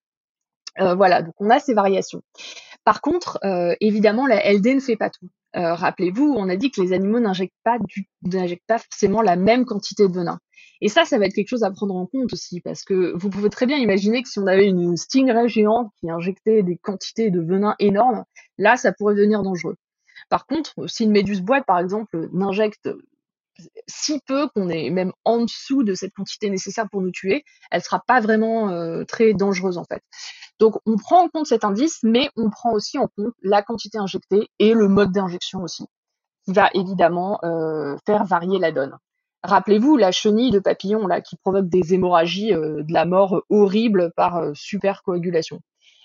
[0.77, 2.21] voilà, donc on a ces variations.
[2.83, 3.39] Par contre,
[3.79, 5.29] évidemment, la LD ne fait pas tout.
[5.55, 7.77] Euh, rappelez-vous, on a dit que les animaux n'injectent pas,
[8.77, 10.39] forcément la même quantité de venin.
[10.79, 13.29] Et ça, ça va être quelque chose à prendre en compte aussi, parce que vous
[13.29, 17.29] pouvez très bien imaginer que si on avait une stingray géante qui injectait des quantités
[17.29, 18.23] de venin énormes,
[18.57, 19.75] là, ça pourrait devenir dangereux.
[20.29, 22.89] Par contre, si une méduse boîte, par exemple, n'injecte
[23.87, 27.81] si peu qu'on est même en dessous de cette quantité nécessaire pour nous tuer, elle
[27.81, 30.01] sera pas vraiment euh, très dangereuse en fait.
[30.61, 33.97] Donc on prend en compte cet indice, mais on prend aussi en compte la quantité
[33.97, 35.85] injectée et le mode d'injection aussi,
[36.45, 38.95] qui va évidemment euh, faire varier la donne.
[39.43, 44.51] Rappelez-vous la chenille de papillon qui provoque des hémorragies euh, de la mort horrible par
[44.53, 45.59] supercoagulation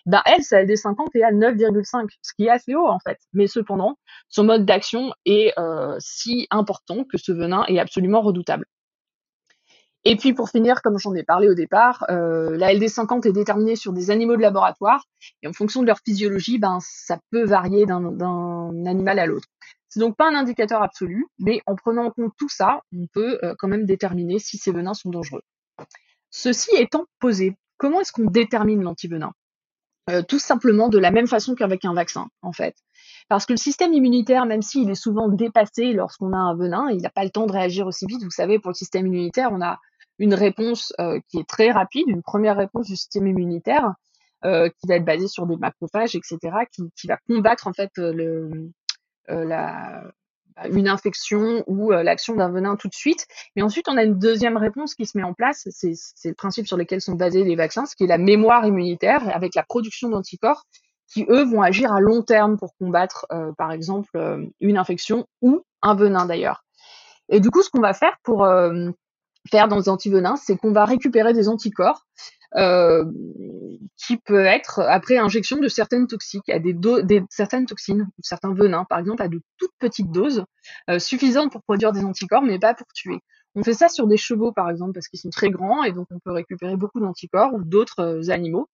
[0.06, 3.18] ben elle, sa LD50 est à 9,5, ce qui est assez haut en fait.
[3.32, 8.66] Mais cependant, son mode d'action est euh, si important que ce venin est absolument redoutable.
[10.08, 13.74] Et puis pour finir, comme j'en ai parlé au départ, euh, la LD50 est déterminée
[13.74, 15.04] sur des animaux de laboratoire
[15.42, 19.48] et en fonction de leur physiologie, ben ça peut varier d'un animal à l'autre.
[19.88, 23.40] C'est donc pas un indicateur absolu, mais en prenant en compte tout ça, on peut
[23.42, 25.42] euh, quand même déterminer si ces venins sont dangereux.
[26.30, 29.32] Ceci étant posé, comment est-ce qu'on détermine l'antivenin?
[30.08, 32.76] Euh, tout simplement de la même façon qu'avec un vaccin, en fait.
[33.28, 37.02] Parce que le système immunitaire, même s'il est souvent dépassé lorsqu'on a un venin, il
[37.02, 38.22] n'a pas le temps de réagir aussi vite.
[38.22, 39.80] Vous savez, pour le système immunitaire, on a
[40.18, 40.92] une réponse
[41.28, 43.92] qui est très rapide, une première réponse du système immunitaire
[44.42, 46.38] qui va être basée sur des macrophages, etc.,
[46.72, 48.70] qui, qui va combattre en fait le,
[49.28, 50.04] la,
[50.70, 53.26] une infection ou l'action d'un venin tout de suite.
[53.54, 55.68] Mais ensuite, on a une deuxième réponse qui se met en place.
[55.70, 55.94] C'est
[56.24, 59.54] le principe sur lequel sont basés les vaccins, ce qui est la mémoire immunitaire avec
[59.54, 60.64] la production d'anticorps
[61.08, 65.26] qui, eux, vont agir à long terme pour combattre, euh, par exemple, euh, une infection
[65.40, 66.64] ou un venin d'ailleurs.
[67.28, 68.90] Et du coup, ce qu'on va faire pour euh,
[69.50, 72.06] faire dans les antivenins, c'est qu'on va récupérer des anticorps
[73.96, 76.74] qui peut être après injection de certaines toxiques, à des,
[77.28, 80.44] certaines toxines, certains venins, par exemple, à de toutes petites doses,
[80.98, 83.18] suffisantes pour produire des anticorps, mais pas pour tuer.
[83.56, 86.06] On fait ça sur des chevaux, par exemple, parce qu'ils sont très grands et donc
[86.10, 88.68] on peut récupérer beaucoup d'anticorps ou d'autres animaux.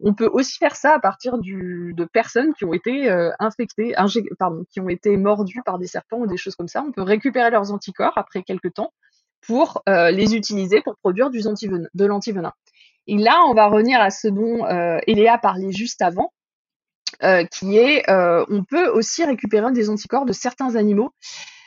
[0.00, 3.94] On peut aussi faire ça à partir de personnes qui ont été euh, infectées,
[4.70, 6.84] qui ont été mordues par des serpents ou des choses comme ça.
[6.86, 8.92] On peut récupérer leurs anticorps après quelques temps
[9.48, 12.52] pour euh, les utiliser pour produire du de l'antivenin.
[13.08, 16.32] Et là, on va revenir à ce dont euh, Eléa parlait juste avant,
[17.24, 21.10] euh, qui est, on peut aussi récupérer des anticorps de certains animaux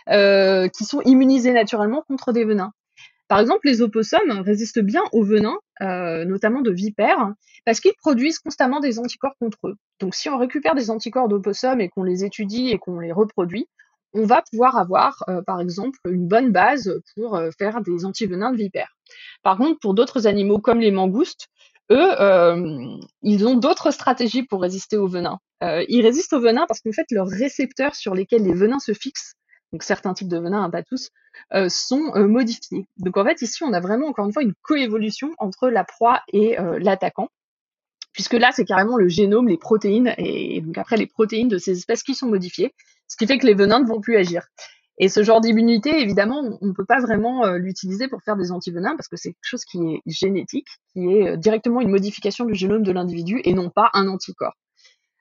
[0.08, 2.72] qui sont immunisés naturellement contre des venins.
[3.32, 7.32] Par exemple, les opossums résistent bien aux venins, euh, notamment de vipères,
[7.64, 9.78] parce qu'ils produisent constamment des anticorps contre eux.
[10.02, 13.70] Donc si on récupère des anticorps d'opossums et qu'on les étudie et qu'on les reproduit,
[14.14, 18.52] on va pouvoir avoir, euh, par exemple, une bonne base pour euh, faire des antivenins
[18.52, 18.96] de vipères.
[19.44, 21.48] Par contre, pour d'autres animaux comme les mangoustes,
[21.92, 22.16] eux,
[23.22, 25.40] ils ont d'autres stratégies pour résister aux venins.
[25.62, 29.36] ils résistent aux venins parce qu'en fait, leurs récepteurs sur lesquels les venins se fixent
[29.72, 31.10] donc certains types de venins, hein, pas tous,
[31.54, 32.88] euh, sont euh, modifiés.
[32.98, 36.22] Donc en fait, ici, on a vraiment, encore une fois, une coévolution entre la proie
[36.34, 37.30] et euh, l'attaquant,
[38.12, 41.78] puisque là, c'est carrément le génome, les protéines, et, donc après les protéines de ces
[41.78, 42.74] espèces qui sont modifiées,
[43.12, 44.48] ce qui fait que les venins ne vont plus agir.
[44.98, 48.96] Et ce genre d'immunité, évidemment, on ne peut pas vraiment l'utiliser pour faire des antivenins
[48.96, 52.84] parce que c'est quelque chose qui est génétique, qui est directement une modification du génome
[52.84, 54.56] de l'individu et non pas un anticorps.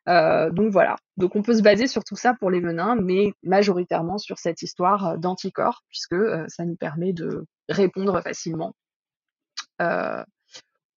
[0.08, 0.96] Euh, donc voilà.
[1.16, 4.62] Donc on peut se baser sur tout ça pour les venins, mais majoritairement sur cette
[4.62, 8.74] histoire euh, d'anticorps, puisque euh, ça nous permet de répondre facilement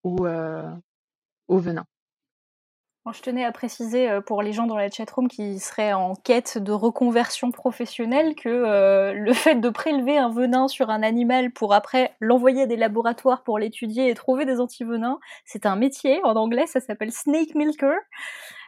[0.03, 1.85] aux venins.
[3.11, 6.71] Je tenais à préciser pour les gens dans la chatroom qui seraient en quête de
[6.71, 12.61] reconversion professionnelle que le fait de prélever un venin sur un animal pour après l'envoyer
[12.61, 16.21] à des laboratoires pour l'étudier et trouver des antivenins, c'est un métier.
[16.23, 17.97] En anglais, ça s'appelle snake milker.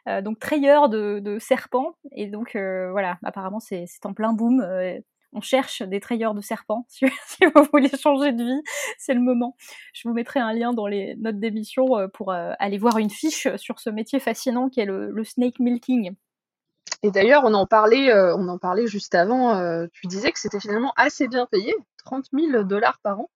[0.07, 1.95] Euh, donc trayeur de, serpents.
[2.11, 4.61] Et donc euh, voilà, apparemment c'est en plein boom.
[5.33, 6.85] Euh, on cherche des trayeurs de serpents.
[6.89, 8.61] Si, vous voulez changer de vie,
[8.97, 9.55] c'est le moment.
[9.93, 13.79] Je vous mettrai un lien dans les notes d'émission pour aller voir une fiche sur
[13.79, 16.15] ce métier fascinant qui est le, snake milking.
[17.03, 19.87] Et d'ailleurs, on en parlait, on en parlait juste avant.
[19.91, 21.73] tu disais que c'était finalement assez bien payé,
[22.05, 23.29] 30 000 dollars par an.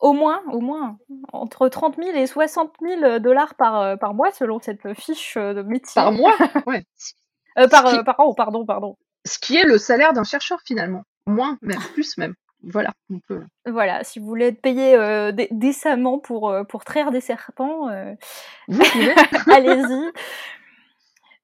[0.00, 0.98] Au moins, au moins,
[1.32, 5.52] entre 30 000 et 60 000 dollars par, euh, par mois, selon cette fiche euh,
[5.52, 5.92] de métier.
[5.94, 6.34] Par mois
[6.66, 6.86] Ouais.
[7.58, 8.96] Euh, par, par an, pardon, pardon.
[9.26, 11.02] Ce qui est le salaire d'un chercheur, finalement.
[11.26, 12.34] Moins, même, plus même.
[12.62, 12.92] Voilà,
[13.66, 14.94] Voilà, si vous voulez être payé
[15.50, 17.88] décemment pour, pour traire des serpents,
[19.48, 20.12] allez-y.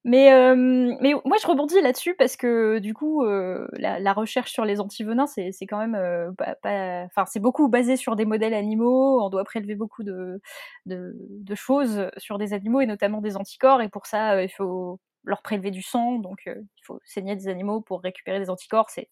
[0.06, 0.54] Mais, euh,
[1.00, 5.26] mais moi, je rebondis là-dessus parce que du coup, euh, la, recherche sur les antivenins,
[5.26, 6.30] c'est, quand même, euh,
[7.06, 9.20] enfin, c'est beaucoup basé sur des modèles animaux.
[9.20, 10.40] On doit prélever beaucoup de,
[10.86, 13.82] de, de, choses sur des animaux et notamment des anticorps.
[13.82, 17.80] Et pour ça, il faut leur prélever du sang, donc il faut saigner des animaux
[17.80, 18.90] pour récupérer des anticorps.
[18.90, 19.08] C'est,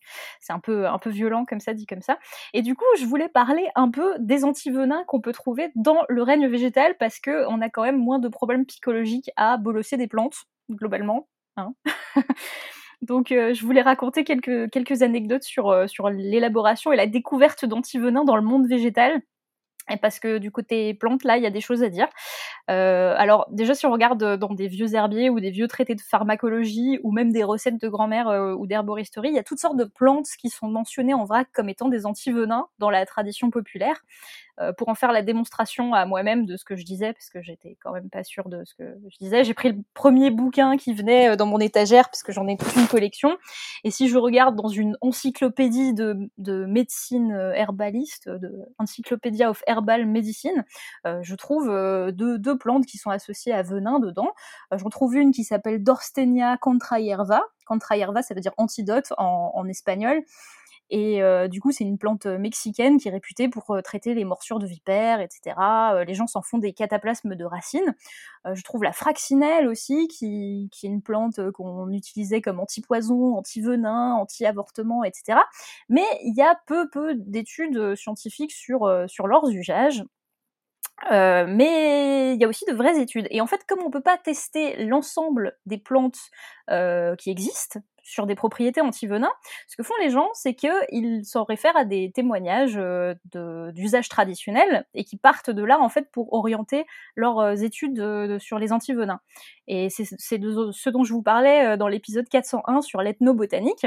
[0.49, 2.19] un peu, un peu violent comme ça, dit comme ça.
[2.53, 6.23] Et du coup, je voulais parler un peu des antivenins qu'on peut trouver dans le
[6.23, 10.09] règne végétal parce que on a quand même moins de problèmes psychologiques à bolosser des
[10.09, 11.29] plantes globalement.
[11.57, 11.75] Hein.
[13.03, 17.65] Donc euh, je voulais raconter quelques, quelques anecdotes sur, euh, sur l'élaboration et la découverte
[17.65, 19.21] d'antivenins dans le monde végétal.
[19.91, 22.09] Et parce que du côté plante, là, il y a des choses à dire.
[22.71, 26.01] Euh, alors déjà, si on regarde dans des vieux herbiers ou des vieux traités de
[26.01, 28.29] pharmacologie ou même des recettes de grand-mère
[28.59, 31.69] ou d'herboristerie, il y a toutes sortes de plantes qui sont mentionnées en vrac comme
[31.69, 34.03] étant des antivenins dans la tradition populaire.
[34.61, 37.43] Euh, pour en faire la démonstration à moi-même de ce que je disais, parce que
[37.43, 39.43] j'étais quand même pas sûre de ce que je disais.
[39.43, 42.57] J'ai pris le premier bouquin qui venait euh, dans mon étagère, parce que j'en ai
[42.57, 43.37] toute une collection.
[43.83, 49.65] Et si je regarde dans une encyclopédie de, de médecine euh, herbaliste, de Encyclopedia of
[49.67, 50.65] Herbal Medicine,
[51.05, 51.67] je trouve
[52.13, 54.31] deux, plantes qui sont associées à venin dedans.
[54.73, 57.43] J'en trouve une qui s'appelle Dorstenia contraierva.
[57.67, 60.23] Contraierva, ça veut dire antidote en espagnol
[60.91, 64.67] Et du coup, c'est une plante mexicaine qui est réputée pour traiter les morsures de
[64.67, 65.57] vipères, etc.
[66.07, 67.95] les gens s'en font des cataplasmes de racines.
[68.53, 75.05] je trouve la fraxinelle aussi, qui, est une plante qu'on utilisait comme anti-poison, anti-venin, anti-avortement,
[75.05, 75.39] etc.
[75.89, 80.05] Mais il y a peu, peu d'études scientifiques sur leurs usages.
[81.11, 83.27] Euh, mais il y a aussi de vraies études.
[83.31, 86.19] Et en fait, comme on ne peut pas tester l'ensemble des plantes
[86.71, 89.31] euh, qui existent sur des propriétés anti-venin,
[89.67, 93.15] ce que font les gens, c'est qu'ils s'en réfèrent à des témoignages euh,
[93.73, 98.73] d'usage traditionnel et qui partent de là, en fait, pour orienter leurs études sur les
[98.73, 99.21] anti-venins.
[99.69, 103.87] Et c'est ce dont je vous parlais dans l'épisode 401 sur l'ethnobotanique,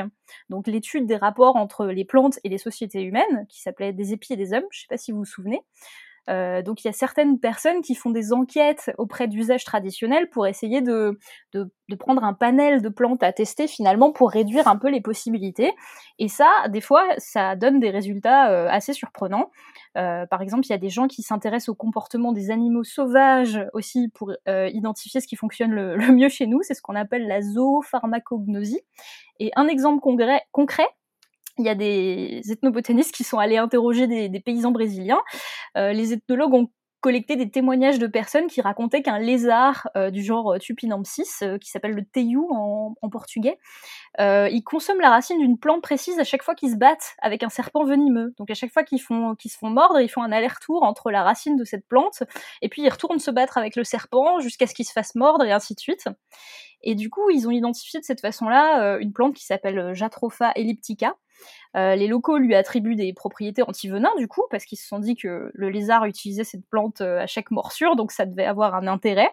[0.50, 4.34] donc l'étude des rapports entre les plantes et les sociétés humaines, qui s'appelait Des épis
[4.34, 5.62] et des hommes, je ne sais pas si vous vous souvenez.
[6.30, 10.48] Euh, donc il y a certaines personnes qui font des enquêtes auprès d'usages traditionnels pour
[10.48, 11.18] essayer de,
[12.00, 15.74] prendre un panel de plantes à tester finalement pour réduire un peu les possibilités.
[16.20, 19.52] Et ça, des fois, ça donne des résultats euh, assez surprenants.
[19.98, 23.60] Euh, par exemple, il y a des gens qui s'intéressent au comportement des animaux sauvages
[23.74, 26.62] aussi pour identifier ce qui fonctionne le mieux chez nous.
[26.62, 28.82] C'est ce qu'on appelle la zoopharmacognosie.
[29.40, 30.02] Et un exemple
[30.52, 30.88] concret,
[31.58, 35.22] il y a des ethnobotanistes qui sont allés interroger des, paysans brésiliens.
[35.76, 36.70] Euh, les ethnologues ont
[37.00, 41.70] collecté des témoignages de personnes qui racontaient qu'un lézard euh, du genre euh, Tupinambsis, qui
[41.70, 43.58] s'appelle le teiu en, portugais,
[44.20, 47.50] il consomme la racine d'une plante précise à chaque fois qu'ils se battent avec un
[47.50, 48.34] serpent venimeux.
[48.38, 49.02] Donc à chaque fois qu'ils
[49.38, 52.24] qu'ils se font mordre, ils font un aller-retour entre la racine de cette plante
[52.62, 55.46] et puis ils retournent se battre avec le serpent jusqu'à ce qu'il se fasse mordre
[55.46, 56.10] et ainsi de suite.
[56.84, 61.16] Et du coup, ils ont identifié de cette façon-là une plante qui s'appelle Jatropha elliptica,
[61.78, 65.16] euh, les locaux lui attribuent des propriétés anti-venin du coup, parce qu'ils se sont dit
[65.16, 68.88] que le lézard utilisait cette plante euh, à chaque morsure, donc ça devait avoir un
[68.88, 69.30] intérêt.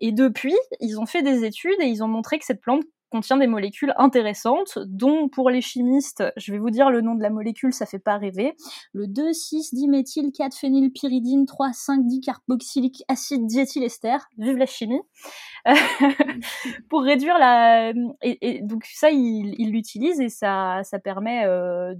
[0.00, 3.36] Et depuis, ils ont fait des études et ils ont montré que cette plante contient
[3.36, 7.30] des molécules intéressantes, dont pour les chimistes, je vais vous dire le nom de la
[7.30, 8.54] molécule, ça fait pas rêver,
[8.92, 15.00] le 2,6-diméthyl-4-phénylpyridine 3,5-dicarboxylique acide diéthylester, vive la chimie,
[16.88, 17.92] pour réduire la...
[18.22, 21.94] Et, donc ça, il l'utilise et ça, ça permet euh,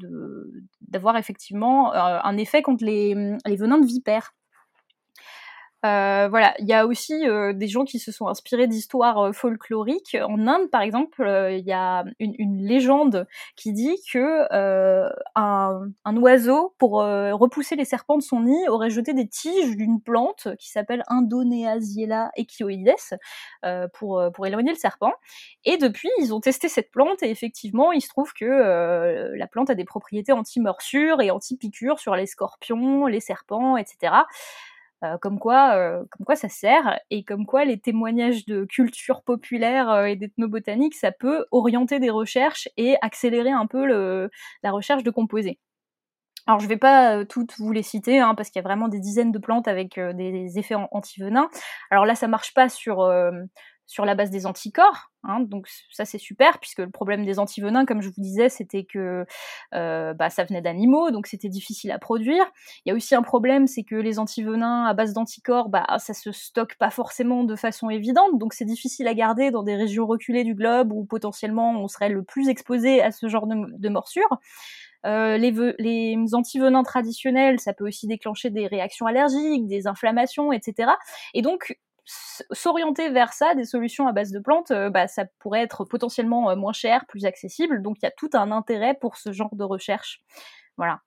[0.80, 3.14] d'avoir effectivement euh, un effet contre les,
[3.47, 4.35] les venins de vipères.
[5.89, 9.32] Euh, voilà, il y a aussi euh, des gens qui se sont inspirés d'histoires euh,
[9.32, 10.16] folkloriques.
[10.20, 14.48] En Inde, par exemple, il y a une, légende qui dit que
[15.35, 20.48] un, oiseau, pour repousser les serpents de son nid, aurait jeté des tiges d'une plante
[20.59, 23.19] qui s'appelle Indoneasiella equioides
[23.94, 25.12] pour pour éloigner le serpent.
[25.65, 29.70] Et depuis, ils ont testé cette plante et effectivement, il se trouve que la plante
[29.70, 34.12] a des propriétés anti-morsures et anti-piqûres sur les scorpions, les serpents, etc.
[35.04, 39.22] Euh, comme quoi, euh, comme quoi ça sert et comme quoi les témoignages de culture
[39.22, 45.04] populaire euh, et d'ethnobotanique, ça peut orienter des recherches et accélérer un peu la recherche
[45.04, 45.60] de composés.
[46.46, 49.00] Alors je vais pas toutes vous les citer hein, parce qu'il y a vraiment des
[49.00, 51.48] dizaines de plantes avec des, effets anti-venins.
[51.90, 52.98] Alors là ça marche pas sur
[53.89, 55.10] sur la base des anticorps.
[55.24, 58.85] Hein, donc ça c'est super puisque le problème des antivenins, comme je vous disais, c'était
[58.85, 59.24] que
[59.74, 62.44] euh, bah, ça venait d'animaux, donc c'était difficile à produire.
[62.85, 66.15] Il y a aussi un problème, c'est que les antivenins à base d'anticorps, bah, ça
[66.15, 70.06] se stocke pas forcément de façon évidente, donc c'est difficile à garder dans des régions
[70.06, 73.89] reculées du globe où potentiellement on serait le plus exposé à ce genre de, de
[73.89, 74.39] morsures.
[75.06, 80.90] Euh, les, les antivenins traditionnels, ça peut aussi déclencher des réactions allergiques, des inflammations, etc.
[81.35, 81.78] Et donc,
[82.09, 86.51] s'orienter vers ça, des solutions à base de plantes, euh, bah, ça pourrait être potentiellement
[86.51, 87.82] euh, moins cher, plus accessible.
[87.82, 90.22] Donc il y a tout un intérêt pour ce genre de recherche.
[90.76, 91.01] Voilà.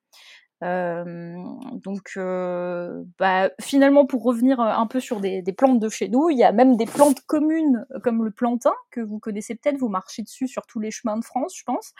[0.63, 1.43] Euh,
[1.73, 6.07] donc, euh, bah, finalement, pour revenir euh, un peu sur des, des, plantes de chez
[6.07, 9.77] nous, il y a même des plantes communes comme le plantain que vous connaissez peut-être,
[9.77, 11.93] vous marchez dessus sur tous les chemins de France, je pense,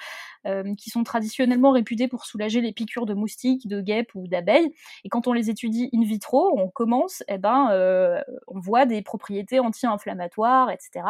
[0.77, 4.73] qui sont traditionnellement réputés pour soulager les piqûres de moustiques, de guêpes ou d'abeilles.
[5.03, 9.59] Et quand on les étudie in vitro, on commence, eh ben, on voit des propriétés
[9.59, 11.05] anti-inflammatoires, etc.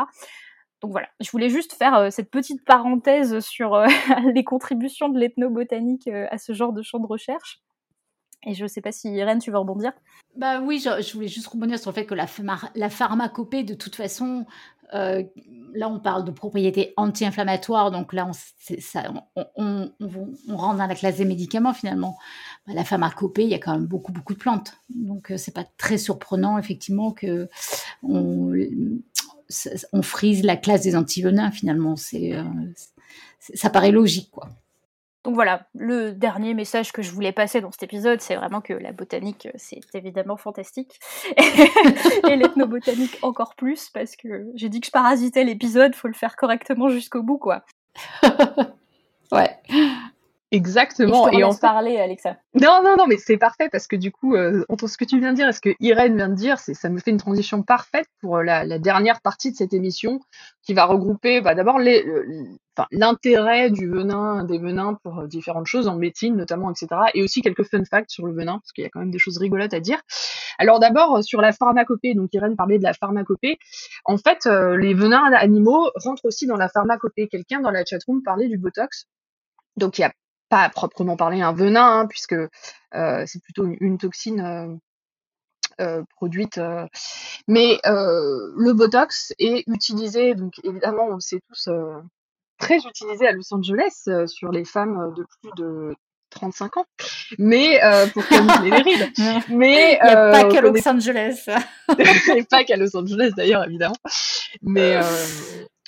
[0.81, 3.87] Donc voilà, je voulais juste faire euh, cette petite parenthèse sur euh,
[4.33, 7.61] les contributions de l'ethnobotanique euh, à ce genre de champ de recherche.
[8.47, 9.91] Et je ne sais pas si Irène, tu veux rebondir?
[10.35, 14.47] Bah oui, je, voulais juste rebondir sur le fait que la, pharmacopée, de toute façon,
[14.91, 18.31] là on parle de propriétés anti-inflammatoires, donc là
[19.55, 19.91] on,
[20.49, 22.17] rentre dans la classe des médicaments finalement.
[22.65, 25.65] Bah, la pharmacopée, il y a quand même beaucoup beaucoup de plantes, donc c'est pas
[25.77, 27.47] très surprenant effectivement que
[28.01, 28.53] on,
[29.93, 31.95] on frise la classe des antivenins finalement.
[31.95, 32.43] C'est, euh,
[33.39, 34.49] ça paraît logique, quoi.
[35.23, 38.73] Donc voilà, le dernier message que je voulais passer dans cet épisode, c'est vraiment que
[38.73, 40.99] la botanique, c'est évidemment fantastique.
[41.37, 46.35] et l'ethnobotanique encore plus, parce que j'ai dit que je parasitais l'épisode, faut le faire
[46.35, 47.63] correctement jusqu'au bout, quoi.
[49.31, 49.55] ouais.
[50.51, 51.27] Exactement.
[51.29, 52.37] Et je te Et en fait, parler, Alexa.
[52.55, 55.17] non, non, non, mais c'est parfait parce que du coup, euh, entre ce que tu
[55.19, 57.17] viens de dire et ce que Irène vient de dire, c'est, ça me fait une
[57.17, 60.19] transition parfaite pour euh, la, la dernière partie de cette émission
[60.63, 62.57] qui va regrouper bah, d'abord le-
[62.91, 66.87] l'intérêt du venin, des venins pour euh, différentes choses en médecine notamment, etc.
[67.13, 69.19] Et aussi quelques fun facts sur le venin parce qu'il y a quand même des
[69.19, 70.01] choses rigolotes à dire.
[70.59, 73.57] Alors d'abord euh, sur la pharmacopée, donc Irène parlait de la pharmacopée.
[74.05, 77.27] En fait, euh, les venins animaux rentrent aussi dans la pharmacopée.
[77.29, 79.05] Quelqu'un dans la chatroom parlait du botox.
[79.77, 80.11] Donc il y a
[80.51, 84.75] pas à proprement parler un venin, hein, puisque euh, c'est plutôt une, toxine euh,
[85.79, 86.57] euh, produite.
[86.57, 86.85] euh.
[87.47, 91.69] Mais le Botox est utilisé, donc évidemment, on le sait tous,
[92.59, 95.95] très utilisé à Los Angeles sur les femmes de plus de
[96.31, 96.85] 35 ans,
[97.37, 99.11] mais euh, pour calmer les rides.
[99.49, 101.47] Mais a euh, pas qu'à Los Angeles.
[102.37, 103.95] et pas qu'à Los Angeles d'ailleurs, évidemment.
[104.61, 105.03] Mais, euh,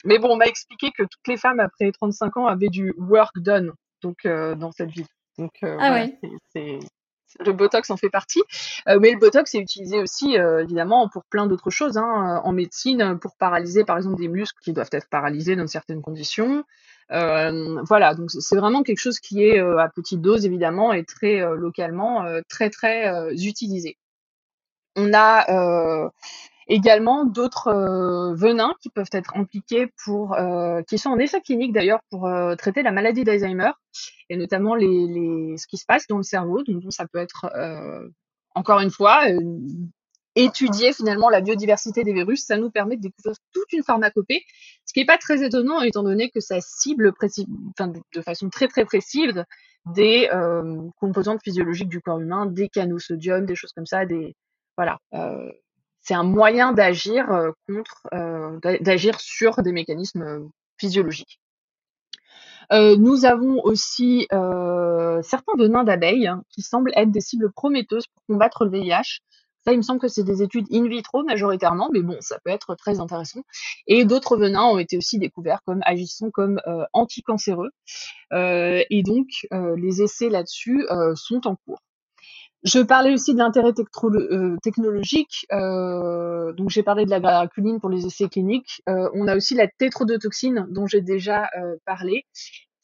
[0.06, 3.40] mais bon, on m'a expliqué que toutes les femmes après 35 ans avaient du work
[3.40, 3.74] done
[4.04, 5.06] donc, euh, dans cette vie.
[5.40, 6.18] Donc euh, Ah voilà, ouais.
[6.22, 6.80] c'est, c'est-
[7.44, 8.44] le Botox en fait partie.
[8.88, 11.98] Euh, mais le Botox est utilisé aussi, euh, évidemment, pour plein d'autres choses.
[11.98, 16.04] Hein, en médecine, pour paralyser, par exemple, des muscles qui doivent être paralysés dans certaines
[16.04, 16.64] conditions.
[17.12, 21.40] Euh, voilà, donc c'est vraiment quelque chose qui est à petite dose, évidemment, et très
[21.56, 23.98] localement, très, très utilisé.
[24.96, 26.12] On a
[26.68, 31.74] également d'autres euh, venins qui peuvent être impliqués pour, euh, qui sont en essai clinique
[31.74, 33.72] d'ailleurs pour euh, traiter la maladie d'Alzheimer
[34.30, 36.64] et notamment les, les, ce qui se passe dans le cerveau.
[36.64, 38.08] Donc ça peut être euh,
[38.56, 39.40] encore une fois euh,
[40.36, 44.44] étudier finalement la biodiversité des virus, ça nous permet de découvrir toute une pharmacopée,
[44.86, 48.50] ce qui n'est pas très étonnant étant donné que ça cible enfin, de, de façon
[48.50, 49.44] très très précise
[49.94, 54.36] des euh, composantes physiologiques du corps humain, des canaux sodium, des choses comme ça, des
[54.78, 54.98] voilà.
[55.14, 55.52] Euh,
[56.04, 60.40] c'est un moyen d'agir euh, contre, euh, d'a- d'agir sur des mécanismes euh,
[60.78, 61.40] physiologiques.
[62.72, 64.28] Nous avons aussi
[65.22, 69.20] certains venins d'abeilles hein, qui semblent être des cibles prometteuses pour combattre le VIH.
[69.66, 72.50] Ça, il me semble que c'est des études in vitro majoritairement, mais bon, ça peut
[72.52, 73.42] être très intéressant.
[73.88, 76.60] Et d'autres venins ont été aussi découverts comme agissant comme
[76.94, 77.70] anticancéreux.
[78.32, 81.80] Et donc, les essais là-dessus sont en cours.
[82.64, 85.46] Je parlais aussi de l'intérêt euh, technologique.
[85.52, 88.82] euh, donc, j'ai parlé de la graculine pour les essais cliniques.
[88.88, 92.26] Euh, on a aussi la tétrodotoxine dont j'ai déjà euh, parlé,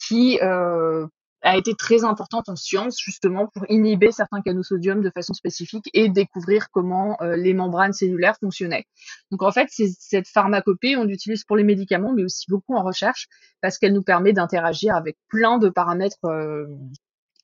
[0.06, 1.08] qui euh,
[1.42, 5.90] a été très importante en science justement pour inhiber certains canaux sodium de façon spécifique
[5.94, 8.84] et découvrir comment euh, les membranes cellulaires fonctionnaient.
[9.32, 13.28] Donc en fait, cette pharmacopée, on l'utilise pour les médicaments, mais aussi beaucoup en recherche
[13.62, 16.20] parce qu'elle nous permet d'interagir avec plein de paramètres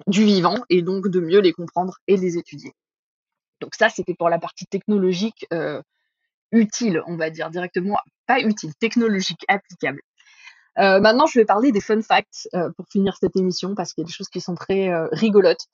[0.08, 2.74] du vivant et donc de mieux les comprendre et les étudier.
[3.62, 5.82] Donc ça, c'était pour la partie technologique euh,
[6.52, 7.98] utile, on va dire directement,
[8.28, 10.02] pas utile, technologique, applicable.
[10.78, 14.02] Euh, maintenant, je vais parler des fun facts euh, pour finir cette émission parce qu'il
[14.02, 15.66] y a des choses qui sont très rigolotes.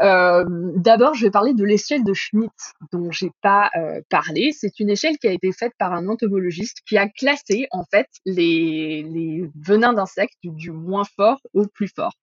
[0.00, 2.54] D'abord, je vais parler de l'échelle de Schmidt
[2.90, 3.70] dont j'ai pas
[4.08, 4.52] parlé.
[4.52, 8.08] C'est une échelle qui a été faite par un entomologiste qui a classé en fait
[8.24, 12.14] les, venins d'insectes du moins fort au plus fort.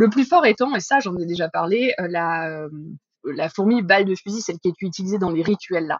[0.00, 2.70] Le plus fort étant, et ça j'en ai déjà parlé, euh, la, euh,
[3.22, 5.98] la fourmi balle de fusil, celle qui est utilisée dans les rituels là.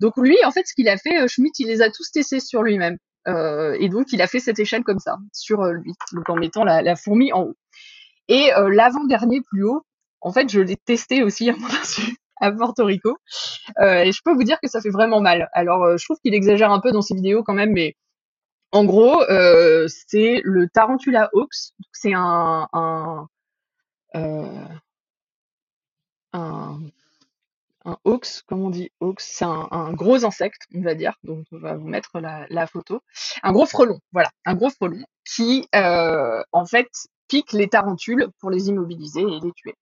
[0.00, 2.40] Donc lui, en fait, ce qu'il a fait, euh, Schmidt, il les a tous testés
[2.40, 2.98] sur lui-même.
[3.78, 6.96] Et donc, il a fait cette échelle comme ça, sur lui, donc en mettant la,
[6.96, 7.56] fourmi en haut.
[8.28, 9.82] Et l'avant-dernier plus haut,
[10.22, 13.18] en fait, je l'ai testé aussi à mon insu à Porto Rico.
[13.82, 15.50] Et je peux vous dire que ça fait vraiment mal.
[15.52, 17.96] Alors, je trouve qu'il exagère un peu dans ses vidéos quand même, mais
[18.72, 21.72] en gros, euh, c'est le Tarantula Hawks.
[21.92, 23.28] C'est un, un,
[24.16, 24.64] euh,
[26.32, 26.78] un
[27.84, 31.58] un hawks, comme on dit hawks, c'est un, gros insecte, on va dire, donc on
[31.58, 33.00] va vous mettre la, la photo.
[33.42, 36.88] Un gros frelon, voilà, un gros frelon qui, euh, en fait,
[37.28, 39.74] pique les tarentules pour les immobiliser et les tuer.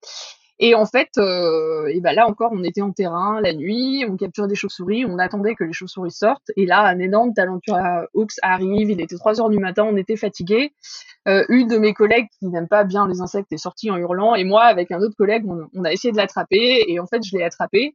[0.59, 4.17] Et en fait, euh, et ben là encore, on était en terrain la nuit, on
[4.17, 8.33] capturait des chauves-souris, on attendait que les chauves-souris sortent, et là, un énorme Talentura Hawks
[8.43, 10.73] arrive, il était 3 heures du matin, on était fatigués.
[11.29, 14.35] Euh, une de mes collègues qui n'aime pas bien les insectes est sortie en hurlant,
[14.35, 17.23] et moi, avec un autre collègue, on, on a essayé de l'attraper, et en fait,
[17.23, 17.95] je l'ai attrapé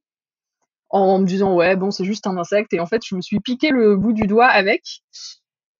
[0.91, 3.39] en me disant ouais bon c'est juste un insecte, et en fait, je me suis
[3.39, 4.83] piqué le bout du doigt avec.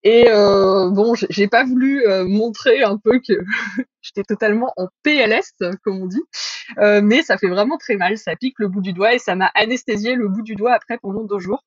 [0.04, 3.34] Et euh, bon, j'ai- pas voulu euh, montrer un peu que
[4.02, 5.54] j'étais totalement en PLS,
[5.84, 6.22] comme on dit,
[6.80, 8.18] euh, mais ça fait vraiment très mal.
[8.18, 10.98] Ça pique le bout du doigt et ça m'a anesthésié le bout du doigt après
[10.98, 11.64] pendant deux jours,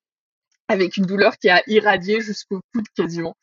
[0.67, 3.35] avec une douleur qui a irradié jusqu'au coude quasiment.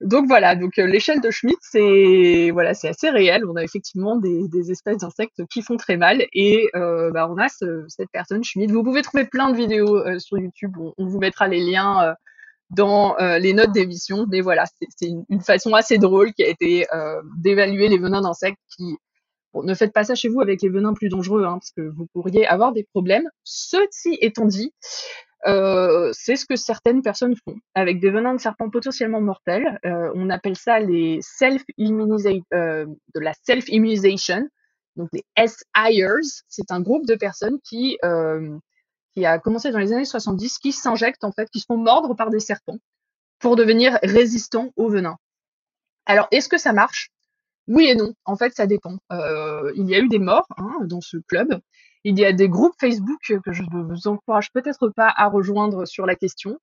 [0.00, 3.44] Donc voilà, donc l'échelle de Schmidt, c'est voilà, c'est assez réel.
[3.46, 7.84] On a effectivement des, espèces d'insectes qui font très mal et bah, on a ce-
[7.88, 8.72] cette personne Schmidt.
[8.72, 10.76] Vous pouvez trouver plein de vidéos sur YouTube.
[10.98, 12.14] On, vous mettra les liens
[12.72, 14.26] dans euh, les notes d'émission.
[14.28, 14.64] Mais voilà,
[14.96, 18.96] c'est une, façon assez drôle qui a été euh, d'évaluer les venins d'insectes qui
[19.54, 21.82] Bon, ne faites pas ça chez vous avec les venins plus dangereux, hein, parce que
[21.82, 23.28] vous pourriez avoir des problèmes.
[23.44, 24.72] Ceci étant dit,
[25.46, 29.78] euh, c'est ce que certaines personnes font avec des venins de serpents potentiellement mortels.
[29.84, 34.48] On appelle ça les self de la self-immunization,
[34.96, 36.44] donc les SIers.
[36.48, 37.98] C'est un groupe de personnes qui
[39.14, 42.14] qui a commencé dans les années 70, qui s'injectent en fait, qui se font mordre
[42.14, 42.78] par des serpents
[43.38, 45.16] pour devenir résistants au venin.
[46.06, 47.10] Alors, est-ce que ça marche?
[47.68, 48.14] Oui et non.
[48.24, 48.98] En fait, ça dépend.
[49.12, 51.60] Euh, il y a eu des morts hein, dans ce club.
[52.04, 55.86] Il y a des groupes Facebook que je ne vous encourage peut-être pas à rejoindre
[55.86, 56.58] sur la question.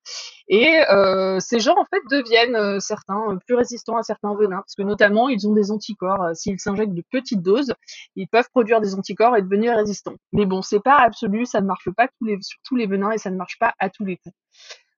[0.47, 4.75] Et euh, ces gens, en fait, deviennent euh, certains plus résistants à certains venins, parce
[4.75, 6.35] que notamment, ils ont des anticorps.
[6.35, 7.73] S'ils s'injectent de petites doses,
[8.15, 10.15] ils peuvent produire des anticorps et devenir résistants.
[10.33, 12.07] Mais bon, c'est pas absolu, ça ne marche pas
[12.41, 14.35] sur tous les venins et ça ne marche pas à tous les coups.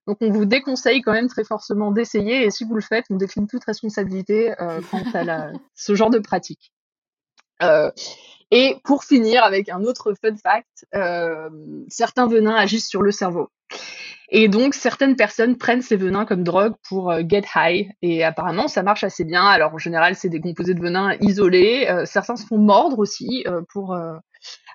[0.08, 3.16] Donc on vous déconseille quand même très fortement d'essayer et si vous le faites, on
[3.16, 6.74] décline toute responsabilité euh, quant à ce genre de pratique.
[7.62, 7.92] Euh,
[8.52, 11.50] et pour finir avec un autre fun fact, euh,
[11.88, 13.50] certains venins agissent sur le cerveau.
[14.34, 18.68] Et donc certaines personnes prennent ces venins comme drogue pour euh, get high et apparemment
[18.68, 19.46] ça marche assez bien.
[19.46, 21.88] Alors en général c'est des composés de venin isolés.
[22.06, 23.98] Certains se font mordre aussi pour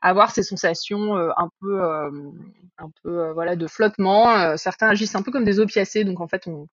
[0.02, 4.56] avoir ces sensations un peu un peu voilà de flottement.
[4.58, 6.68] certains agissent un peu comme des opiacés donc en fait on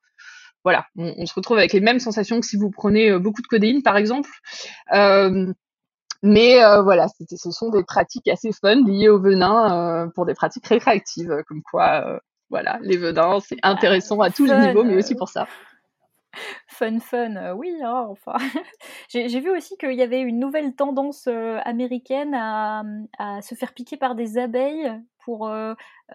[0.65, 3.84] voilà, on, se retrouve avec les mêmes sensations que si vous prenez beaucoup de codéine,
[3.84, 4.30] par exemple.
[6.23, 10.33] Mais euh, voilà, ce sont des pratiques assez fun liées au venin euh, pour des
[10.33, 12.19] pratiques récréatives, comme quoi, euh,
[12.49, 15.47] voilà, les venins, c'est ah, intéressant à tous les niveaux, mais aussi pour ça.
[16.67, 18.33] Fun, fun, oui, hein, enfin.
[19.09, 22.83] J'ai vu aussi qu'il y avait une nouvelle tendance américaine à,
[23.19, 24.91] à, se faire piquer par des abeilles
[25.23, 25.47] pour,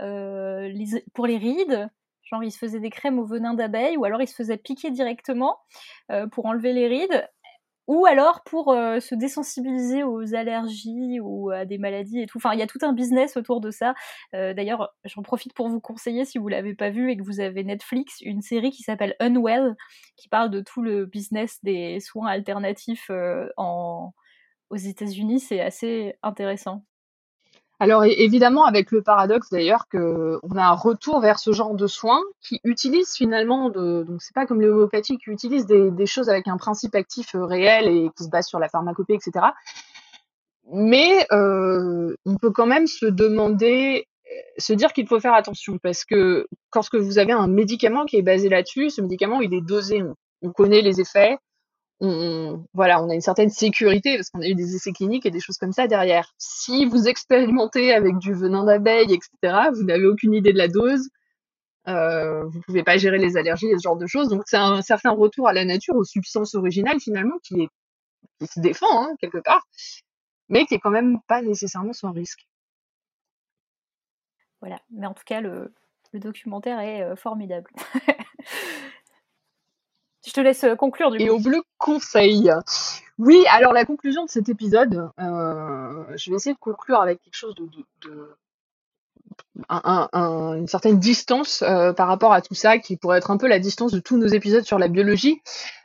[0.01, 1.89] les, pour les rides.
[2.25, 4.91] Genre, ils se faisaient des crèmes au venin d'abeilles ou alors ils se faisaient piquer
[4.91, 5.61] directement
[6.33, 7.29] pour enlever les rides
[7.89, 12.37] ou alors pour euh, se désensibiliser aux allergies ou à des maladies et tout.
[12.39, 13.95] Enfin, il y a tout un business autour de ça.
[14.35, 17.41] Euh, d'ailleurs, j'en profite pour vous conseiller, si vous l'avez pas vu et que vous
[17.41, 19.75] avez Netflix, une série qui s'appelle Unwell,
[20.17, 25.41] qui parle de tout le business des soins alternatifs euh, aux États-Unis.
[25.41, 26.88] C'est assez intéressant.
[27.81, 32.23] Alors évidemment, avec le paradoxe d'ailleurs qu'on a un retour vers ce genre de soins
[32.41, 36.57] qui utilisent finalement, de, donc c'est pas comme l'homéopathie, qui utilise des, choses avec un
[36.57, 39.47] principe actif euh, réel et qui se base sur la pharmacopée, etc.
[40.73, 45.79] Mais euh, on peut quand même se demander, euh, se dire qu'il faut faire attention
[45.79, 49.65] parce que lorsque vous avez un médicament qui est basé là-dessus, ce médicament il est
[49.65, 50.03] dosé,
[50.43, 51.39] on connaît les effets,
[52.01, 55.31] on, voilà, on a une certaine sécurité parce qu'on a eu des essais cliniques et
[55.31, 56.33] des choses comme ça derrière.
[56.39, 61.09] Si vous expérimentez avec du venin d'abeille, etc., vous n'avez aucune idée de la dose,
[61.89, 64.29] euh, vous pouvez pas gérer les allergies et ce genre de choses.
[64.29, 67.69] Donc c'est un certain retour à la nature, aux substances originales finalement, qui, est,
[68.41, 69.67] qui se défend hein, quelque part,
[70.49, 72.47] mais qui est quand même pas nécessairement sans risque.
[74.61, 75.73] Voilà, mais en tout cas le,
[76.13, 77.71] le documentaire est euh, formidable.
[80.29, 81.25] Je te laisse euh, conclure du coup.
[81.25, 82.51] Et au bleu conseil.
[83.19, 87.35] Oui, alors la conclusion de cet épisode, euh, je vais essayer de conclure avec quelque
[87.35, 87.65] chose de,
[88.03, 88.37] de,
[89.71, 93.59] une certaine distance euh, par rapport à tout ça, qui pourrait être un peu la
[93.59, 95.41] distance de tous nos épisodes sur la biologie.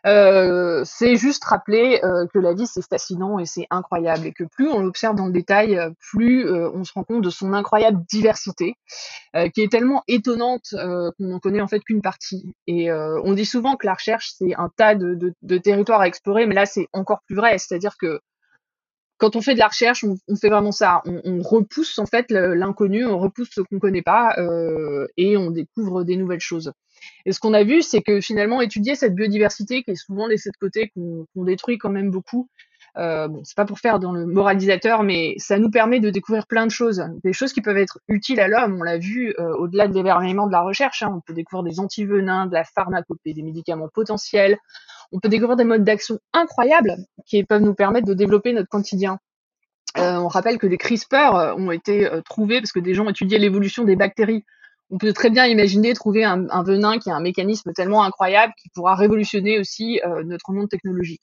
[0.06, 4.44] Euh, c'est juste rappeler euh, que la vie c'est fascinant et c'est incroyable, et que
[4.44, 8.76] plus on l'observe dans le détail, plus on se rend compte de son incroyable diversité,
[9.54, 12.54] qui est tellement étonnante qu'on n'en connaît en fait qu'une partie.
[12.68, 16.08] Et on dit souvent que la recherche c'est un tas de, de, de territoires à
[16.08, 18.20] explorer, mais là c'est encore plus vrai, c'est-à-dire que
[19.24, 21.02] quand on fait de la recherche, on, fait vraiment ça.
[21.06, 26.04] On, repousse en fait l'inconnu, on repousse ce qu'on connaît pas euh, et on découvre
[26.04, 26.74] des nouvelles choses.
[27.26, 30.50] Et ce qu'on a vu, c'est que finalement étudier cette biodiversité qui est souvent laissée
[30.50, 32.50] de côté, qu'on détruit quand même beaucoup,
[32.98, 36.46] euh, bon, c'est pas pour faire dans le moralisateur, mais ça nous permet de découvrir
[36.46, 38.78] plein de choses, des choses qui peuvent être utiles à l'homme.
[38.82, 41.02] On l'a vu euh, au-delà de l'émerveillement de la recherche.
[41.02, 44.58] Hein, on peut découvrir des antivenins, de la pharmacopée, des médicaments potentiels
[45.14, 49.20] on peut découvrir des modes d'action incroyables qui peuvent nous permettre de développer notre quotidien.
[49.98, 53.08] Euh, on rappelle que les CRISPR euh, ont été euh, trouvés parce que des gens
[53.08, 54.44] étudiaient l'évolution des bactéries.
[54.90, 58.70] On peut très bien imaginer trouver un, venin qui a un mécanisme tellement incroyable qui
[58.70, 61.22] pourra révolutionner aussi notre monde technologique.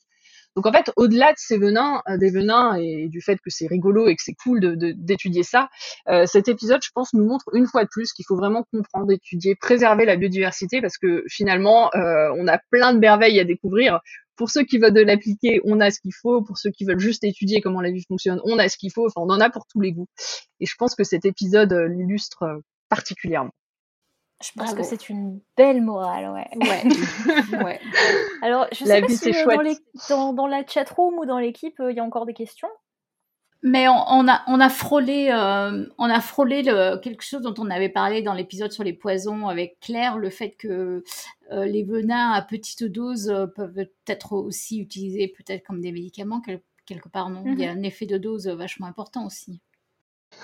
[0.57, 3.67] Donc en fait, au-delà de ces venins, euh, des venins et du fait que c'est
[3.67, 4.61] rigolo et que c'est cool
[4.97, 5.69] d'étudier ça,
[6.09, 9.13] euh, cet épisode, je pense, nous montre une fois de plus qu'il faut vraiment comprendre,
[9.13, 14.01] étudier, préserver la biodiversité parce que finalement, euh, on a plein de merveilles à découvrir.
[14.37, 16.43] Pour ceux qui veulent de l'appliquer, on a ce qu'il faut.
[16.43, 19.07] Pour ceux qui veulent juste étudier comment la vie fonctionne, on a ce qu'il faut.
[19.07, 20.09] Enfin, on en a pour tous les goûts.
[20.61, 23.53] Et je pense que cet épisode l'illustre particulièrement.
[24.43, 26.49] Je pense que c'est une belle morale, ouais.
[27.63, 27.81] Ouais.
[28.43, 29.77] Alors, je sais pas si euh, dans, les,
[30.09, 32.69] dans, dans, la chatroom ou dans l'équipe, euh, il y a encore des questions?
[33.63, 37.69] Mais on, a, on a frôlé, euh, on a frôlé le, quelque chose dont on
[37.69, 41.05] avait parlé dans l'épisode sur les poisons avec Claire, le fait que
[41.53, 46.41] euh, les venins à petite dose euh, peuvent être aussi utilisés peut-être comme des médicaments
[46.87, 47.29] quelque part.
[47.29, 47.81] Non, il y a mhm.
[47.81, 49.61] un effet de dose vachement important aussi.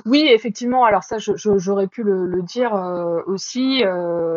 [0.05, 0.85] Oui, effectivement.
[0.85, 2.73] Alors ça, j'aurais pu le, dire
[3.27, 3.83] aussi.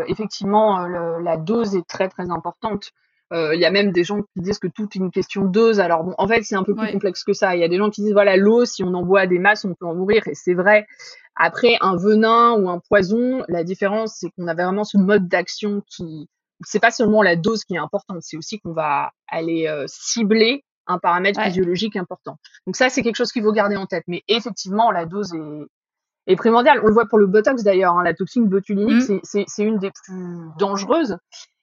[0.07, 2.91] effectivement, la dose est très très importante.
[3.31, 5.49] Euh, il y a même des gens qui disent que tout est une question de
[5.49, 5.79] dose.
[5.79, 7.55] Alors bon, en fait, c'est un peu plus complexe que ça.
[7.55, 9.65] Il y a des gens qui disent voilà, l'eau, si on en boit des masses,
[9.65, 10.87] on peut en mourir, et c'est vrai.
[11.35, 15.81] Après, un venin ou un poison, la différence, c'est qu'on a vraiment ce mode d'action
[15.87, 16.27] qui,
[16.61, 20.65] c'est pas seulement la dose qui est importante, c'est aussi qu'on va aller euh, cibler
[20.89, 22.37] un paramètre physiologique important.
[22.65, 24.03] Donc ça, c'est quelque chose qu'il faut garder en tête.
[24.07, 26.81] Mais effectivement, la dose est, est primordiale.
[26.83, 27.97] On le voit pour le Botox d'ailleurs.
[27.97, 29.19] Hein, la toxine botulinique, mmh.
[29.23, 31.17] c'est une des plus dangereuses.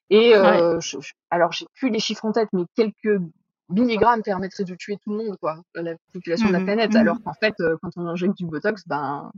[0.08, 0.78] Et euh,
[1.30, 3.20] alors, j'ai plus les chiffres en tête, mais quelques
[3.68, 6.92] milligrammes permettraient de tuer tout le monde, quoi, la population de la mmh planète.
[6.92, 9.32] Mmh alors qu'en fait, euh, quand on injecte du Botox, ben,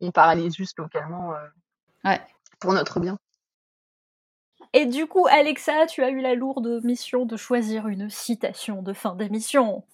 [0.00, 2.16] on paralyse juste localement euh,
[2.60, 3.18] pour notre bien.
[4.76, 8.92] Et du coup, Alexa, tu as eu la lourde mission de choisir une citation de
[8.92, 9.84] fin d'émission.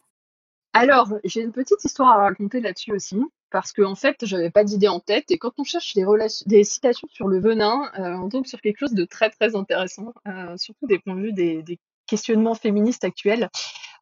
[0.72, 3.20] Alors, j'ai une petite histoire à raconter là-dessus aussi
[3.52, 5.30] parce qu'en en fait, j'avais pas d'idée en tête.
[5.30, 6.04] Et quand on cherche des,
[6.46, 10.14] des citations sur le venin, euh, on tombe sur quelque chose de très très intéressant,
[10.26, 11.78] euh, surtout des points de vue des,
[12.08, 13.50] questionnements féministes actuels.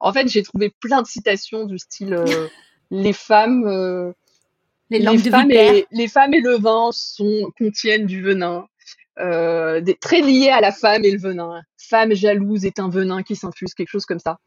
[0.00, 2.48] En fait, j'ai trouvé plein de citations du style euh,
[2.90, 4.14] les femmes,
[4.88, 8.66] les, femmes et, les femmes et le vin sont, contiennent du venin.
[9.18, 11.60] Euh, des, très liés à la femme et le venin.
[11.76, 14.38] Femme jalouse est un venin qui s'infuse, quelque chose comme ça.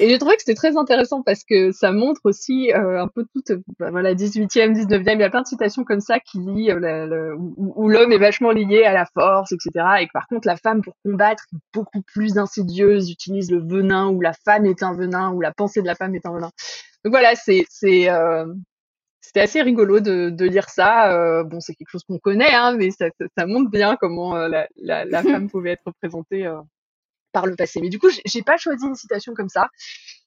[0.00, 3.26] Et j'ai trouvé que c'était très intéressant parce que ça montre aussi euh, un peu
[3.34, 6.70] toute, bah, voilà, 18e, 19e, il y a plein de citations comme ça qui lit
[6.70, 9.70] euh, où, l'homme est vachement lié à la force, etc.
[10.00, 14.08] Et que par contre la femme pour combattre est beaucoup plus insidieuse, utilise le venin,
[14.08, 16.50] ou la femme est un venin, ou la pensée de la femme est un venin.
[17.04, 18.08] Donc voilà, c'est c'est
[19.22, 21.12] c'était assez rigolo de, de lire ça.
[21.12, 23.06] Euh, bon, c'est quelque chose qu'on connaît, hein, mais ça,
[23.38, 26.60] ça, montre bien comment euh, la, la, la femme pouvait être représentée euh,
[27.30, 27.80] par le passé.
[27.80, 29.68] Mais du coup, j'ai pas choisi une citation comme ça.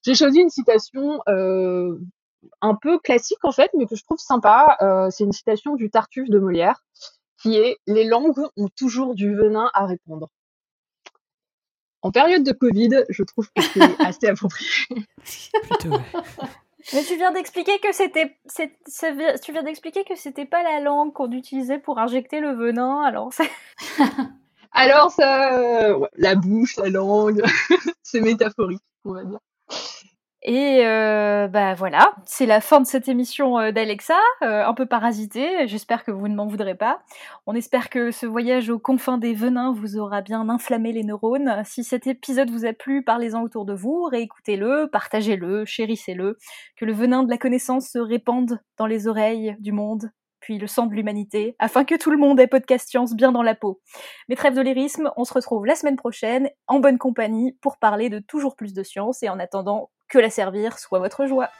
[0.04, 1.20] J'ai choisi une citation
[2.62, 4.76] un peu classique en fait, mais que je trouve sympa.
[5.10, 6.82] c'est une citation du Tartuffe de Molière,
[7.40, 10.30] qui est "Les langues ont toujours du venin à répondre".
[12.02, 14.68] En période de Covid, je trouve que c'est assez approprié.
[15.68, 16.48] Plutôt, ouais.
[16.92, 21.30] Mais tu viens d'expliquer que c'était, tu viens d'expliquer que c'était pas la langue qu'on
[21.32, 23.32] utilisait pour injecter le venin, alors
[24.72, 27.42] alors ça, la bouche, la langue,
[28.02, 29.40] c'est métaphorique, on va dire.
[30.48, 34.86] Et euh, bah voilà, c'est la fin de cette émission euh, d'Alexa, euh, un peu
[34.86, 35.66] parasitée.
[35.66, 37.00] J'espère que vous ne m'en voudrez pas.
[37.46, 41.62] On espère que ce voyage aux confins des venins vous aura bien inflammé les neurones.
[41.64, 46.38] Si cet épisode vous a plu, parlez-en autour de vous, réécoutez-le, partagez-le, chérissez-le,
[46.76, 50.68] que le venin de la connaissance se répande dans les oreilles du monde puis le
[50.68, 53.80] sang de l'humanité, afin que tout le monde ait podcast science bien dans la peau.
[54.28, 58.10] Mais trêve de lyrisme, on se retrouve la semaine prochaine, en bonne compagnie, pour parler
[58.10, 61.50] de toujours plus de science, et en attendant, que la servir soit votre joie.